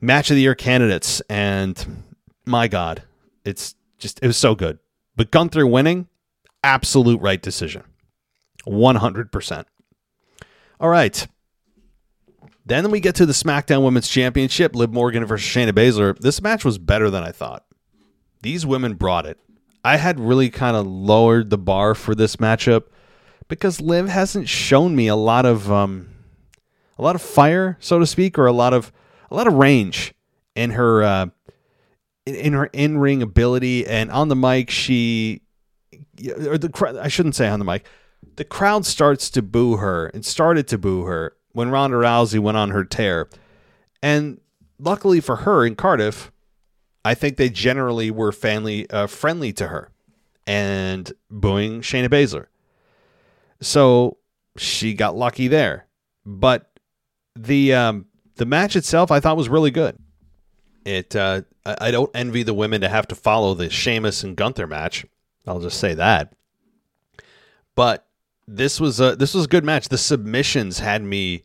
match 0.00 0.30
of 0.30 0.36
the 0.36 0.42
year 0.42 0.54
candidates, 0.54 1.20
and 1.28 2.04
my 2.46 2.68
God, 2.68 3.02
it's 3.44 3.74
just 3.98 4.18
it 4.22 4.26
was 4.26 4.38
so 4.38 4.54
good. 4.54 4.78
But 5.14 5.30
Gunther 5.30 5.66
winning, 5.66 6.08
absolute 6.62 7.20
right 7.20 7.40
decision, 7.40 7.84
one 8.64 8.96
hundred 8.96 9.30
percent. 9.32 9.66
All 10.80 10.88
right. 10.88 11.26
Then 12.66 12.90
we 12.90 13.00
get 13.00 13.14
to 13.16 13.26
the 13.26 13.34
SmackDown 13.34 13.84
Women's 13.84 14.08
Championship, 14.08 14.74
Liv 14.74 14.90
Morgan 14.90 15.24
versus 15.26 15.46
Shayna 15.46 15.72
Baszler. 15.72 16.18
This 16.18 16.40
match 16.40 16.64
was 16.64 16.78
better 16.78 17.10
than 17.10 17.22
I 17.22 17.30
thought. 17.30 17.66
These 18.40 18.64
women 18.64 18.94
brought 18.94 19.26
it. 19.26 19.38
I 19.84 19.98
had 19.98 20.18
really 20.18 20.48
kind 20.48 20.76
of 20.76 20.86
lowered 20.86 21.50
the 21.50 21.58
bar 21.58 21.94
for 21.94 22.14
this 22.14 22.36
matchup 22.36 22.84
because 23.48 23.82
Liv 23.82 24.08
hasn't 24.08 24.48
shown 24.48 24.96
me 24.96 25.08
a 25.08 25.16
lot 25.16 25.44
of 25.44 25.70
um, 25.70 26.08
a 26.98 27.02
lot 27.02 27.14
of 27.14 27.20
fire, 27.22 27.76
so 27.80 27.98
to 27.98 28.06
speak, 28.06 28.38
or 28.38 28.46
a 28.46 28.52
lot 28.52 28.72
of 28.72 28.90
a 29.30 29.34
lot 29.34 29.46
of 29.46 29.54
range 29.54 30.14
in 30.54 30.70
her 30.70 31.02
uh, 31.02 31.26
in 32.24 32.54
her 32.54 32.66
in 32.72 32.96
ring 32.96 33.20
ability 33.20 33.86
and 33.86 34.10
on 34.10 34.28
the 34.28 34.36
mic. 34.36 34.70
She 34.70 35.42
or 36.46 36.56
the 36.56 36.98
I 37.02 37.08
shouldn't 37.08 37.34
say 37.34 37.48
on 37.48 37.58
the 37.58 37.64
mic. 37.66 37.84
The 38.36 38.44
crowd 38.44 38.86
starts 38.86 39.30
to 39.30 39.42
boo 39.42 39.76
her 39.76 40.06
and 40.08 40.24
started 40.24 40.68
to 40.68 40.78
boo 40.78 41.04
her 41.04 41.36
when 41.52 41.70
Ronda 41.70 41.96
Rousey 41.96 42.38
went 42.38 42.56
on 42.56 42.70
her 42.70 42.84
tear, 42.84 43.28
and 44.02 44.40
luckily 44.78 45.20
for 45.20 45.36
her 45.36 45.64
in 45.64 45.76
Cardiff, 45.76 46.32
I 47.04 47.14
think 47.14 47.36
they 47.36 47.48
generally 47.48 48.10
were 48.10 48.32
family 48.32 48.88
uh, 48.90 49.06
friendly 49.06 49.52
to 49.54 49.68
her 49.68 49.90
and 50.46 51.12
booing 51.30 51.80
Shayna 51.80 52.08
Baszler. 52.08 52.46
So 53.60 54.18
she 54.56 54.94
got 54.94 55.16
lucky 55.16 55.48
there. 55.48 55.86
But 56.24 56.70
the 57.36 57.74
um, 57.74 58.06
the 58.36 58.46
match 58.46 58.76
itself, 58.76 59.10
I 59.10 59.20
thought 59.20 59.36
was 59.36 59.48
really 59.48 59.70
good. 59.70 59.98
It 60.84 61.14
uh, 61.16 61.42
I, 61.64 61.90
don't 61.90 62.10
envy 62.14 62.42
the 62.42 62.54
women 62.54 62.82
to 62.82 62.88
have 62.88 63.08
to 63.08 63.14
follow 63.14 63.54
the 63.54 63.70
Sheamus 63.70 64.22
and 64.22 64.36
Gunther 64.36 64.66
match. 64.66 65.06
I'll 65.46 65.60
just 65.60 65.80
say 65.80 65.94
that. 65.94 66.34
But 67.74 68.06
this 68.46 68.80
was 68.80 69.00
a 69.00 69.16
this 69.16 69.34
was 69.34 69.44
a 69.44 69.48
good 69.48 69.64
match. 69.64 69.88
The 69.88 69.98
submissions 69.98 70.78
had 70.78 71.02
me 71.02 71.44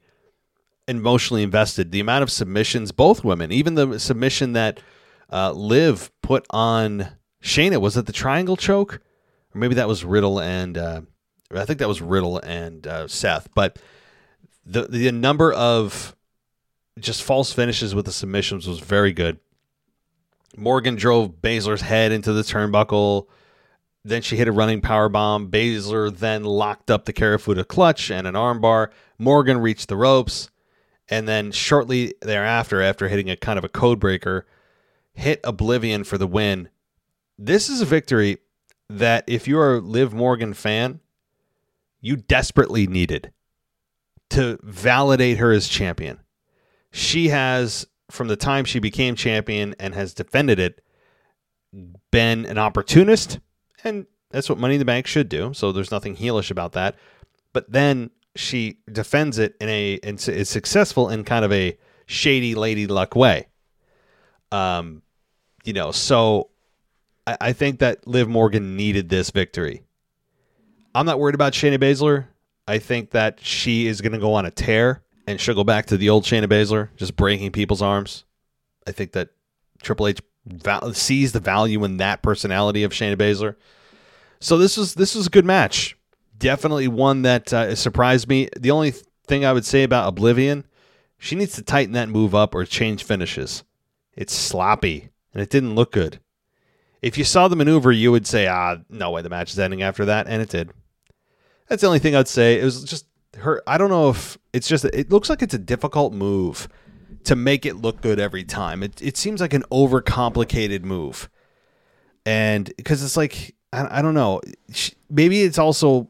emotionally 0.88 1.44
invested. 1.44 1.92
The 1.92 2.00
amount 2.00 2.24
of 2.24 2.32
submissions, 2.32 2.92
both 2.92 3.24
women, 3.24 3.52
even 3.52 3.76
the 3.76 4.00
submission 4.00 4.54
that 4.54 4.80
uh, 5.32 5.52
Liv 5.52 6.12
put 6.22 6.46
on 6.50 7.10
Shayna, 7.42 7.80
was 7.80 7.96
it 7.96 8.06
the 8.06 8.12
triangle 8.12 8.58
choke, 8.58 8.96
or 9.54 9.60
maybe 9.60 9.76
that 9.76 9.88
was 9.88 10.04
Riddle 10.04 10.40
and 10.40 10.78
uh, 10.78 11.02
I 11.56 11.66
think 11.66 11.80
that 11.80 11.88
was 11.88 12.02
Riddle 12.02 12.40
and 12.40 12.86
uh, 12.86 13.08
Seth. 13.08 13.50
But 13.54 13.80
the 14.66 14.84
the 14.84 15.12
number 15.12 15.54
of 15.54 16.16
just 17.00 17.24
false 17.24 17.54
finishes 17.54 17.96
with 17.96 18.06
the 18.06 18.12
submissions 18.12 18.68
was 18.68 18.80
very 18.80 19.14
good. 19.14 19.40
Morgan 20.58 20.96
drove 20.96 21.42
Baszler's 21.42 21.82
head 21.82 22.12
into 22.12 22.34
the 22.34 22.42
turnbuckle. 22.42 23.28
Then 24.06 24.22
she 24.22 24.38
hit 24.38 24.48
a 24.48 24.52
running 24.52 24.82
power 24.82 25.10
bomb. 25.10 25.52
Baszler 25.52 26.16
then 26.16 26.44
locked 26.44 26.90
up 26.90 27.06
the 27.06 27.14
Kirifuda 27.14 27.68
clutch 27.68 28.10
and 28.10 28.26
an 28.26 28.34
armbar. 28.34 28.90
Morgan 29.18 29.58
reached 29.58 29.90
the 29.90 29.98
ropes, 29.98 30.50
and 31.10 31.28
then 31.28 31.52
shortly 31.52 32.14
thereafter, 32.22 32.82
after 32.82 33.10
hitting 33.10 33.30
a 33.30 33.36
kind 33.36 33.58
of 33.58 33.66
a 33.66 33.70
code 33.70 34.00
breaker, 34.00 34.46
hit 35.14 35.42
Oblivion 35.44 36.04
for 36.04 36.18
the 36.18 36.28
win. 36.28 36.70
This 37.38 37.70
is 37.70 37.82
a 37.82 37.86
victory 37.86 38.38
that, 38.90 39.24
if 39.28 39.48
you're 39.48 39.76
a 39.76 39.80
Liv 39.80 40.14
Morgan 40.14 40.54
fan, 40.54 41.02
you 42.00 42.16
desperately 42.16 42.88
needed 42.88 43.34
to 44.30 44.58
validate 44.64 45.40
her 45.40 45.52
as 45.52 45.68
champion. 45.68 46.20
She 46.92 47.30
has, 47.30 47.86
from 48.10 48.30
the 48.30 48.38
time 48.38 48.64
she 48.64 48.80
became 48.80 49.16
champion 49.16 49.76
and 49.80 49.94
has 49.94 50.14
defended 50.14 50.60
it, 50.60 50.82
been 52.12 52.46
an 52.46 52.58
opportunist, 52.58 53.40
and 53.84 54.06
that's 54.32 54.50
what 54.50 54.58
Money 54.58 54.76
in 54.76 54.80
the 54.80 54.86
Bank 54.86 55.08
should 55.08 55.30
do. 55.30 55.54
So 55.54 55.72
there's 55.72 55.92
nothing 55.92 56.16
heelish 56.16 56.52
about 56.52 56.74
that. 56.74 56.96
But 57.54 57.72
then 57.72 58.12
she 58.36 58.78
defends 58.92 59.38
it 59.38 59.56
in 59.60 59.70
a 59.70 60.00
and 60.04 60.20
is 60.28 60.50
successful 60.50 61.10
in 61.10 61.24
kind 61.24 61.44
of 61.44 61.52
a 61.52 61.78
shady 62.06 62.56
lady 62.56 62.88
luck 62.88 63.16
way. 63.16 63.48
Um, 64.52 65.02
you 65.64 65.74
know, 65.74 65.92
so 65.92 66.50
I, 67.26 67.38
I 67.42 67.54
think 67.54 67.80
that 67.80 68.08
Liv 68.08 68.28
Morgan 68.28 68.76
needed 68.76 69.10
this 69.10 69.30
victory. 69.32 69.84
I'm 70.96 71.06
not 71.06 71.20
worried 71.20 71.36
about 71.36 71.54
Shayna 71.54 71.78
Baszler. 71.78 72.28
I 72.68 72.80
think 72.80 73.12
that 73.12 73.40
she 73.42 73.88
is 73.88 74.02
going 74.02 74.12
to 74.12 74.20
go 74.20 74.34
on 74.34 74.46
a 74.46 74.52
tear 74.52 75.04
and 75.28 75.40
she'll 75.40 75.56
go 75.56 75.64
back 75.64 75.88
to 75.88 75.98
the 75.98 76.10
old 76.10 76.24
Shayna 76.24 76.46
Baszler, 76.46 76.90
just 76.96 77.16
breaking 77.16 77.52
people's 77.52 77.82
arms. 77.82 78.26
I 78.88 78.92
think 78.92 79.12
that 79.14 79.30
Triple 79.82 80.08
H 80.08 80.22
val- 80.50 80.94
sees 80.94 81.32
the 81.32 81.40
value 81.40 81.84
in 81.84 81.98
that 81.98 82.22
personality 82.22 82.84
of 82.84 82.92
Shayna 82.92 83.16
Baszler. 83.16 83.56
So 84.40 84.58
this 84.58 84.78
was 84.78 84.94
this 84.96 85.16
was 85.16 85.28
a 85.28 85.32
good 85.32 85.46
match. 85.46 85.98
Definitely 86.38 86.88
one 86.88 87.24
that 87.24 87.52
uh, 87.52 87.76
surprised 87.76 88.28
me. 88.30 88.50
The 88.58 88.72
only 88.72 88.94
thing 89.28 89.44
I 89.44 89.54
would 89.54 89.66
say 89.66 89.84
about 89.84 90.08
Oblivion, 90.08 90.66
she 91.18 91.36
needs 91.36 91.56
to 91.56 91.62
tighten 91.62 91.94
that 91.94 92.10
move 92.10 92.34
up 92.34 92.56
or 92.56 92.66
change 92.66 93.04
finishes. 93.04 93.64
It's 94.16 94.34
sloppy 94.34 95.10
and 95.34 95.44
it 95.44 95.50
didn't 95.50 95.76
look 95.76 95.92
good. 95.92 96.20
If 97.02 97.18
you 97.18 97.24
saw 97.24 97.48
the 97.48 97.56
maneuver, 97.56 97.92
you 97.92 98.12
would 98.12 98.28
say, 98.28 98.48
"Ah, 98.48 98.78
no 98.90 99.12
way, 99.12 99.22
the 99.22 99.30
match 99.30 99.52
is 99.52 99.60
ending 99.60 99.82
after 99.82 100.06
that," 100.06 100.28
and 100.28 100.42
it 100.42 100.50
did. 100.50 100.72
That's 101.68 101.82
the 101.82 101.88
only 101.88 102.00
thing 102.00 102.16
I'd 102.16 102.28
say. 102.28 102.60
It 102.60 102.64
was 102.64 102.84
just 102.84 103.06
her. 103.38 103.62
I 103.68 103.78
don't 103.78 103.90
know 103.90 104.10
if 104.10 104.38
it's 104.54 104.68
just. 104.68 104.86
It 104.86 105.12
looks 105.12 105.30
like 105.30 105.42
it's 105.42 105.54
a 105.54 105.60
difficult 105.60 106.14
move 106.14 106.68
to 107.26 107.36
make 107.36 107.66
it 107.66 107.76
look 107.76 108.02
good 108.02 108.20
every 108.20 108.44
time. 108.44 108.84
It 108.84 109.02
it 109.02 109.18
seems 109.18 109.42
like 109.42 109.54
an 109.54 109.64
overcomplicated 109.72 110.84
move, 110.84 111.30
and 112.26 112.72
because 112.78 113.04
it's 113.04 113.18
like 113.18 113.56
I, 113.74 114.00
I 114.00 114.02
don't 114.02 114.14
know. 114.14 114.42
Maybe 115.10 115.42
it's 115.42 115.58
also 115.58 116.10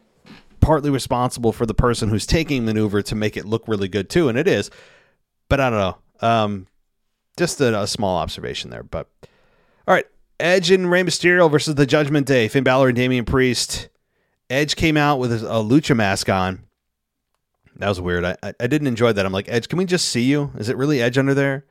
partly 0.59 0.89
responsible 0.89 1.51
for 1.51 1.65
the 1.65 1.73
person 1.73 2.09
who's 2.09 2.25
taking 2.25 2.65
maneuver 2.65 3.01
to 3.01 3.15
make 3.15 3.37
it 3.37 3.45
look 3.45 3.67
really 3.67 3.87
good 3.87 4.09
too, 4.09 4.29
and 4.29 4.37
it 4.37 4.47
is. 4.47 4.69
But 5.47 5.59
I 5.59 5.69
don't 5.69 5.79
know. 5.79 6.27
Um, 6.27 6.67
just 7.37 7.61
a, 7.61 7.81
a 7.81 7.87
small 7.87 8.17
observation 8.17 8.69
there. 8.69 8.83
But 8.83 9.07
all 9.87 9.93
right, 9.93 10.05
Edge 10.39 10.71
and 10.71 10.91
Rey 10.91 11.03
Mysterio 11.03 11.49
versus 11.49 11.75
the 11.75 11.85
Judgment 11.85 12.27
Day. 12.27 12.47
Finn 12.47 12.63
Balor 12.63 12.89
and 12.89 12.95
Damian 12.95 13.25
Priest. 13.25 13.89
Edge 14.49 14.75
came 14.75 14.97
out 14.97 15.19
with 15.19 15.31
a, 15.31 15.47
a 15.47 15.63
lucha 15.63 15.95
mask 15.95 16.29
on. 16.29 16.63
That 17.79 17.87
was 17.87 18.01
weird. 18.01 18.25
I, 18.25 18.35
I, 18.43 18.53
I 18.59 18.67
didn't 18.67 18.87
enjoy 18.87 19.13
that. 19.13 19.25
I'm 19.25 19.31
like, 19.31 19.47
Edge, 19.47 19.69
can 19.69 19.77
we 19.77 19.85
just 19.85 20.09
see 20.09 20.23
you? 20.23 20.51
Is 20.57 20.67
it 20.69 20.77
really 20.77 21.01
Edge 21.01 21.17
under 21.17 21.33
there? 21.33 21.65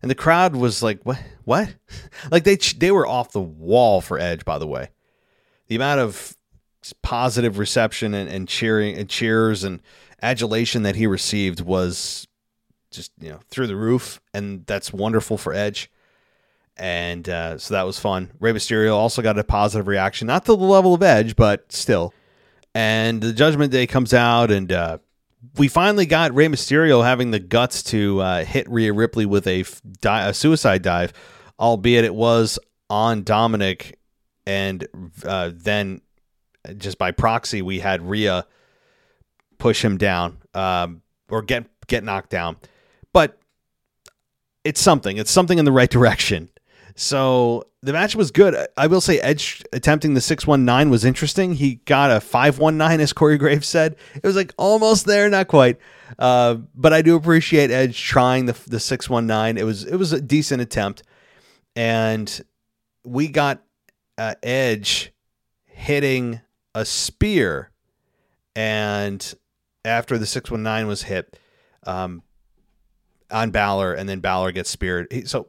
And 0.00 0.10
the 0.10 0.14
crowd 0.14 0.56
was 0.56 0.82
like, 0.82 1.02
what? 1.02 1.20
What? 1.44 1.74
like 2.30 2.44
they 2.44 2.56
they 2.56 2.90
were 2.90 3.06
off 3.06 3.32
the 3.32 3.40
wall 3.40 4.00
for 4.00 4.18
Edge. 4.18 4.44
By 4.44 4.58
the 4.58 4.66
way, 4.66 4.90
the 5.66 5.76
amount 5.76 6.00
of 6.00 6.36
positive 7.02 7.58
reception 7.58 8.14
and, 8.14 8.30
and 8.30 8.48
cheering 8.48 8.96
and 8.96 9.08
cheers 9.08 9.64
and 9.64 9.80
adulation 10.22 10.84
that 10.84 10.96
he 10.96 11.06
received 11.06 11.60
was 11.60 12.26
just 12.90 13.12
you 13.20 13.28
know 13.28 13.40
through 13.48 13.66
the 13.66 13.76
roof, 13.76 14.20
and 14.32 14.64
that's 14.66 14.92
wonderful 14.92 15.36
for 15.36 15.52
Edge. 15.52 15.90
And 16.76 17.28
uh, 17.28 17.58
so 17.58 17.74
that 17.74 17.84
was 17.84 17.98
fun. 17.98 18.30
Rey 18.38 18.52
Mysterio 18.52 18.94
also 18.94 19.20
got 19.20 19.38
a 19.38 19.44
positive 19.44 19.86
reaction, 19.86 20.28
not 20.28 20.46
to 20.46 20.52
the 20.56 20.64
level 20.64 20.94
of 20.94 21.02
Edge, 21.02 21.36
but 21.36 21.70
still. 21.72 22.14
And 22.74 23.20
the 23.20 23.32
Judgment 23.32 23.72
Day 23.72 23.86
comes 23.86 24.14
out, 24.14 24.50
and 24.50 24.70
uh, 24.72 24.98
we 25.56 25.68
finally 25.68 26.06
got 26.06 26.34
Rey 26.34 26.46
Mysterio 26.48 27.04
having 27.04 27.30
the 27.30 27.38
guts 27.38 27.82
to 27.84 28.20
uh, 28.20 28.44
hit 28.44 28.68
Rhea 28.70 28.92
Ripley 28.92 29.26
with 29.26 29.46
a, 29.46 29.64
di- 30.00 30.28
a 30.28 30.34
suicide 30.34 30.82
dive, 30.82 31.12
albeit 31.58 32.04
it 32.04 32.14
was 32.14 32.58
on 32.88 33.22
Dominic, 33.22 33.98
and 34.46 34.86
uh, 35.24 35.50
then 35.54 36.02
just 36.76 36.98
by 36.98 37.10
proxy 37.10 37.62
we 37.62 37.80
had 37.80 38.02
Rhea 38.02 38.46
push 39.58 39.84
him 39.84 39.96
down 39.96 40.38
um, 40.54 41.02
or 41.28 41.42
get 41.42 41.66
get 41.86 42.04
knocked 42.04 42.30
down. 42.30 42.56
But 43.12 43.38
it's 44.64 44.80
something. 44.80 45.16
It's 45.16 45.30
something 45.30 45.58
in 45.58 45.64
the 45.64 45.72
right 45.72 45.90
direction. 45.98 46.50
So 47.00 47.66
the 47.82 47.94
match 47.94 48.14
was 48.14 48.30
good. 48.30 48.54
I 48.76 48.86
will 48.86 49.00
say 49.00 49.18
Edge 49.20 49.64
attempting 49.72 50.12
the 50.12 50.20
619 50.20 50.90
was 50.90 51.02
interesting. 51.02 51.54
He 51.54 51.76
got 51.86 52.10
a 52.10 52.20
519, 52.20 53.00
as 53.00 53.14
Corey 53.14 53.38
Graves 53.38 53.66
said. 53.66 53.96
It 54.14 54.22
was 54.22 54.36
like 54.36 54.52
almost 54.58 55.06
there, 55.06 55.30
not 55.30 55.48
quite. 55.48 55.78
Uh, 56.18 56.56
but 56.74 56.92
I 56.92 57.00
do 57.00 57.16
appreciate 57.16 57.70
Edge 57.70 57.98
trying 57.98 58.44
the, 58.44 58.56
the 58.66 58.78
619. 58.78 59.56
It 59.56 59.64
was 59.64 59.84
it 59.84 59.96
was 59.96 60.12
a 60.12 60.20
decent 60.20 60.60
attempt. 60.60 61.02
And 61.74 62.38
we 63.02 63.28
got 63.28 63.62
uh, 64.18 64.34
Edge 64.42 65.14
hitting 65.64 66.42
a 66.74 66.84
spear. 66.84 67.70
And 68.54 69.34
after 69.86 70.18
the 70.18 70.26
619 70.26 70.86
was 70.86 71.04
hit, 71.04 71.38
um, 71.86 72.22
on 73.30 73.52
Balor, 73.52 73.94
and 73.94 74.06
then 74.06 74.20
Balor 74.20 74.52
gets 74.52 74.68
speared. 74.68 75.06
He, 75.10 75.24
so 75.24 75.46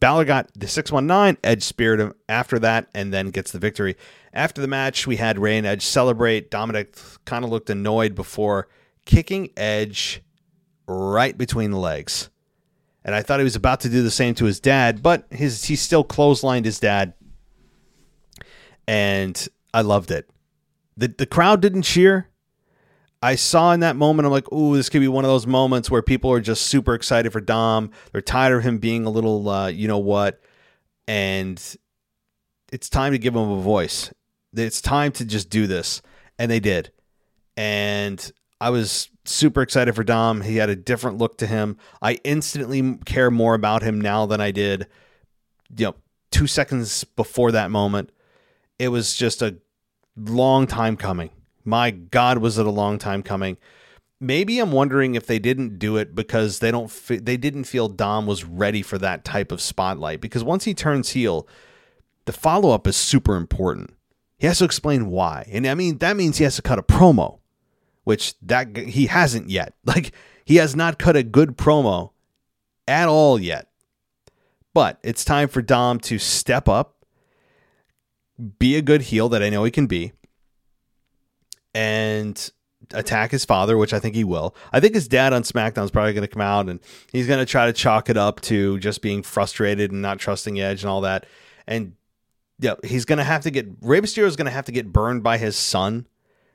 Balor 0.00 0.24
got 0.24 0.50
the 0.54 0.66
619, 0.66 1.38
Edge 1.44 1.62
speared 1.62 2.00
him 2.00 2.14
after 2.28 2.58
that, 2.58 2.88
and 2.94 3.12
then 3.12 3.30
gets 3.30 3.52
the 3.52 3.58
victory. 3.58 3.96
After 4.32 4.62
the 4.62 4.66
match, 4.66 5.06
we 5.06 5.16
had 5.16 5.38
Rey 5.38 5.58
and 5.58 5.66
Edge 5.66 5.84
celebrate. 5.84 6.50
Dominic 6.50 6.96
kind 7.26 7.44
of 7.44 7.50
looked 7.50 7.68
annoyed 7.68 8.14
before 8.14 8.68
kicking 9.04 9.50
Edge 9.56 10.22
right 10.86 11.36
between 11.36 11.70
the 11.70 11.78
legs. 11.78 12.30
And 13.04 13.14
I 13.14 13.22
thought 13.22 13.40
he 13.40 13.44
was 13.44 13.56
about 13.56 13.80
to 13.80 13.88
do 13.88 14.02
the 14.02 14.10
same 14.10 14.34
to 14.36 14.46
his 14.46 14.58
dad, 14.58 15.02
but 15.02 15.26
his 15.30 15.64
he 15.64 15.76
still 15.76 16.04
clotheslined 16.04 16.64
his 16.64 16.80
dad. 16.80 17.14
And 18.86 19.48
I 19.72 19.82
loved 19.82 20.10
it. 20.10 20.30
The 20.96 21.08
the 21.08 21.26
crowd 21.26 21.60
didn't 21.60 21.82
cheer. 21.82 22.29
I 23.22 23.34
saw 23.34 23.72
in 23.72 23.80
that 23.80 23.96
moment, 23.96 24.26
I'm 24.26 24.32
like, 24.32 24.50
ooh, 24.50 24.76
this 24.76 24.88
could 24.88 25.00
be 25.00 25.08
one 25.08 25.24
of 25.24 25.30
those 25.30 25.46
moments 25.46 25.90
where 25.90 26.02
people 26.02 26.32
are 26.32 26.40
just 26.40 26.66
super 26.66 26.94
excited 26.94 27.32
for 27.32 27.40
Dom. 27.40 27.90
They're 28.12 28.22
tired 28.22 28.56
of 28.56 28.62
him 28.62 28.78
being 28.78 29.04
a 29.04 29.10
little, 29.10 29.48
uh, 29.48 29.68
you 29.68 29.88
know 29.88 29.98
what, 29.98 30.40
and 31.06 31.62
it's 32.72 32.88
time 32.88 33.12
to 33.12 33.18
give 33.18 33.34
him 33.36 33.50
a 33.50 33.60
voice. 33.60 34.12
It's 34.54 34.80
time 34.80 35.12
to 35.12 35.24
just 35.26 35.50
do 35.50 35.66
this, 35.66 36.00
and 36.38 36.50
they 36.50 36.60
did. 36.60 36.92
And 37.58 38.32
I 38.58 38.70
was 38.70 39.10
super 39.26 39.60
excited 39.60 39.94
for 39.94 40.02
Dom. 40.02 40.40
He 40.40 40.56
had 40.56 40.70
a 40.70 40.76
different 40.76 41.18
look 41.18 41.36
to 41.38 41.46
him. 41.46 41.76
I 42.00 42.14
instantly 42.24 42.98
care 43.04 43.30
more 43.30 43.54
about 43.54 43.82
him 43.82 44.00
now 44.00 44.24
than 44.24 44.40
I 44.40 44.50
did, 44.50 44.86
you 45.76 45.86
know, 45.86 45.94
two 46.30 46.46
seconds 46.46 47.04
before 47.04 47.52
that 47.52 47.70
moment. 47.70 48.12
It 48.78 48.88
was 48.88 49.14
just 49.14 49.42
a 49.42 49.58
long 50.16 50.66
time 50.66 50.96
coming 50.96 51.30
my 51.64 51.90
God, 51.90 52.38
was 52.38 52.58
it 52.58 52.66
a 52.66 52.70
long 52.70 52.98
time 52.98 53.22
coming? 53.22 53.56
Maybe 54.20 54.58
I'm 54.58 54.72
wondering 54.72 55.14
if 55.14 55.26
they 55.26 55.38
didn't 55.38 55.78
do 55.78 55.96
it 55.96 56.14
because 56.14 56.58
they 56.58 56.70
don't 56.70 56.90
they 57.08 57.36
didn't 57.36 57.64
feel 57.64 57.88
Dom 57.88 58.26
was 58.26 58.44
ready 58.44 58.82
for 58.82 58.98
that 58.98 59.24
type 59.24 59.50
of 59.50 59.60
spotlight. 59.60 60.20
Because 60.20 60.44
once 60.44 60.64
he 60.64 60.74
turns 60.74 61.10
heel, 61.10 61.48
the 62.26 62.32
follow 62.32 62.70
up 62.70 62.86
is 62.86 62.96
super 62.96 63.36
important. 63.36 63.94
He 64.38 64.46
has 64.46 64.58
to 64.58 64.64
explain 64.64 65.06
why, 65.06 65.46
and 65.50 65.66
I 65.66 65.74
mean 65.74 65.98
that 65.98 66.16
means 66.16 66.38
he 66.38 66.44
has 66.44 66.56
to 66.56 66.62
cut 66.62 66.78
a 66.78 66.82
promo, 66.82 67.38
which 68.04 68.34
that 68.40 68.76
he 68.76 69.06
hasn't 69.06 69.48
yet. 69.48 69.74
Like 69.84 70.12
he 70.44 70.56
has 70.56 70.76
not 70.76 70.98
cut 70.98 71.16
a 71.16 71.22
good 71.22 71.56
promo 71.56 72.10
at 72.86 73.08
all 73.08 73.38
yet. 73.38 73.68
But 74.74 74.98
it's 75.02 75.24
time 75.24 75.48
for 75.48 75.62
Dom 75.62 75.98
to 76.00 76.18
step 76.18 76.68
up, 76.68 77.04
be 78.58 78.76
a 78.76 78.82
good 78.82 79.02
heel 79.02 79.28
that 79.30 79.42
I 79.42 79.50
know 79.50 79.64
he 79.64 79.70
can 79.70 79.86
be, 79.86 80.12
and 81.74 82.50
attack 82.92 83.30
his 83.30 83.44
father, 83.44 83.76
which 83.76 83.92
I 83.92 84.00
think 84.00 84.14
he 84.14 84.24
will. 84.24 84.54
I 84.72 84.80
think 84.80 84.94
his 84.94 85.08
dad 85.08 85.32
on 85.32 85.42
SmackDown 85.42 85.84
is 85.84 85.90
probably 85.90 86.12
going 86.12 86.26
to 86.26 86.32
come 86.32 86.42
out 86.42 86.68
and 86.68 86.80
he's 87.12 87.26
going 87.26 87.38
to 87.38 87.46
try 87.46 87.66
to 87.66 87.72
chalk 87.72 88.08
it 88.08 88.16
up 88.16 88.40
to 88.42 88.78
just 88.78 89.02
being 89.02 89.22
frustrated 89.22 89.92
and 89.92 90.02
not 90.02 90.18
trusting 90.18 90.60
Edge 90.60 90.82
and 90.82 90.90
all 90.90 91.02
that. 91.02 91.26
And 91.66 91.94
yeah, 92.58 92.74
he's 92.84 93.04
going 93.04 93.18
to 93.18 93.24
have 93.24 93.42
to 93.42 93.50
get 93.50 93.68
Rey 93.80 94.00
Mysterio 94.00 94.26
is 94.26 94.36
going 94.36 94.46
to 94.46 94.52
have 94.52 94.66
to 94.66 94.72
get 94.72 94.92
burned 94.92 95.22
by 95.22 95.38
his 95.38 95.56
son 95.56 96.06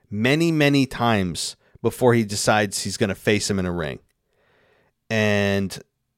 many, 0.09 0.51
many 0.51 0.85
times 0.85 1.55
before 1.81 2.13
he 2.13 2.23
decides 2.23 2.83
he's 2.83 2.97
going 2.97 3.09
to 3.09 3.15
face 3.15 3.49
him 3.49 3.59
in 3.59 3.65
a 3.65 3.71
ring. 3.71 3.99
And 5.09 5.77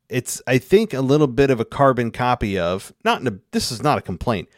it's 0.09 0.41
I 0.47 0.57
think 0.57 0.93
a 0.93 1.01
little 1.01 1.27
bit 1.27 1.49
of 1.49 1.59
a 1.59 1.65
carbon 1.65 2.11
copy 2.11 2.57
of 2.57 2.93
not 3.03 3.25
a, 3.27 3.39
this 3.51 3.71
is 3.71 3.83
not 3.83 3.97
a 3.97 4.01
complaint, 4.01 4.49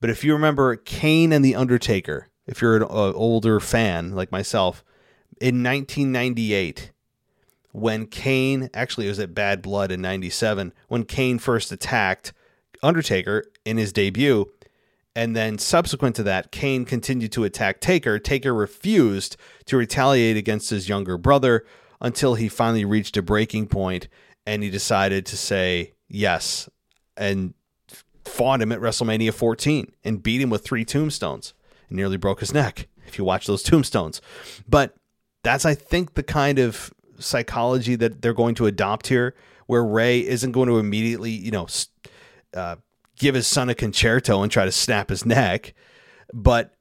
but 0.00 0.10
if 0.10 0.24
you 0.24 0.32
remember 0.32 0.76
Kane 0.76 1.32
and 1.32 1.44
the 1.44 1.54
Undertaker 1.54 2.28
if 2.46 2.62
you're 2.62 2.76
an 2.76 2.82
uh, 2.82 3.12
older 3.12 3.60
fan 3.60 4.14
like 4.14 4.32
myself, 4.32 4.84
in 5.40 5.62
1998, 5.62 6.92
when 7.72 8.06
Kane 8.06 8.70
actually 8.72 9.06
it 9.06 9.10
was 9.10 9.18
at 9.18 9.34
Bad 9.34 9.60
Blood 9.60 9.92
in 9.92 10.00
97, 10.00 10.72
when 10.88 11.04
Kane 11.04 11.38
first 11.38 11.72
attacked 11.72 12.32
Undertaker 12.82 13.44
in 13.64 13.76
his 13.76 13.92
debut. 13.92 14.50
And 15.14 15.34
then 15.34 15.58
subsequent 15.58 16.14
to 16.16 16.22
that, 16.24 16.52
Kane 16.52 16.84
continued 16.84 17.32
to 17.32 17.44
attack 17.44 17.80
Taker. 17.80 18.18
Taker 18.18 18.54
refused 18.54 19.36
to 19.64 19.76
retaliate 19.76 20.36
against 20.36 20.70
his 20.70 20.88
younger 20.88 21.16
brother 21.16 21.64
until 22.00 22.34
he 22.34 22.48
finally 22.48 22.84
reached 22.84 23.16
a 23.16 23.22
breaking 23.22 23.66
point 23.66 24.08
and 24.46 24.62
he 24.62 24.70
decided 24.70 25.26
to 25.26 25.36
say 25.36 25.94
yes 26.08 26.68
and 27.16 27.54
fought 28.24 28.60
him 28.60 28.72
at 28.72 28.80
WrestleMania 28.80 29.32
14 29.32 29.92
and 30.04 30.22
beat 30.22 30.40
him 30.40 30.50
with 30.50 30.64
three 30.64 30.84
tombstones 30.84 31.54
and 31.88 31.96
nearly 31.96 32.16
broke 32.16 32.40
his 32.40 32.52
neck 32.52 32.88
if 33.06 33.18
you 33.18 33.24
watch 33.24 33.46
those 33.46 33.62
tombstones. 33.62 34.20
But 34.68 34.94
that's, 35.42 35.64
I 35.64 35.74
think, 35.74 36.14
the 36.14 36.22
kind 36.22 36.58
of 36.58 36.92
psychology 37.18 37.96
that 37.96 38.22
they're 38.22 38.34
going 38.34 38.54
to 38.56 38.66
adopt 38.66 39.06
here, 39.08 39.34
where 39.66 39.84
Rey 39.84 40.26
isn't 40.26 40.52
going 40.52 40.68
to 40.68 40.78
immediately, 40.78 41.30
you 41.30 41.50
know, 41.50 41.66
uh, 42.54 42.76
give 43.18 43.34
his 43.34 43.46
son 43.46 43.68
a 43.68 43.74
con-chair-to 43.74 44.38
and 44.38 44.50
try 44.50 44.64
to 44.64 44.72
snap 44.72 45.08
his 45.08 45.24
neck, 45.24 45.74
but 46.32 46.74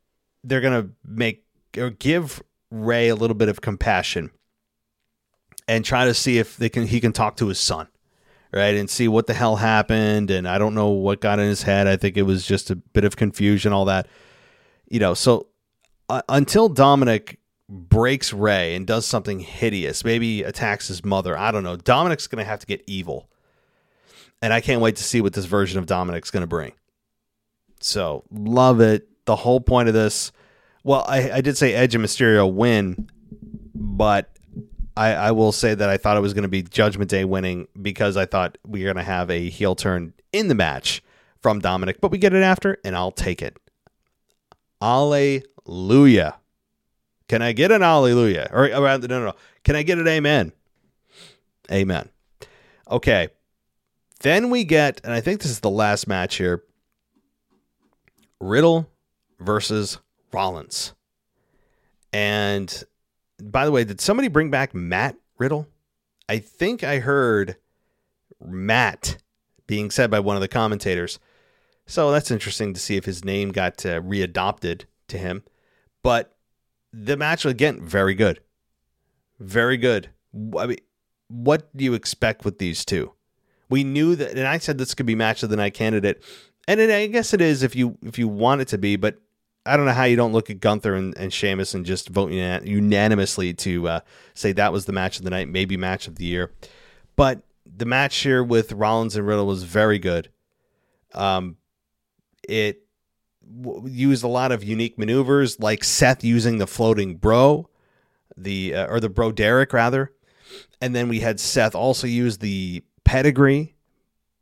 they're 0.43 0.61
going 0.61 0.83
to 0.83 0.89
make 1.05 1.43
or 1.77 1.89
give 1.89 2.41
Rey 2.71 3.09
a 3.09 3.15
little 3.15 3.35
bit 3.35 3.49
of 3.49 3.61
compassion 3.61 4.31
and 5.67 5.83
try 5.83 6.05
to 6.05 6.13
see 6.13 6.37
if 6.37 6.57
they 6.57 6.69
can 6.69 6.87
he 6.87 6.99
can 6.99 7.11
talk 7.11 7.37
to 7.37 7.47
his 7.47 7.59
son 7.59 7.87
right 8.51 8.75
and 8.75 8.89
see 8.89 9.07
what 9.07 9.27
the 9.27 9.33
hell 9.33 9.57
happened 9.57 10.29
and 10.31 10.47
i 10.47 10.57
don't 10.57 10.75
know 10.75 10.89
what 10.89 11.21
got 11.21 11.39
in 11.39 11.47
his 11.47 11.63
head 11.63 11.87
i 11.87 11.95
think 11.95 12.17
it 12.17 12.23
was 12.23 12.45
just 12.45 12.69
a 12.69 12.75
bit 12.75 13.03
of 13.03 13.15
confusion 13.15 13.73
all 13.73 13.85
that 13.85 14.07
you 14.95 14.99
know, 14.99 15.13
so 15.13 15.47
uh, 16.07 16.21
until 16.29 16.69
Dominic 16.69 17.37
breaks 17.67 18.31
Rey 18.31 18.75
and 18.75 18.87
does 18.87 19.05
something 19.05 19.41
hideous, 19.41 20.05
maybe 20.05 20.41
attacks 20.41 20.87
his 20.87 21.03
mother, 21.03 21.37
I 21.37 21.51
don't 21.51 21.65
know. 21.65 21.75
Dominic's 21.75 22.27
going 22.27 22.41
to 22.41 22.49
have 22.49 22.59
to 22.59 22.65
get 22.65 22.81
evil. 22.87 23.27
And 24.41 24.53
I 24.53 24.61
can't 24.61 24.79
wait 24.79 24.95
to 24.95 25.03
see 25.03 25.19
what 25.19 25.33
this 25.33 25.43
version 25.43 25.79
of 25.79 25.85
Dominic's 25.85 26.31
going 26.31 26.43
to 26.43 26.47
bring. 26.47 26.71
So, 27.81 28.23
love 28.31 28.79
it. 28.79 29.09
The 29.25 29.35
whole 29.35 29.59
point 29.59 29.89
of 29.89 29.93
this, 29.93 30.31
well, 30.85 31.03
I, 31.09 31.29
I 31.29 31.41
did 31.41 31.57
say 31.57 31.73
Edge 31.73 31.93
and 31.93 32.05
Mysterio 32.05 32.49
win, 32.49 33.09
but 33.73 34.29
I, 34.95 35.11
I 35.11 35.31
will 35.31 35.51
say 35.51 35.75
that 35.75 35.89
I 35.89 35.97
thought 35.97 36.15
it 36.15 36.21
was 36.21 36.33
going 36.33 36.43
to 36.43 36.47
be 36.47 36.63
Judgment 36.63 37.09
Day 37.11 37.25
winning 37.25 37.67
because 37.81 38.15
I 38.15 38.27
thought 38.27 38.57
we 38.65 38.79
were 38.79 38.93
going 38.93 39.03
to 39.05 39.11
have 39.11 39.29
a 39.29 39.49
heel 39.49 39.75
turn 39.75 40.13
in 40.31 40.47
the 40.47 40.55
match 40.55 41.03
from 41.41 41.59
Dominic, 41.59 41.99
but 41.99 42.11
we 42.11 42.17
get 42.17 42.33
it 42.33 42.43
after, 42.43 42.77
and 42.85 42.95
I'll 42.95 43.11
take 43.11 43.41
it. 43.41 43.57
Alleluia. 44.81 46.35
Can 47.27 47.41
I 47.41 47.53
get 47.53 47.71
an 47.71 47.81
alleluia? 47.81 48.49
Or, 48.51 48.71
uh, 48.71 48.79
or 48.79 48.97
no, 48.99 49.07
no, 49.07 49.25
no. 49.25 49.33
Can 49.63 49.75
I 49.75 49.83
get 49.83 49.97
an 49.97 50.07
amen? 50.07 50.51
Amen. 51.71 52.09
Okay. 52.89 53.29
Then 54.21 54.49
we 54.49 54.63
get, 54.63 55.01
and 55.03 55.13
I 55.13 55.21
think 55.21 55.41
this 55.41 55.51
is 55.51 55.59
the 55.59 55.69
last 55.69 56.07
match 56.07 56.35
here 56.35 56.63
Riddle 58.39 58.89
versus 59.39 59.99
Rollins. 60.31 60.93
And 62.13 62.83
by 63.41 63.65
the 63.65 63.71
way, 63.71 63.83
did 63.83 64.01
somebody 64.01 64.27
bring 64.27 64.49
back 64.49 64.73
Matt 64.73 65.15
Riddle? 65.37 65.67
I 66.29 66.39
think 66.39 66.83
I 66.83 66.99
heard 66.99 67.57
Matt 68.43 69.17
being 69.67 69.91
said 69.91 70.09
by 70.11 70.19
one 70.19 70.37
of 70.37 70.41
the 70.41 70.47
commentators. 70.47 71.19
So 71.85 72.11
that's 72.11 72.31
interesting 72.31 72.73
to 72.73 72.79
see 72.79 72.95
if 72.97 73.05
his 73.05 73.23
name 73.23 73.51
got 73.51 73.85
uh, 73.85 74.01
readopted 74.01 74.85
to 75.07 75.17
him. 75.17 75.43
But 76.01 76.35
the 76.91 77.17
match 77.17 77.45
again, 77.45 77.81
very 77.81 78.15
good, 78.15 78.41
very 79.39 79.77
good. 79.77 80.09
I 80.57 80.67
mean, 80.67 80.77
what 81.27 81.75
do 81.75 81.83
you 81.83 81.93
expect 81.93 82.45
with 82.45 82.57
these 82.57 82.85
two? 82.85 83.13
We 83.69 83.83
knew 83.83 84.15
that, 84.15 84.31
and 84.31 84.47
I 84.47 84.57
said 84.59 84.77
this 84.77 84.93
could 84.93 85.05
be 85.05 85.15
match 85.15 85.43
of 85.43 85.49
the 85.49 85.55
night 85.55 85.73
candidate, 85.73 86.23
and 86.67 86.79
it, 86.79 86.91
I 86.91 87.07
guess 87.07 87.33
it 87.33 87.41
is 87.41 87.63
if 87.63 87.75
you 87.75 87.97
if 88.03 88.19
you 88.19 88.27
want 88.27 88.61
it 88.61 88.67
to 88.69 88.77
be. 88.77 88.95
But 88.95 89.19
I 89.65 89.75
don't 89.75 89.87
know 89.87 89.93
how 89.93 90.03
you 90.03 90.15
don't 90.15 90.33
look 90.33 90.49
at 90.49 90.59
Gunther 90.59 90.93
and, 90.93 91.17
and 91.17 91.33
Sheamus 91.33 91.73
and 91.73 91.85
just 91.85 92.09
vote 92.09 92.29
unan- 92.29 92.67
unanimously 92.67 93.53
to 93.55 93.87
uh, 93.87 93.99
say 94.35 94.51
that 94.51 94.71
was 94.71 94.85
the 94.85 94.93
match 94.93 95.17
of 95.17 95.23
the 95.23 95.31
night, 95.31 95.47
maybe 95.47 95.77
match 95.77 96.07
of 96.07 96.17
the 96.17 96.25
year. 96.25 96.51
But 97.15 97.41
the 97.65 97.85
match 97.85 98.17
here 98.17 98.43
with 98.43 98.71
Rollins 98.73 99.15
and 99.15 99.25
Riddle 99.25 99.47
was 99.47 99.63
very 99.63 99.97
good. 99.97 100.29
Um, 101.13 101.57
it 102.49 102.83
w- 103.61 103.87
used 103.89 104.23
a 104.23 104.27
lot 104.27 104.51
of 104.51 104.63
unique 104.63 104.97
maneuvers, 104.97 105.59
like 105.59 105.83
Seth 105.83 106.23
using 106.23 106.57
the 106.57 106.67
floating 106.67 107.15
bro, 107.17 107.69
the 108.37 108.75
uh, 108.75 108.87
or 108.87 108.99
the 108.99 109.09
bro 109.09 109.31
Derek 109.31 109.73
rather, 109.73 110.11
and 110.81 110.95
then 110.95 111.07
we 111.07 111.19
had 111.19 111.39
Seth 111.39 111.75
also 111.75 112.07
use 112.07 112.37
the 112.39 112.83
pedigree, 113.03 113.75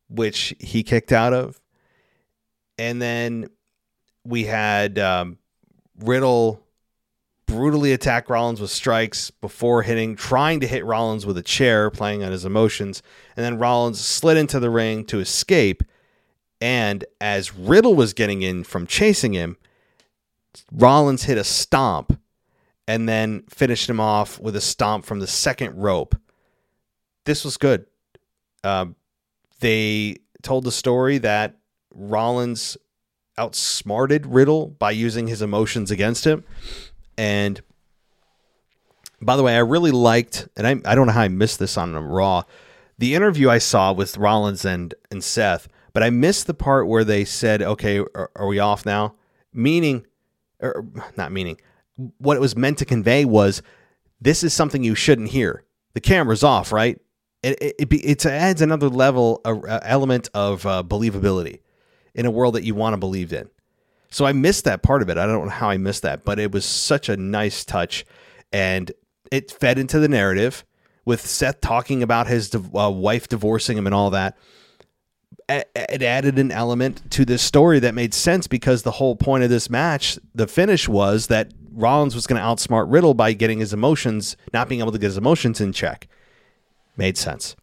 which 0.09 0.53
he 0.59 0.83
kicked 0.83 1.11
out 1.11 1.33
of, 1.33 1.59
and 2.77 3.01
then 3.01 3.49
we 4.23 4.45
had 4.45 4.97
um, 4.99 5.37
Riddle 5.99 6.63
brutally 7.45 7.93
attack 7.93 8.29
Rollins 8.29 8.61
with 8.61 8.71
strikes 8.71 9.29
before 9.29 9.83
hitting, 9.83 10.15
trying 10.15 10.59
to 10.61 10.67
hit 10.67 10.85
Rollins 10.85 11.25
with 11.25 11.37
a 11.37 11.43
chair, 11.43 11.89
playing 11.89 12.23
on 12.23 12.31
his 12.31 12.45
emotions. 12.45 13.03
And 13.35 13.45
then 13.45 13.59
Rollins 13.59 13.99
slid 13.99 14.37
into 14.37 14.59
the 14.59 14.69
ring 14.69 15.05
to 15.05 15.19
escape. 15.19 15.83
And 16.61 17.05
as 17.19 17.55
Riddle 17.55 17.95
was 17.95 18.13
getting 18.13 18.41
in 18.41 18.63
from 18.63 18.87
chasing 18.87 19.33
him, 19.33 19.57
Rollins 20.71 21.23
hit 21.23 21.37
a 21.37 21.43
stomp 21.43 22.19
and 22.87 23.07
then 23.07 23.43
finished 23.49 23.89
him 23.89 23.99
off 23.99 24.39
with 24.39 24.55
a 24.55 24.61
stomp 24.61 25.05
from 25.05 25.19
the 25.19 25.27
second 25.27 25.75
rope. 25.75 26.15
This 27.25 27.45
was 27.45 27.57
good. 27.57 27.85
Um, 28.63 28.95
they 29.59 30.17
told 30.41 30.63
the 30.65 30.71
story 30.71 31.17
that 31.19 31.57
Rollins 31.93 32.77
outsmarted 33.37 34.25
Riddle 34.25 34.67
by 34.67 34.91
using 34.91 35.27
his 35.27 35.41
emotions 35.41 35.91
against 35.91 36.25
him. 36.25 36.43
And 37.17 37.61
by 39.21 39.37
the 39.37 39.43
way, 39.43 39.55
I 39.55 39.59
really 39.59 39.91
liked, 39.91 40.47
and 40.57 40.67
I, 40.67 40.71
I 40.85 40.95
don't 40.95 41.07
know 41.07 41.13
how 41.13 41.21
I 41.21 41.29
missed 41.29 41.59
this 41.59 41.77
on 41.77 41.93
Raw, 41.95 42.43
the 42.97 43.15
interview 43.15 43.49
I 43.49 43.57
saw 43.57 43.93
with 43.93 44.17
Rollins 44.17 44.65
and, 44.65 44.93
and 45.09 45.23
Seth, 45.23 45.67
but 45.93 46.03
I 46.03 46.09
missed 46.09 46.47
the 46.47 46.53
part 46.53 46.87
where 46.87 47.03
they 47.03 47.23
said, 47.23 47.61
okay, 47.61 47.99
are, 47.99 48.31
are 48.35 48.47
we 48.47 48.59
off 48.59 48.85
now? 48.85 49.15
Meaning, 49.53 50.05
or 50.59 50.85
not 51.15 51.31
meaning, 51.31 51.59
what 52.17 52.35
it 52.35 52.39
was 52.39 52.55
meant 52.55 52.79
to 52.79 52.85
convey 52.85 53.25
was 53.25 53.61
this 54.19 54.43
is 54.43 54.53
something 54.53 54.83
you 54.83 54.95
shouldn't 54.95 55.29
hear. 55.29 55.63
The 55.93 56.01
camera's 56.01 56.43
off, 56.43 56.71
right? 56.71 56.99
It, 57.43 57.61
it, 57.61 57.75
it, 57.79 57.93
it 57.93 58.25
adds 58.25 58.61
another 58.61 58.89
level, 58.89 59.41
a, 59.45 59.79
element 59.87 60.29
of 60.33 60.65
uh, 60.65 60.83
believability 60.85 61.59
in 62.15 62.25
a 62.25 62.31
world 62.31 62.55
that 62.55 62.63
you 62.63 62.73
want 62.73 62.93
to 62.93 62.97
believe 62.97 63.33
in. 63.33 63.49
So 64.09 64.25
I 64.25 64.31
missed 64.31 64.65
that 64.65 64.83
part 64.83 65.01
of 65.01 65.09
it. 65.09 65.17
I 65.17 65.25
don't 65.25 65.45
know 65.45 65.51
how 65.51 65.69
I 65.69 65.77
missed 65.77 66.03
that, 66.03 66.23
but 66.23 66.39
it 66.39 66.51
was 66.51 66.65
such 66.65 67.09
a 67.09 67.17
nice 67.17 67.65
touch, 67.65 68.05
and 68.51 68.91
it 69.31 69.51
fed 69.51 69.79
into 69.79 69.99
the 69.99 70.07
narrative 70.07 70.63
with 71.05 71.25
Seth 71.25 71.61
talking 71.61 72.01
about 72.03 72.27
his 72.27 72.53
uh, 72.55 72.89
wife 72.89 73.27
divorcing 73.27 73.77
him 73.77 73.87
and 73.87 73.95
all 73.95 74.11
that. 74.11 74.37
It 75.49 76.03
added 76.03 76.39
an 76.39 76.51
element 76.51 77.09
to 77.11 77.25
this 77.25 77.41
story 77.41 77.79
that 77.79 77.93
made 77.93 78.13
sense 78.13 78.47
because 78.47 78.83
the 78.83 78.91
whole 78.91 79.15
point 79.15 79.43
of 79.43 79.49
this 79.49 79.69
match, 79.69 80.17
the 80.33 80.47
finish 80.47 80.87
was 80.87 81.27
that 81.27 81.53
Rollins 81.71 82.15
was 82.15 82.27
going 82.27 82.41
to 82.41 82.45
outsmart 82.45 82.91
Riddle 82.91 83.13
by 83.13 83.33
getting 83.33 83.59
his 83.59 83.73
emotions, 83.73 84.37
not 84.53 84.69
being 84.69 84.81
able 84.81 84.91
to 84.91 84.97
get 84.97 85.07
his 85.07 85.17
emotions 85.17 85.59
in 85.59 85.73
check. 85.73 86.07
Made 86.97 87.17
sense. 87.17 87.55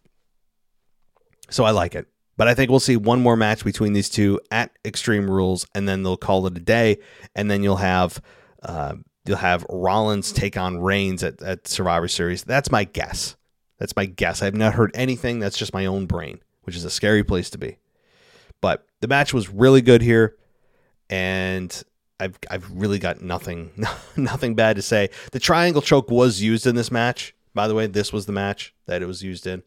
So 1.49 1.63
I 1.63 1.71
like 1.71 1.95
it. 1.95 2.07
But 2.37 2.47
I 2.47 2.55
think 2.55 2.71
we'll 2.71 2.79
see 2.79 2.97
one 2.97 3.21
more 3.21 3.35
match 3.35 3.63
between 3.63 3.93
these 3.93 4.09
two 4.09 4.39
at 4.49 4.71
Extreme 4.83 5.29
Rules, 5.29 5.67
and 5.75 5.87
then 5.87 6.01
they'll 6.01 6.17
call 6.17 6.47
it 6.47 6.57
a 6.57 6.59
day. 6.59 6.97
And 7.35 7.51
then 7.51 7.61
you'll 7.61 7.75
have 7.75 8.21
uh, 8.63 8.95
you'll 9.25 9.37
have 9.37 9.65
Rollins 9.69 10.31
take 10.31 10.57
on 10.57 10.79
Reigns 10.79 11.23
at, 11.23 11.41
at 11.41 11.67
Survivor 11.67 12.07
Series. 12.07 12.43
That's 12.43 12.71
my 12.71 12.83
guess. 12.83 13.35
That's 13.79 13.95
my 13.95 14.05
guess. 14.05 14.41
I've 14.41 14.55
not 14.55 14.73
heard 14.73 14.91
anything. 14.93 15.39
That's 15.39 15.57
just 15.57 15.73
my 15.73 15.85
own 15.85 16.05
brain, 16.05 16.39
which 16.63 16.75
is 16.75 16.85
a 16.85 16.89
scary 16.89 17.23
place 17.23 17.49
to 17.51 17.57
be. 17.57 17.77
But 18.61 18.85
the 18.99 19.07
match 19.07 19.33
was 19.33 19.49
really 19.49 19.81
good 19.81 20.01
here, 20.01 20.35
and 21.09 21.83
I've 22.19 22.37
I've 22.49 22.69
really 22.71 22.99
got 22.99 23.21
nothing 23.21 23.71
nothing 24.15 24.55
bad 24.55 24.75
to 24.75 24.81
say. 24.81 25.09
The 25.31 25.39
triangle 25.39 25.81
choke 25.81 26.11
was 26.11 26.41
used 26.41 26.67
in 26.67 26.75
this 26.75 26.91
match. 26.91 27.33
By 27.53 27.67
the 27.67 27.75
way, 27.75 27.87
this 27.87 28.13
was 28.13 28.25
the 28.25 28.31
match 28.31 28.73
that 28.85 29.01
it 29.01 29.07
was 29.07 29.23
used 29.23 29.45
in 29.45 29.63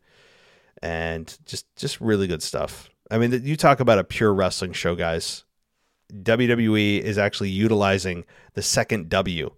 and 0.82 1.36
just 1.46 1.66
just 1.76 2.00
really 2.00 2.26
good 2.26 2.42
stuff. 2.42 2.90
I 3.10 3.18
mean, 3.18 3.42
you 3.44 3.56
talk 3.56 3.80
about 3.80 3.98
a 3.98 4.04
pure 4.04 4.32
wrestling 4.32 4.72
show, 4.72 4.94
guys. 4.94 5.44
WWE 6.12 7.00
is 7.00 7.18
actually 7.18 7.50
utilizing 7.50 8.24
the 8.52 8.62
second 8.62 9.08
W 9.08 9.50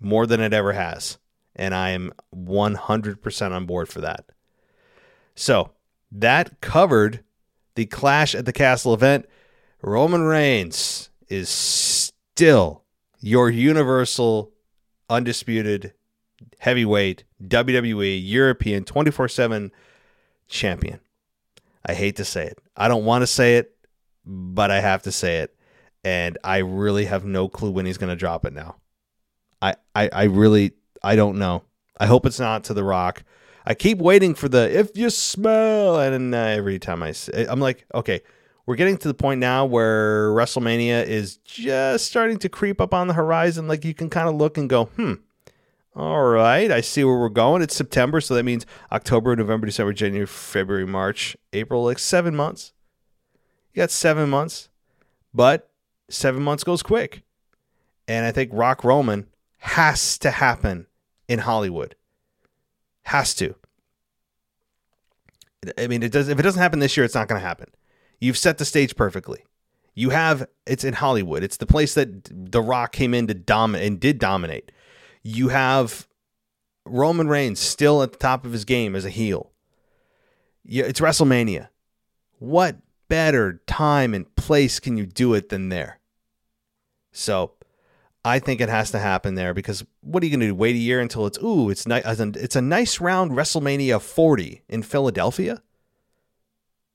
more 0.00 0.26
than 0.26 0.40
it 0.40 0.52
ever 0.52 0.72
has, 0.72 1.18
and 1.54 1.74
I 1.74 1.90
am 1.90 2.12
100% 2.34 3.52
on 3.52 3.66
board 3.66 3.88
for 3.88 4.00
that. 4.00 4.26
So, 5.34 5.70
that 6.12 6.60
covered 6.60 7.22
the 7.74 7.86
Clash 7.86 8.34
at 8.34 8.44
the 8.44 8.52
Castle 8.52 8.94
event. 8.94 9.26
Roman 9.82 10.22
Reigns 10.22 11.10
is 11.28 11.48
still 11.48 12.82
your 13.20 13.50
universal 13.50 14.52
undisputed 15.08 15.92
heavyweight 16.58 17.24
WWE 17.42 18.20
European 18.22 18.84
24 18.84 19.28
7 19.28 19.72
champion. 20.48 21.00
I 21.86 21.94
hate 21.94 22.16
to 22.16 22.24
say 22.24 22.46
it. 22.46 22.58
I 22.76 22.88
don't 22.88 23.04
want 23.04 23.22
to 23.22 23.26
say 23.26 23.56
it, 23.56 23.74
but 24.24 24.70
I 24.70 24.80
have 24.80 25.02
to 25.02 25.12
say 25.12 25.38
it. 25.38 25.54
And 26.04 26.38
I 26.44 26.58
really 26.58 27.06
have 27.06 27.24
no 27.24 27.48
clue 27.48 27.70
when 27.70 27.86
he's 27.86 27.98
going 27.98 28.10
to 28.10 28.16
drop 28.16 28.44
it 28.44 28.52
now. 28.52 28.76
I, 29.62 29.76
I, 29.94 30.08
I 30.12 30.22
really, 30.24 30.72
I 31.02 31.16
don't 31.16 31.38
know. 31.38 31.64
I 31.98 32.06
hope 32.06 32.24
it's 32.24 32.40
not 32.40 32.64
to 32.64 32.74
The 32.74 32.84
Rock. 32.84 33.22
I 33.70 33.74
keep 33.74 33.98
waiting 33.98 34.34
for 34.34 34.48
the 34.48 34.68
if 34.76 34.96
you 34.96 35.10
smell, 35.10 36.00
and 36.00 36.34
uh, 36.34 36.38
every 36.38 36.80
time 36.80 37.04
I 37.04 37.12
say, 37.12 37.46
I'm 37.48 37.60
like, 37.60 37.86
okay, 37.94 38.20
we're 38.66 38.74
getting 38.74 38.98
to 38.98 39.06
the 39.06 39.14
point 39.14 39.38
now 39.38 39.64
where 39.64 40.30
WrestleMania 40.30 41.06
is 41.06 41.36
just 41.36 42.06
starting 42.06 42.36
to 42.38 42.48
creep 42.48 42.80
up 42.80 42.92
on 42.92 43.06
the 43.06 43.14
horizon. 43.14 43.68
Like 43.68 43.84
you 43.84 43.94
can 43.94 44.10
kind 44.10 44.28
of 44.28 44.34
look 44.34 44.58
and 44.58 44.68
go, 44.68 44.86
hmm, 44.86 45.12
all 45.94 46.20
right, 46.20 46.68
I 46.68 46.80
see 46.80 47.04
where 47.04 47.16
we're 47.16 47.28
going. 47.28 47.62
It's 47.62 47.76
September, 47.76 48.20
so 48.20 48.34
that 48.34 48.42
means 48.42 48.66
October, 48.90 49.36
November, 49.36 49.66
December, 49.66 49.92
January, 49.92 50.26
February, 50.26 50.84
March, 50.84 51.36
April, 51.52 51.84
like 51.84 52.00
seven 52.00 52.34
months. 52.34 52.72
You 53.72 53.82
got 53.82 53.92
seven 53.92 54.28
months, 54.28 54.68
but 55.32 55.70
seven 56.08 56.42
months 56.42 56.64
goes 56.64 56.82
quick. 56.82 57.22
And 58.08 58.26
I 58.26 58.32
think 58.32 58.50
Rock 58.52 58.82
Roman 58.82 59.28
has 59.58 60.18
to 60.18 60.32
happen 60.32 60.88
in 61.28 61.38
Hollywood. 61.38 61.94
Has 63.04 63.32
to. 63.36 63.54
I 65.76 65.86
mean, 65.86 66.02
it 66.02 66.12
does. 66.12 66.28
If 66.28 66.38
it 66.38 66.42
doesn't 66.42 66.60
happen 66.60 66.78
this 66.78 66.96
year, 66.96 67.04
it's 67.04 67.14
not 67.14 67.28
going 67.28 67.40
to 67.40 67.46
happen. 67.46 67.68
You've 68.20 68.38
set 68.38 68.58
the 68.58 68.64
stage 68.64 68.96
perfectly. 68.96 69.44
You 69.94 70.10
have. 70.10 70.46
It's 70.66 70.84
in 70.84 70.94
Hollywood. 70.94 71.42
It's 71.42 71.56
the 71.56 71.66
place 71.66 71.94
that 71.94 72.30
The 72.30 72.62
Rock 72.62 72.92
came 72.92 73.14
in 73.14 73.26
to 73.26 73.34
dominate 73.34 73.86
and 73.86 74.00
did 74.00 74.18
dominate. 74.18 74.72
You 75.22 75.48
have 75.48 76.08
Roman 76.86 77.28
Reigns 77.28 77.60
still 77.60 78.02
at 78.02 78.12
the 78.12 78.18
top 78.18 78.44
of 78.44 78.52
his 78.52 78.64
game 78.64 78.96
as 78.96 79.04
a 79.04 79.10
heel. 79.10 79.52
Yeah, 80.64 80.84
it's 80.84 81.00
WrestleMania. 81.00 81.68
What 82.38 82.76
better 83.08 83.60
time 83.66 84.14
and 84.14 84.34
place 84.36 84.80
can 84.80 84.96
you 84.96 85.04
do 85.04 85.34
it 85.34 85.50
than 85.50 85.68
there? 85.68 86.00
So, 87.12 87.52
I 88.24 88.38
think 88.38 88.60
it 88.60 88.68
has 88.68 88.90
to 88.90 88.98
happen 88.98 89.34
there 89.34 89.54
because 89.54 89.84
what 90.02 90.22
are 90.22 90.26
you 90.26 90.30
going 90.30 90.40
to 90.40 90.46
do? 90.48 90.54
Wait 90.54 90.74
a 90.74 90.78
year 90.78 91.00
until 91.00 91.26
it's 91.26 91.38
ooh, 91.38 91.70
it's 91.70 91.86
nice. 91.86 92.04
It's 92.20 92.56
a 92.56 92.60
nice 92.60 93.00
round 93.00 93.32
WrestleMania 93.32 94.00
40 94.00 94.62
in 94.68 94.82
Philadelphia, 94.82 95.62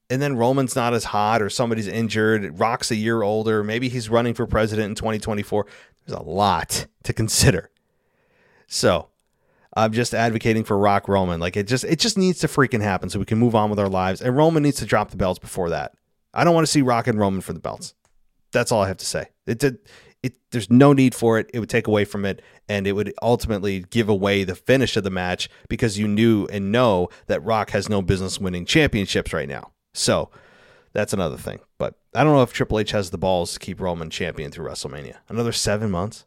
and 0.09 0.21
then 0.21 0.37
Roman's 0.37 0.75
not 0.75 0.93
as 0.93 1.05
hot, 1.05 1.41
or 1.41 1.49
somebody's 1.49 1.87
injured. 1.87 2.59
Rock's 2.59 2.91
a 2.91 2.95
year 2.95 3.23
older. 3.23 3.63
Maybe 3.63 3.89
he's 3.89 4.07
running 4.07 4.35
for 4.35 4.45
president 4.45 4.89
in 4.89 4.95
2024. 4.95 5.65
There's 6.05 6.19
a 6.19 6.23
lot 6.23 6.85
to 7.03 7.13
consider. 7.13 7.71
So 8.67 9.09
I'm 9.75 9.93
just 9.93 10.13
advocating 10.13 10.63
for 10.63 10.77
Rock 10.77 11.07
Roman. 11.07 11.39
Like 11.39 11.57
it 11.57 11.67
just 11.67 11.83
it 11.85 11.99
just 11.99 12.17
needs 12.17 12.39
to 12.39 12.47
freaking 12.47 12.81
happen 12.81 13.09
so 13.09 13.17
we 13.19 13.25
can 13.25 13.39
move 13.39 13.55
on 13.55 13.69
with 13.69 13.79
our 13.79 13.89
lives. 13.89 14.21
And 14.21 14.35
Roman 14.37 14.63
needs 14.63 14.77
to 14.77 14.85
drop 14.85 15.09
the 15.09 15.17
belts 15.17 15.39
before 15.39 15.69
that. 15.71 15.93
I 16.33 16.43
don't 16.43 16.53
want 16.53 16.67
to 16.67 16.71
see 16.71 16.81
Rock 16.81 17.07
and 17.07 17.19
Roman 17.19 17.41
for 17.41 17.53
the 17.53 17.59
belts. 17.59 17.95
That's 18.51 18.71
all 18.71 18.83
I 18.83 18.87
have 18.87 18.97
to 18.97 19.05
say. 19.05 19.29
It 19.47 19.59
did 19.59 19.79
it 20.25 20.35
there's 20.51 20.71
no 20.71 20.91
need 20.91 21.13
for 21.13 21.37
it. 21.37 21.49
It 21.53 21.59
would 21.59 21.69
take 21.69 21.85
away 21.85 22.03
from 22.03 22.25
it 22.25 22.41
and 22.67 22.87
it 22.87 22.93
would 22.93 23.13
ultimately 23.21 23.85
give 23.91 24.09
away 24.09 24.43
the 24.43 24.55
finish 24.55 24.97
of 24.97 25.03
the 25.03 25.11
match 25.11 25.47
because 25.69 25.99
you 25.99 26.07
knew 26.07 26.47
and 26.47 26.71
know 26.71 27.09
that 27.27 27.43
Rock 27.43 27.69
has 27.69 27.87
no 27.87 28.01
business 28.01 28.39
winning 28.39 28.65
championships 28.65 29.33
right 29.33 29.47
now. 29.47 29.71
So 29.93 30.31
that's 30.93 31.13
another 31.13 31.37
thing. 31.37 31.59
But 31.77 31.93
I 32.15 32.23
don't 32.23 32.33
know 32.33 32.41
if 32.41 32.53
Triple 32.53 32.79
H 32.79 32.91
has 32.91 33.11
the 33.11 33.19
balls 33.19 33.53
to 33.53 33.59
keep 33.59 33.79
Roman 33.79 34.09
champion 34.09 34.49
through 34.49 34.67
WrestleMania. 34.67 35.17
Another 35.29 35.51
seven 35.51 35.91
months? 35.91 36.25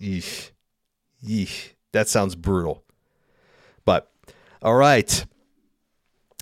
Eesh. 0.00 0.50
Yeesh, 1.24 1.74
that 1.92 2.08
sounds 2.08 2.34
brutal. 2.34 2.82
But 3.84 4.10
all 4.62 4.74
right. 4.74 5.24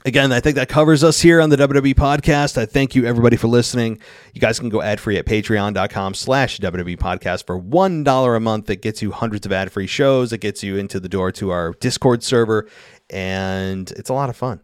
Again, 0.08 0.32
I 0.32 0.40
think 0.40 0.56
that 0.56 0.70
covers 0.70 1.04
us 1.04 1.20
here 1.20 1.38
on 1.38 1.50
the 1.50 1.56
WWE 1.58 1.94
podcast. 1.94 2.56
I 2.56 2.64
thank 2.64 2.94
you 2.94 3.04
everybody 3.04 3.36
for 3.36 3.46
listening. 3.46 3.98
You 4.32 4.40
guys 4.40 4.58
can 4.58 4.70
go 4.70 4.80
ad 4.80 5.00
free 5.00 5.18
at 5.18 5.26
patreon.com 5.26 6.14
slash 6.14 6.58
WWE 6.60 6.96
podcast 6.96 7.44
for 7.44 7.60
$1 7.60 8.36
a 8.36 8.40
month. 8.40 8.70
It 8.70 8.80
gets 8.80 9.02
you 9.02 9.12
hundreds 9.12 9.44
of 9.44 9.52
ad 9.52 9.70
free 9.70 9.86
shows. 9.86 10.32
It 10.32 10.38
gets 10.38 10.62
you 10.62 10.78
into 10.78 10.98
the 10.98 11.10
door 11.10 11.30
to 11.32 11.50
our 11.50 11.72
Discord 11.72 12.22
server, 12.22 12.70
and 13.10 13.90
it's 13.90 14.08
a 14.08 14.14
lot 14.14 14.30
of 14.30 14.36
fun. 14.36 14.62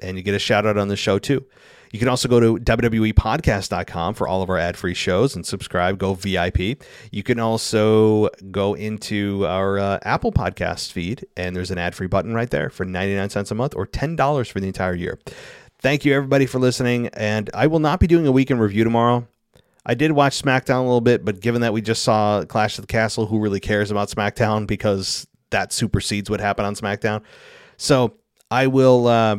And 0.00 0.16
you 0.16 0.22
get 0.22 0.34
a 0.34 0.38
shout 0.38 0.64
out 0.64 0.78
on 0.78 0.88
the 0.88 0.96
show 0.96 1.18
too. 1.18 1.44
You 1.92 1.98
can 1.98 2.08
also 2.08 2.28
go 2.28 2.38
to 2.38 2.56
WWEpodcast.com 2.58 4.14
for 4.14 4.28
all 4.28 4.42
of 4.42 4.50
our 4.50 4.58
ad 4.58 4.76
free 4.76 4.94
shows 4.94 5.34
and 5.34 5.44
subscribe. 5.44 5.98
Go 5.98 6.14
VIP. 6.14 6.82
You 7.10 7.22
can 7.24 7.40
also 7.40 8.28
go 8.50 8.74
into 8.74 9.44
our 9.46 9.78
uh, 9.78 9.98
Apple 10.02 10.30
Podcast 10.30 10.92
feed, 10.92 11.26
and 11.36 11.56
there's 11.56 11.72
an 11.72 11.78
ad 11.78 11.96
free 11.96 12.06
button 12.06 12.32
right 12.32 12.50
there 12.50 12.70
for 12.70 12.84
99 12.84 13.30
cents 13.30 13.50
a 13.50 13.56
month 13.56 13.74
or 13.74 13.86
$10 13.86 14.50
for 14.50 14.60
the 14.60 14.68
entire 14.68 14.94
year. 14.94 15.18
Thank 15.80 16.04
you, 16.04 16.14
everybody, 16.14 16.46
for 16.46 16.60
listening. 16.60 17.08
And 17.08 17.50
I 17.54 17.66
will 17.66 17.80
not 17.80 17.98
be 17.98 18.06
doing 18.06 18.26
a 18.26 18.32
weekend 18.32 18.60
review 18.60 18.84
tomorrow. 18.84 19.26
I 19.84 19.94
did 19.94 20.12
watch 20.12 20.40
SmackDown 20.40 20.80
a 20.80 20.82
little 20.82 21.00
bit, 21.00 21.24
but 21.24 21.40
given 21.40 21.62
that 21.62 21.72
we 21.72 21.80
just 21.80 22.02
saw 22.02 22.44
Clash 22.44 22.78
of 22.78 22.82
the 22.82 22.92
Castle, 22.92 23.26
who 23.26 23.40
really 23.40 23.60
cares 23.60 23.90
about 23.90 24.08
SmackDown 24.10 24.66
because 24.66 25.26
that 25.50 25.72
supersedes 25.72 26.30
what 26.30 26.38
happened 26.38 26.66
on 26.66 26.74
SmackDown? 26.76 27.22
So 27.78 28.14
I 28.48 28.68
will. 28.68 29.08
Uh, 29.08 29.38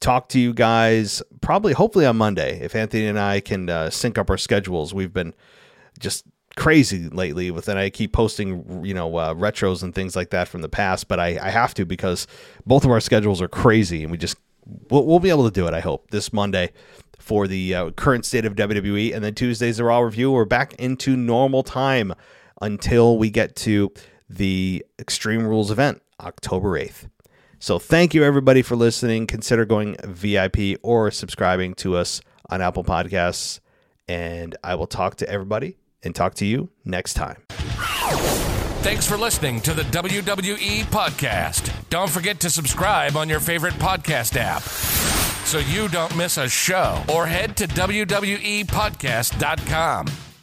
talk 0.00 0.28
to 0.30 0.40
you 0.40 0.52
guys 0.52 1.22
probably, 1.40 1.72
hopefully 1.72 2.06
on 2.06 2.16
Monday. 2.16 2.60
If 2.60 2.74
Anthony 2.74 3.06
and 3.06 3.18
I 3.18 3.40
can 3.40 3.68
uh, 3.68 3.90
sync 3.90 4.18
up 4.18 4.30
our 4.30 4.38
schedules. 4.38 4.92
We've 4.92 5.12
been 5.12 5.34
just 5.98 6.24
crazy 6.56 7.08
lately 7.08 7.50
with 7.50 7.68
and 7.68 7.78
I 7.78 7.90
keep 7.90 8.12
posting 8.12 8.84
you 8.84 8.92
know 8.92 9.16
uh, 9.16 9.34
retros 9.34 9.82
and 9.82 9.94
things 9.94 10.16
like 10.16 10.30
that 10.30 10.48
from 10.48 10.62
the 10.62 10.68
past 10.68 11.06
but 11.06 11.20
I, 11.20 11.38
I 11.40 11.48
have 11.48 11.74
to 11.74 11.86
because 11.86 12.26
both 12.66 12.84
of 12.84 12.90
our 12.90 13.00
schedules 13.00 13.40
are 13.40 13.48
crazy 13.48 14.02
and 14.02 14.10
we 14.10 14.18
just 14.18 14.36
we'll, 14.90 15.06
we'll 15.06 15.20
be 15.20 15.30
able 15.30 15.44
to 15.44 15.52
do 15.52 15.68
it 15.68 15.74
I 15.74 15.80
hope 15.80 16.10
this 16.10 16.32
Monday 16.32 16.72
for 17.18 17.46
the 17.46 17.74
uh, 17.74 17.90
current 17.92 18.24
state 18.24 18.44
of 18.44 18.56
WWE 18.56 19.14
and 19.14 19.24
then 19.24 19.34
Tuesdays 19.34 19.78
are 19.78 19.90
all 19.90 20.04
review. 20.04 20.32
We're 20.32 20.44
back 20.44 20.74
into 20.74 21.16
normal 21.16 21.62
time 21.62 22.12
until 22.60 23.16
we 23.16 23.30
get 23.30 23.54
to 23.56 23.92
the 24.28 24.84
Extreme 24.98 25.46
Rules 25.46 25.70
event 25.70 26.02
October 26.20 26.78
8th 26.78 27.08
so 27.60 27.78
thank 27.78 28.14
you 28.14 28.24
everybody 28.24 28.62
for 28.62 28.74
listening. 28.74 29.26
Consider 29.26 29.64
going 29.64 29.96
VIP 30.02 30.78
or 30.82 31.10
subscribing 31.10 31.74
to 31.74 31.94
us 31.94 32.20
on 32.48 32.60
Apple 32.60 32.82
Podcasts. 32.82 33.60
And 34.08 34.56
I 34.64 34.74
will 34.74 34.88
talk 34.88 35.16
to 35.16 35.28
everybody 35.28 35.76
and 36.02 36.14
talk 36.14 36.34
to 36.34 36.46
you 36.46 36.70
next 36.84 37.14
time. 37.14 37.42
Thanks 38.82 39.06
for 39.06 39.18
listening 39.18 39.60
to 39.60 39.74
the 39.74 39.82
WWE 39.82 40.84
podcast. 40.84 41.70
Don't 41.90 42.08
forget 42.08 42.40
to 42.40 42.48
subscribe 42.50 43.14
on 43.16 43.28
your 43.28 43.40
favorite 43.40 43.74
podcast 43.74 44.36
app 44.36 44.62
so 44.62 45.58
you 45.58 45.88
don't 45.88 46.16
miss 46.16 46.38
a 46.38 46.48
show 46.48 47.02
or 47.12 47.26
head 47.26 47.58
to 47.58 47.68
WWEpodcast.com. 47.68 50.29